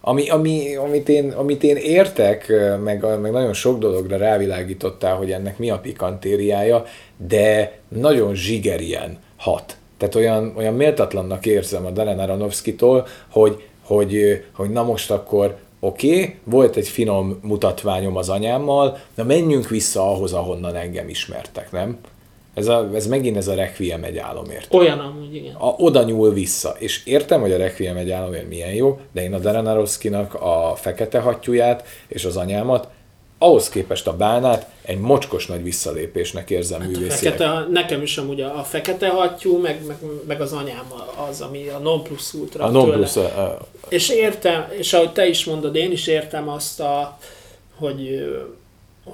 Ami, 0.00 0.28
ami, 0.28 0.76
amit, 0.76 1.08
én, 1.08 1.30
amit 1.30 1.62
én 1.62 1.76
értek, 1.76 2.52
meg, 2.82 3.20
meg 3.20 3.30
nagyon 3.32 3.52
sok 3.52 3.78
dologra 3.78 4.16
rávilágítottál, 4.16 5.16
hogy 5.16 5.32
ennek 5.32 5.58
mi 5.58 5.70
a 5.70 5.78
pikantériája, 5.78 6.84
de 7.16 7.78
nagyon 7.88 8.34
zsigerien 8.34 9.18
hat. 9.36 9.76
Tehát 9.96 10.14
olyan, 10.14 10.52
olyan 10.56 10.74
méltatlannak 10.74 11.46
érzem 11.46 11.86
a 11.86 11.90
Darren 11.90 12.18
Aronofsky-tól, 12.18 13.06
hogy, 13.28 13.64
hogy, 13.82 14.44
hogy 14.52 14.70
na 14.70 14.82
most 14.82 15.10
akkor 15.10 15.56
oké, 15.80 16.20
okay, 16.20 16.34
volt 16.44 16.76
egy 16.76 16.88
finom 16.88 17.38
mutatványom 17.42 18.16
az 18.16 18.28
anyámmal, 18.28 18.98
na 19.14 19.24
menjünk 19.24 19.68
vissza 19.68 20.10
ahhoz, 20.10 20.32
ahonnan 20.32 20.74
engem 20.74 21.08
ismertek, 21.08 21.72
nem? 21.72 21.98
Ez, 22.54 22.68
a, 22.68 22.90
ez 22.94 23.06
megint 23.06 23.36
ez 23.36 23.48
a 23.48 23.54
Requiem 23.54 24.04
egy 24.04 24.18
álomért. 24.18 24.74
Olyan 24.74 24.98
amúgy, 24.98 25.34
igen. 25.34 25.54
A, 25.54 25.74
oda 25.76 26.02
nyúl 26.02 26.32
vissza. 26.32 26.74
És 26.78 27.06
értem, 27.06 27.40
hogy 27.40 27.52
a 27.52 27.56
Requiem 27.56 27.96
egy 27.96 28.10
álomért 28.10 28.48
milyen 28.48 28.74
jó, 28.74 29.00
de 29.12 29.22
én 29.22 29.34
a 29.34 29.38
Darren 29.38 29.66
Aronofsky-nak 29.66 30.34
a 30.34 30.72
fekete 30.76 31.18
hattyúját 31.20 31.86
és 32.08 32.24
az 32.24 32.36
anyámat 32.36 32.88
ahhoz 33.38 33.68
képest 33.68 34.06
a 34.06 34.16
bánát 34.16 34.70
egy 34.82 34.98
mocskos 34.98 35.46
nagy 35.46 35.62
visszalépésnek 35.62 36.50
érzem 36.50 36.80
hát 36.80 37.12
fekete, 37.12 37.66
Nekem 37.70 38.02
is 38.02 38.18
amúgy 38.18 38.40
a, 38.40 38.58
a 38.58 38.62
fekete 38.62 39.08
hattyú, 39.08 39.56
meg, 39.60 39.86
meg, 39.86 39.96
meg 40.26 40.40
az 40.40 40.52
anyám 40.52 40.92
az, 41.28 41.40
ami 41.40 41.68
a 41.68 41.78
non 41.78 42.02
plus 42.02 42.34
ultra 42.34 42.64
A 42.64 42.70
non 42.70 42.90
plus, 42.90 43.16
a, 43.16 43.24
a... 43.24 43.58
És 43.88 44.08
értem, 44.08 44.68
és 44.78 44.92
ahogy 44.92 45.12
te 45.12 45.26
is 45.26 45.44
mondod, 45.44 45.74
én 45.76 45.92
is 45.92 46.06
értem 46.06 46.48
azt 46.48 46.80
a, 46.80 47.18
hogy 47.74 48.26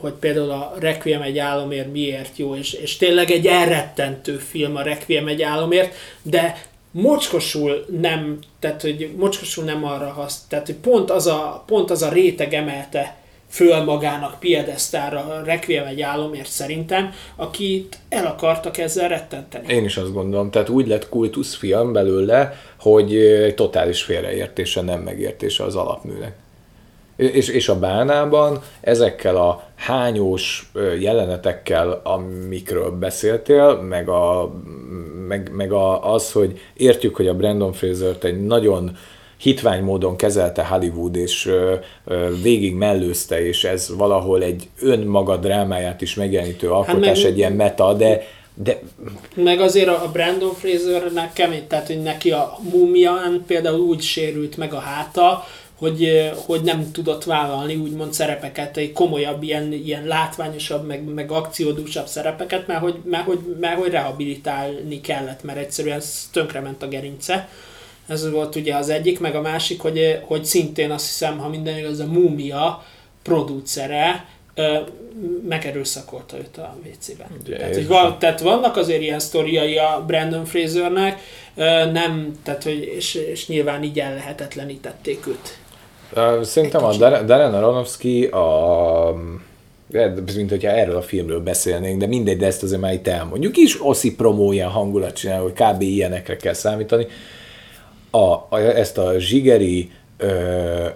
hogy 0.01 0.12
például 0.12 0.51
a 0.51 0.75
Requiem 0.79 1.22
egy 1.22 1.39
álomért 1.39 1.93
miért 1.93 2.37
jó, 2.37 2.57
és, 2.57 2.72
és 2.72 2.97
tényleg 2.97 3.31
egy 3.31 3.47
elrettentő 3.47 4.37
film 4.37 4.77
a 4.77 4.83
Requiem 4.83 5.29
egy 5.29 5.43
álomért, 5.43 5.95
de 6.22 6.62
mocskosul 6.91 7.87
nem, 8.01 8.39
tehát 8.59 8.83
hogy 8.83 9.11
mocskosul 9.16 9.64
nem 9.64 9.85
arra 9.85 10.09
hasz, 10.09 10.45
tehát 10.49 10.66
hogy 10.66 10.75
pont 10.75 11.11
az 11.11 11.27
a, 11.27 11.62
pont 11.66 11.91
az 11.91 12.03
a 12.03 12.09
réteg 12.09 12.55
emelte 12.55 13.16
föl 13.55 13.84
magának 13.84 14.38
piedesztára 14.40 15.42
Requiem 15.44 15.86
egy 15.86 16.00
álomért 16.00 16.50
szerintem, 16.50 17.11
akit 17.36 17.98
el 18.09 18.26
akartak 18.26 18.78
ezzel 18.78 19.09
rettenteni. 19.09 19.72
Én 19.72 19.84
is 19.84 19.96
azt 19.96 20.12
gondolom, 20.12 20.50
tehát 20.50 20.68
úgy 20.68 20.86
lett 20.86 21.09
kultuszfilm 21.09 21.92
belőle, 21.92 22.57
hogy 22.78 23.18
totális 23.57 24.02
félreértése, 24.02 24.80
nem 24.80 25.00
megértése 25.00 25.64
az 25.64 25.76
alapműnek. 25.76 26.32
És, 27.16 27.48
és 27.48 27.68
a 27.68 27.78
bánában 27.78 28.62
ezekkel 28.80 29.36
a 29.36 29.68
hányós 29.74 30.70
jelenetekkel, 31.00 32.00
amikről 32.05 32.90
beszéltél, 32.90 33.74
meg, 33.74 34.09
a, 34.09 34.55
meg, 35.28 35.50
meg 35.52 35.72
a, 35.72 36.12
az, 36.12 36.32
hogy 36.32 36.61
értjük, 36.76 37.16
hogy 37.16 37.28
a 37.28 37.34
Brandon 37.34 37.72
Fraser-t 37.72 38.24
egy 38.24 38.46
nagyon 38.46 38.96
hitvány 39.45 39.82
módon 39.82 40.16
kezelte 40.16 40.64
Hollywood, 40.64 41.16
és 41.16 41.51
végig 42.42 42.74
mellőzte, 42.74 43.47
és 43.47 43.64
ez 43.64 43.97
valahol 43.97 44.42
egy 44.42 44.68
önmaga 44.80 45.36
drámáját 45.36 46.01
is 46.01 46.14
megjelenítő 46.14 46.66
hát 46.66 46.76
alkotás, 46.76 47.22
hát 47.22 47.30
egy 47.30 47.38
ilyen 47.38 47.53
meta, 47.53 47.92
de 47.92 48.22
de... 48.57 48.78
Meg 49.34 49.61
azért 49.61 49.88
a 49.88 50.11
Brandon 50.12 50.55
Frasernek 50.55 51.32
kemény, 51.32 51.66
tehát 51.66 51.86
hogy 51.86 52.03
neki 52.03 52.30
a 52.30 52.59
mumián 52.72 53.45
például 53.47 53.80
úgy 53.80 54.03
sérült 54.03 54.57
meg 54.57 54.72
a 54.72 54.78
háta, 54.78 55.45
hogy, 55.78 56.30
hogy 56.47 56.61
nem 56.62 56.92
tudott 56.92 57.24
vállalni 57.24 57.76
úgymond 57.76 58.12
szerepeket, 58.12 58.76
egy 58.76 58.92
komolyabb, 58.92 59.42
ilyen, 59.42 59.72
ilyen 59.72 60.05
látványosabb, 60.05 60.86
meg, 60.86 61.05
meg 61.05 61.30
akciódúsabb 61.30 62.07
szerepeket, 62.07 62.66
mert 62.66 62.80
hogy, 62.80 62.97
mert, 63.05 63.24
hogy, 63.24 63.38
mert 63.61 63.78
hogy 63.78 63.90
rehabilitálni 63.90 65.01
kellett, 65.01 65.42
mert 65.42 65.59
egyszerűen 65.59 66.03
tönkrement 66.32 66.82
a 66.82 66.88
gerince. 66.88 67.49
Ez 68.07 68.30
volt 68.30 68.57
ugye 68.57 68.74
az 68.74 68.88
egyik, 68.88 69.20
meg 69.20 69.34
a 69.34 69.40
másik, 69.40 69.80
hogy, 69.80 70.18
hogy 70.22 70.44
szintén 70.44 70.90
azt 70.90 71.07
hiszem, 71.07 71.38
ha 71.38 71.48
minden 71.48 71.78
igaz, 71.78 72.00
a 72.00 72.07
Múmia 72.07 72.84
producere 73.22 74.26
megerőszakolta 75.48 76.36
őt 76.36 76.57
a 76.57 76.76
WC-ben. 76.84 77.57
Tehát, 77.59 77.74
hogy 77.74 77.86
van, 77.86 78.18
tehát 78.18 78.40
vannak 78.40 78.76
azért 78.76 79.02
ilyen 79.02 79.18
sztoriai 79.18 79.76
a 79.76 80.05
Brandon 80.07 80.44
Frasernek, 80.44 81.20
nem, 81.92 82.38
tehát, 82.42 82.62
hogy, 82.62 82.92
és, 82.96 83.14
és 83.14 83.48
nyilván 83.48 83.82
így 83.82 83.98
ellehetetlenítették 84.00 85.26
őt. 85.26 85.59
Szerintem 86.44 86.84
a 86.84 86.96
Darren 86.96 87.55
Aronofsky 87.55 88.24
a 88.24 89.14
mint 90.36 90.50
hogyha 90.50 90.70
erről 90.70 90.96
a 90.96 91.02
filmről 91.02 91.40
beszélnénk, 91.40 92.00
de 92.00 92.07
mindegy, 92.07 92.36
de 92.36 92.46
ezt 92.46 92.62
azért 92.62 92.80
már 92.80 92.92
itt 92.92 93.07
elmondjuk 93.07 93.57
is. 93.57 93.82
Oszi 93.82 94.14
promó 94.14 94.52
ilyen 94.52 94.68
hangulat 94.68 95.16
csinál, 95.16 95.40
hogy 95.40 95.52
kb. 95.52 95.80
ilyenekre 95.82 96.36
kell 96.36 96.52
számítani. 96.52 97.07
A, 98.14 98.46
a, 98.48 98.58
ezt 98.58 98.98
a 98.98 99.18
zsigeri 99.18 99.90
ö, 100.16 100.26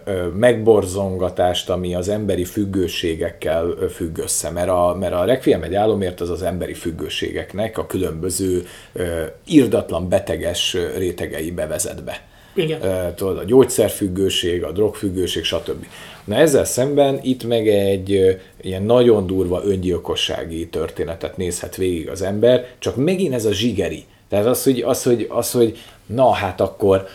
ö, 0.04 0.26
megborzongatást, 0.26 1.70
ami 1.70 1.94
az 1.94 2.08
emberi 2.08 2.44
függőségekkel 2.44 3.74
függ 3.90 4.18
össze, 4.18 4.50
mert 4.50 4.68
a, 4.68 4.96
mert 5.00 5.12
a 5.12 5.24
Requiem 5.24 5.62
egy 5.62 5.74
álomért 5.74 6.20
az 6.20 6.30
az 6.30 6.42
emberi 6.42 6.74
függőségeknek 6.74 7.78
a 7.78 7.86
különböző 7.86 8.64
ö, 8.92 9.22
irdatlan 9.46 10.08
beteges 10.08 10.76
rétegeibe 10.96 11.66
vezet 11.66 12.04
be 12.04 12.26
igen. 12.58 12.80
Tudod, 13.14 13.38
a 13.38 13.44
gyógyszerfüggőség, 13.44 14.64
a 14.64 14.72
drogfüggőség, 14.72 15.44
stb. 15.44 15.86
Na 16.24 16.34
ezzel 16.34 16.64
szemben 16.64 17.18
itt 17.22 17.44
meg 17.44 17.68
egy 17.68 18.38
ilyen 18.60 18.82
nagyon 18.82 19.26
durva 19.26 19.62
öngyilkossági 19.64 20.68
történetet 20.68 21.36
nézhet 21.36 21.76
végig 21.76 22.08
az 22.08 22.22
ember, 22.22 22.66
csak 22.78 22.96
megint 22.96 23.34
ez 23.34 23.44
a 23.44 23.52
zsigeri. 23.52 24.04
Tehát 24.28 24.46
az, 24.46 24.64
hogy, 24.64 24.80
az, 24.80 25.02
hogy, 25.02 25.26
az, 25.28 25.50
hogy 25.50 25.78
na 26.06 26.32
hát 26.32 26.60
akkor, 26.60 27.06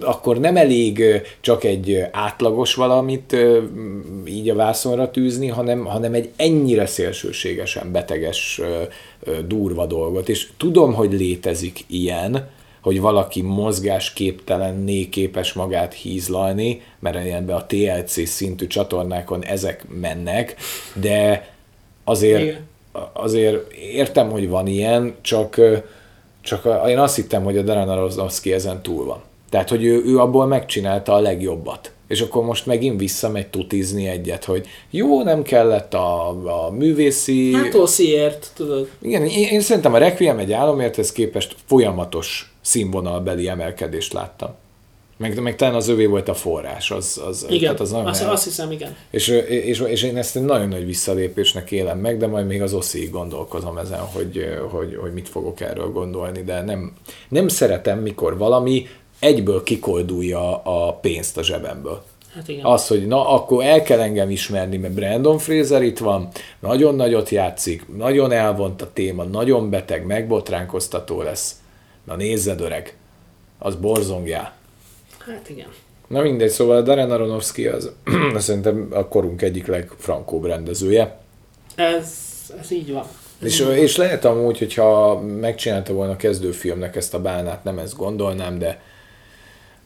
akkor 0.00 0.38
nem 0.40 0.56
elég 0.56 1.02
csak 1.40 1.64
egy 1.64 2.04
átlagos 2.10 2.74
valamit 2.74 3.36
így 4.26 4.50
a 4.50 4.54
vászonra 4.54 5.10
tűzni, 5.10 5.48
hanem, 5.48 5.84
hanem 5.84 6.14
egy 6.14 6.30
ennyire 6.36 6.86
szélsőségesen 6.86 7.92
beteges, 7.92 8.60
durva 9.46 9.86
dolgot. 9.86 10.28
És 10.28 10.48
tudom, 10.56 10.94
hogy 10.94 11.12
létezik 11.12 11.84
ilyen, 11.86 12.48
hogy 12.82 13.00
valaki 13.00 13.42
mozgásképtelenné 13.42 15.08
képes 15.08 15.52
magát 15.52 15.94
hízlalni, 15.94 16.82
mert 16.98 17.24
ilyenbe 17.24 17.54
a 17.54 17.66
TLC 17.66 18.28
szintű 18.28 18.66
csatornákon 18.66 19.44
ezek 19.44 19.84
mennek, 20.00 20.56
de 20.94 21.50
azért, 22.04 22.60
azért 23.12 23.72
értem, 23.72 24.30
hogy 24.30 24.48
van 24.48 24.66
ilyen, 24.66 25.14
csak, 25.20 25.60
csak 26.46 26.88
én 26.88 26.98
azt 26.98 27.16
hittem, 27.16 27.44
hogy 27.44 27.58
a 27.58 27.62
Darren 27.62 27.88
Aronofsky 27.88 28.52
ezen 28.52 28.82
túl 28.82 29.04
van. 29.04 29.20
Tehát, 29.50 29.68
hogy 29.68 29.84
ő, 29.84 30.02
ő 30.04 30.18
abból 30.18 30.46
megcsinálta 30.46 31.12
a 31.12 31.20
legjobbat. 31.20 31.92
És 32.08 32.20
akkor 32.20 32.44
most 32.44 32.66
megint 32.66 33.00
visszamegy 33.00 33.46
tutizni 33.46 34.08
egyet, 34.08 34.44
hogy 34.44 34.66
jó, 34.90 35.22
nem 35.22 35.42
kellett 35.42 35.94
a, 35.94 36.28
a 36.28 36.70
művészi... 36.70 37.52
Hát 37.52 37.74
Ossiért, 37.74 38.50
tudod. 38.54 38.88
Igen, 39.02 39.22
én, 39.22 39.48
én 39.48 39.60
szerintem 39.60 39.94
a 39.94 39.98
Requiem 39.98 40.38
egy 40.38 40.52
álomért 40.52 41.12
képest 41.12 41.56
folyamatos 41.64 42.54
színvonalbeli 42.60 43.48
emelkedést 43.48 44.12
láttam. 44.12 44.54
Meg, 45.16 45.40
meg 45.42 45.56
talán 45.56 45.74
az 45.74 45.88
övé 45.88 46.06
volt 46.06 46.28
a 46.28 46.34
forrás. 46.34 46.90
Az, 46.90 47.22
az, 47.26 47.46
igen, 47.48 47.60
tehát 47.60 47.80
az 47.80 47.90
nagyon 47.90 48.06
azt, 48.06 48.22
el... 48.22 48.30
azt 48.30 48.44
hiszem, 48.44 48.70
igen. 48.70 48.96
És, 49.10 49.28
és, 49.48 49.80
és, 49.80 50.02
én 50.02 50.16
ezt 50.16 50.36
egy 50.36 50.42
nagyon 50.42 50.68
nagy 50.68 50.86
visszalépésnek 50.86 51.70
élem 51.70 51.98
meg, 51.98 52.18
de 52.18 52.26
majd 52.26 52.46
még 52.46 52.62
az 52.62 52.74
oszi 52.74 53.06
gondolkozom 53.06 53.78
ezen, 53.78 54.00
hogy, 54.00 54.58
hogy, 54.70 54.96
hogy 55.00 55.12
mit 55.12 55.28
fogok 55.28 55.60
erről 55.60 55.90
gondolni, 55.90 56.42
de 56.42 56.62
nem, 56.62 56.92
nem 57.28 57.48
szeretem, 57.48 57.98
mikor 57.98 58.38
valami 58.38 58.86
egyből 59.18 59.62
kikoldulja 59.62 60.62
a 60.62 60.92
pénzt 60.92 61.38
a 61.38 61.42
zsebemből. 61.42 62.02
Hát 62.34 62.48
igen. 62.48 62.64
Az, 62.64 62.86
hogy 62.86 63.06
na, 63.06 63.28
akkor 63.28 63.64
el 63.64 63.82
kell 63.82 64.00
engem 64.00 64.30
ismerni, 64.30 64.76
mert 64.76 64.94
Brandon 64.94 65.38
Fraser 65.38 65.82
itt 65.82 65.98
van, 65.98 66.28
nagyon 66.60 66.94
nagyot 66.94 67.28
játszik, 67.28 67.96
nagyon 67.96 68.32
elvont 68.32 68.82
a 68.82 68.92
téma, 68.92 69.24
nagyon 69.24 69.70
beteg, 69.70 70.06
megbotránkoztató 70.06 71.22
lesz. 71.22 71.54
Na 72.04 72.16
nézzed, 72.16 72.60
öreg, 72.60 72.96
az 73.58 73.74
borzongjá. 73.74 74.54
Hát 75.26 75.48
igen. 75.48 75.68
Na 76.06 76.22
mindegy, 76.22 76.50
szóval 76.50 76.82
Darren 76.82 77.10
Aronofsky 77.10 77.66
az 77.66 77.90
szerintem 78.36 78.88
a 78.90 79.08
korunk 79.08 79.42
egyik 79.42 79.66
legfrankóbb 79.66 80.44
rendezője. 80.44 81.18
Ez, 81.74 82.14
ez 82.60 82.70
így 82.70 82.92
van. 82.92 83.04
És, 83.42 83.60
és 83.60 83.96
lehet 83.96 84.24
amúgy, 84.24 84.58
hogyha 84.58 85.20
megcsinálta 85.20 85.92
volna 85.92 86.12
a 86.12 86.16
kezdőfilmnek 86.16 86.96
ezt 86.96 87.14
a 87.14 87.20
bánát, 87.20 87.64
nem 87.64 87.78
ezt 87.78 87.96
gondolnám, 87.96 88.58
de 88.58 88.80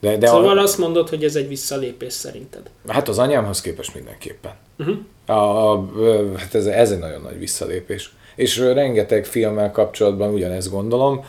de, 0.00 0.16
de 0.16 0.26
szóval 0.26 0.58
a... 0.58 0.62
azt 0.62 0.78
mondod, 0.78 1.08
hogy 1.08 1.24
ez 1.24 1.36
egy 1.36 1.48
visszalépés 1.48 2.12
szerinted? 2.12 2.70
Hát 2.88 3.08
az 3.08 3.18
anyámhoz 3.18 3.60
képest 3.60 3.94
mindenképpen. 3.94 4.52
Uh-huh. 4.78 4.96
A, 5.26 5.72
a, 5.72 5.88
hát 6.36 6.54
ez, 6.54 6.66
ez 6.66 6.90
egy 6.90 6.98
nagyon 6.98 7.20
nagy 7.20 7.38
visszalépés. 7.38 8.12
És 8.36 8.58
rengeteg 8.58 9.24
filmmel 9.24 9.70
kapcsolatban 9.70 10.32
ugyanezt 10.32 10.70
gondolom, 10.70 11.24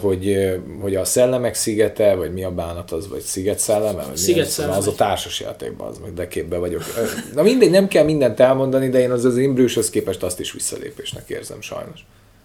hogy, 0.00 0.54
hogy 0.80 0.94
a 0.94 1.04
Szellemek 1.04 1.54
szigete, 1.54 2.14
vagy 2.14 2.32
mi 2.32 2.44
a 2.44 2.50
bánat 2.50 2.92
az, 2.92 3.08
vagy 3.08 3.20
Sziget 3.20 3.58
szelleme, 3.58 4.04
vagy 4.04 4.16
Sziget 4.16 4.48
szelleme. 4.48 4.76
az 4.76 4.86
a 4.86 4.94
társas 4.94 5.40
játékban, 5.40 5.88
az 5.88 5.98
meg 5.98 6.14
de 6.14 6.28
képbe 6.28 6.58
vagyok. 6.58 6.82
Na 7.34 7.42
mindegy, 7.42 7.70
nem 7.70 7.88
kell 7.88 8.04
mindent 8.04 8.40
elmondani, 8.40 8.88
de 8.88 9.00
én 9.00 9.10
az 9.10 9.24
az 9.24 9.36
Imbrőshöz 9.36 9.90
képest 9.90 10.22
azt 10.22 10.40
is 10.40 10.52
visszalépésnek 10.52 11.28
érzem 11.28 11.60
sajnos. 11.60 12.04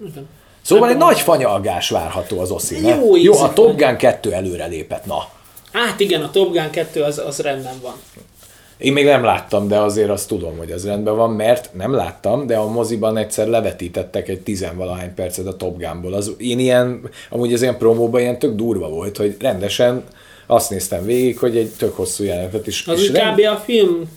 Igen. 0.09 0.27
Szóval 0.61 0.89
egy 0.89 0.97
nagy 0.97 1.19
fanyalgás 1.19 1.89
várható 1.89 2.39
az 2.39 2.51
oszi 2.51 2.87
Jó, 2.87 3.15
Jó 3.17 3.39
a 3.39 3.53
Top 3.53 3.77
Gun 3.77 3.97
2 3.97 4.31
előre 4.31 4.65
lépett, 4.65 5.05
na. 5.05 5.29
Hát 5.71 5.99
igen, 5.99 6.21
a 6.21 6.31
Top 6.31 6.51
Gun 6.51 6.69
2 6.69 7.01
az, 7.01 7.17
az 7.17 7.39
rendben 7.39 7.75
van. 7.81 7.93
Én 8.81 8.93
még 8.93 9.05
nem 9.05 9.23
láttam, 9.23 9.67
de 9.67 9.79
azért 9.79 10.09
azt 10.09 10.27
tudom, 10.27 10.57
hogy 10.57 10.71
az 10.71 10.85
rendben 10.85 11.15
van, 11.15 11.31
mert 11.31 11.69
nem 11.73 11.93
láttam, 11.93 12.47
de 12.47 12.57
a 12.57 12.67
moziban 12.67 13.17
egyszer 13.17 13.47
levetítettek 13.47 14.27
egy 14.27 14.39
tizenvalahány 14.39 15.13
percet 15.13 15.45
a 15.45 15.55
Top 15.55 15.77
Gunból. 15.77 16.13
Az, 16.13 16.31
én 16.37 16.59
ilyen, 16.59 17.09
amúgy 17.29 17.53
az 17.53 17.61
ilyen 17.61 17.77
promóban 17.77 18.21
ilyen 18.21 18.39
tök 18.39 18.55
durva 18.55 18.89
volt, 18.89 19.17
hogy 19.17 19.35
rendesen 19.39 20.03
azt 20.47 20.69
néztem 20.69 21.05
végig, 21.05 21.37
hogy 21.37 21.57
egy 21.57 21.69
tök 21.77 21.95
hosszú 21.95 22.23
jelenetet 22.23 22.67
is. 22.67 22.87
Az 22.87 23.01
is 23.01 23.11
kb. 23.11 23.39
a 23.39 23.55
film 23.55 24.11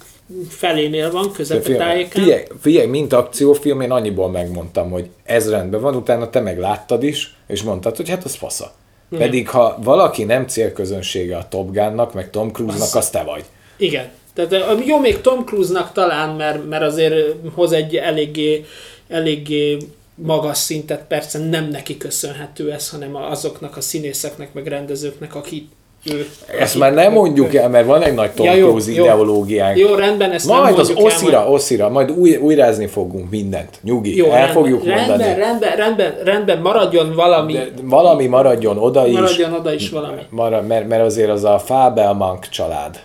felénél 0.49 1.11
van, 1.11 1.33
közepetájéken. 1.33 2.23
Figyelj, 2.23 2.43
figyelj, 2.61 2.87
mint 2.87 3.13
akciófilm, 3.13 3.81
én 3.81 3.91
annyiból 3.91 4.31
megmondtam, 4.31 4.91
hogy 4.91 5.09
ez 5.25 5.51
rendben 5.51 5.81
van, 5.81 5.95
utána 5.95 6.31
te 6.31 6.41
meg 6.41 6.59
láttad 6.59 7.03
is, 7.03 7.37
és 7.47 7.63
mondtad, 7.63 7.97
hogy 7.97 8.09
hát 8.09 8.25
az 8.25 8.35
fasza. 8.35 8.73
Igen. 9.11 9.25
Pedig 9.25 9.49
ha 9.49 9.79
valaki 9.83 10.25
nem 10.25 10.47
célközönsége 10.47 11.37
a 11.37 11.49
Top 11.49 11.73
Gunnak, 11.73 12.15
meg 12.15 12.31
Tom 12.31 12.51
Cruise-nak, 12.51 12.95
az 12.95 13.11
te 13.11 13.23
vagy. 13.23 13.45
Igen. 13.77 14.11
Tehát 14.35 14.85
jó, 14.87 14.99
még 14.99 15.21
Tom 15.21 15.45
Cruise-nak 15.45 15.93
talán, 15.93 16.37
mert, 16.37 16.69
mert 16.69 16.83
azért 16.83 17.15
hoz 17.55 17.73
egy 17.73 17.97
eléggé, 17.97 18.65
eléggé 19.09 19.77
magas 20.15 20.59
szintet, 20.59 21.05
persze 21.09 21.39
nem 21.39 21.69
neki 21.69 21.97
köszönhető 21.97 22.73
ez, 22.73 22.91
hanem 22.91 23.17
azoknak 23.17 23.77
a 23.77 23.81
színészeknek, 23.81 24.53
meg 24.53 24.67
rendezőknek, 24.67 25.35
akik 25.35 25.69
ő, 26.13 26.29
ezt 26.59 26.79
már 26.79 26.95
nem 26.95 27.13
mondjuk 27.13 27.55
el, 27.55 27.69
mert 27.69 27.87
van 27.87 28.03
egy 28.03 28.15
nagy 28.15 28.31
Tom 28.31 28.47
ja, 28.47 28.55
jó, 28.55 28.69
Cruise 28.69 28.93
jó, 28.93 29.05
ideológiánk. 29.05 29.79
Jó, 29.79 29.95
rendben, 29.95 30.31
ezt 30.31 30.47
majd 30.47 30.65
nem 30.65 30.75
az 30.75 30.93
oszira, 30.95 31.39
el, 31.39 31.49
oszira, 31.49 31.89
majd 31.89 32.11
új, 32.11 32.37
újrázni 32.37 32.87
fogunk 32.87 33.31
mindent. 33.31 33.79
Nyugi, 33.83 34.17
jó, 34.17 34.25
el 34.25 34.31
rendben, 34.33 34.55
fogjuk 34.55 34.85
rendben, 34.85 35.09
mondani. 35.09 35.35
Rendben, 35.35 35.77
rendben, 35.77 36.15
rendben, 36.25 36.59
maradjon 36.59 37.15
valami. 37.15 37.53
De 37.53 37.69
valami 37.83 38.27
maradjon 38.27 38.79
oda 38.79 39.07
is. 39.07 39.15
Maradjon 39.15 39.53
oda 39.53 39.73
is 39.73 39.91
valami. 39.91 40.21
Marad, 40.31 40.67
mert, 40.67 40.89
mert 40.89 41.03
azért 41.03 41.31
az 41.31 41.45
a 41.45 41.59
Fabelmank 41.59 42.49
család. 42.49 43.01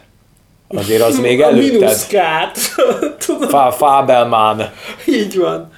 Azért 0.78 1.02
az 1.02 1.20
még 1.20 1.42
előtted. 1.42 1.80
Minuszkát. 1.80 2.58
Fa, 3.50 3.72
Fabelman. 3.72 4.72
Így 5.06 5.38
van. 5.38 5.72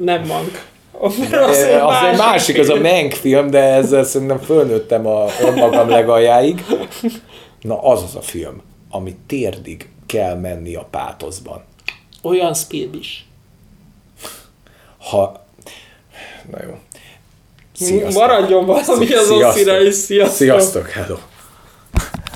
Nem 0.00 0.26
mank. 0.26 0.70
Az, 0.92 1.14
az, 1.30 1.56
egy, 1.56 2.16
másik. 2.16 2.58
az 2.58 2.68
a 2.68 2.76
Mank 2.76 3.12
film, 3.12 3.50
de 3.50 3.58
ezzel 3.58 4.04
szerintem 4.04 4.38
fölnőttem 4.38 5.06
a 5.06 5.26
önmagam 5.40 5.88
legaljáig. 5.88 6.64
Na 7.60 7.82
az 7.82 8.02
az 8.02 8.16
a 8.16 8.20
film, 8.20 8.62
ami 8.90 9.16
térdig 9.26 9.88
kell 10.06 10.34
menni 10.34 10.74
a 10.74 10.86
pátoszban. 10.90 11.64
Olyan 12.22 12.54
speed 12.54 12.94
is. 12.94 13.26
Ha... 14.98 15.44
Na 16.50 16.58
jó. 16.62 16.78
Sziasztok. 17.74 18.12
Maradjon 18.12 18.66
valami 18.66 19.12
az 19.12 19.30
oszira 19.30 19.80
is. 19.80 19.94
Sziasztok. 19.94 20.36
Sziasztok, 20.36 20.88
hello. 20.88 21.16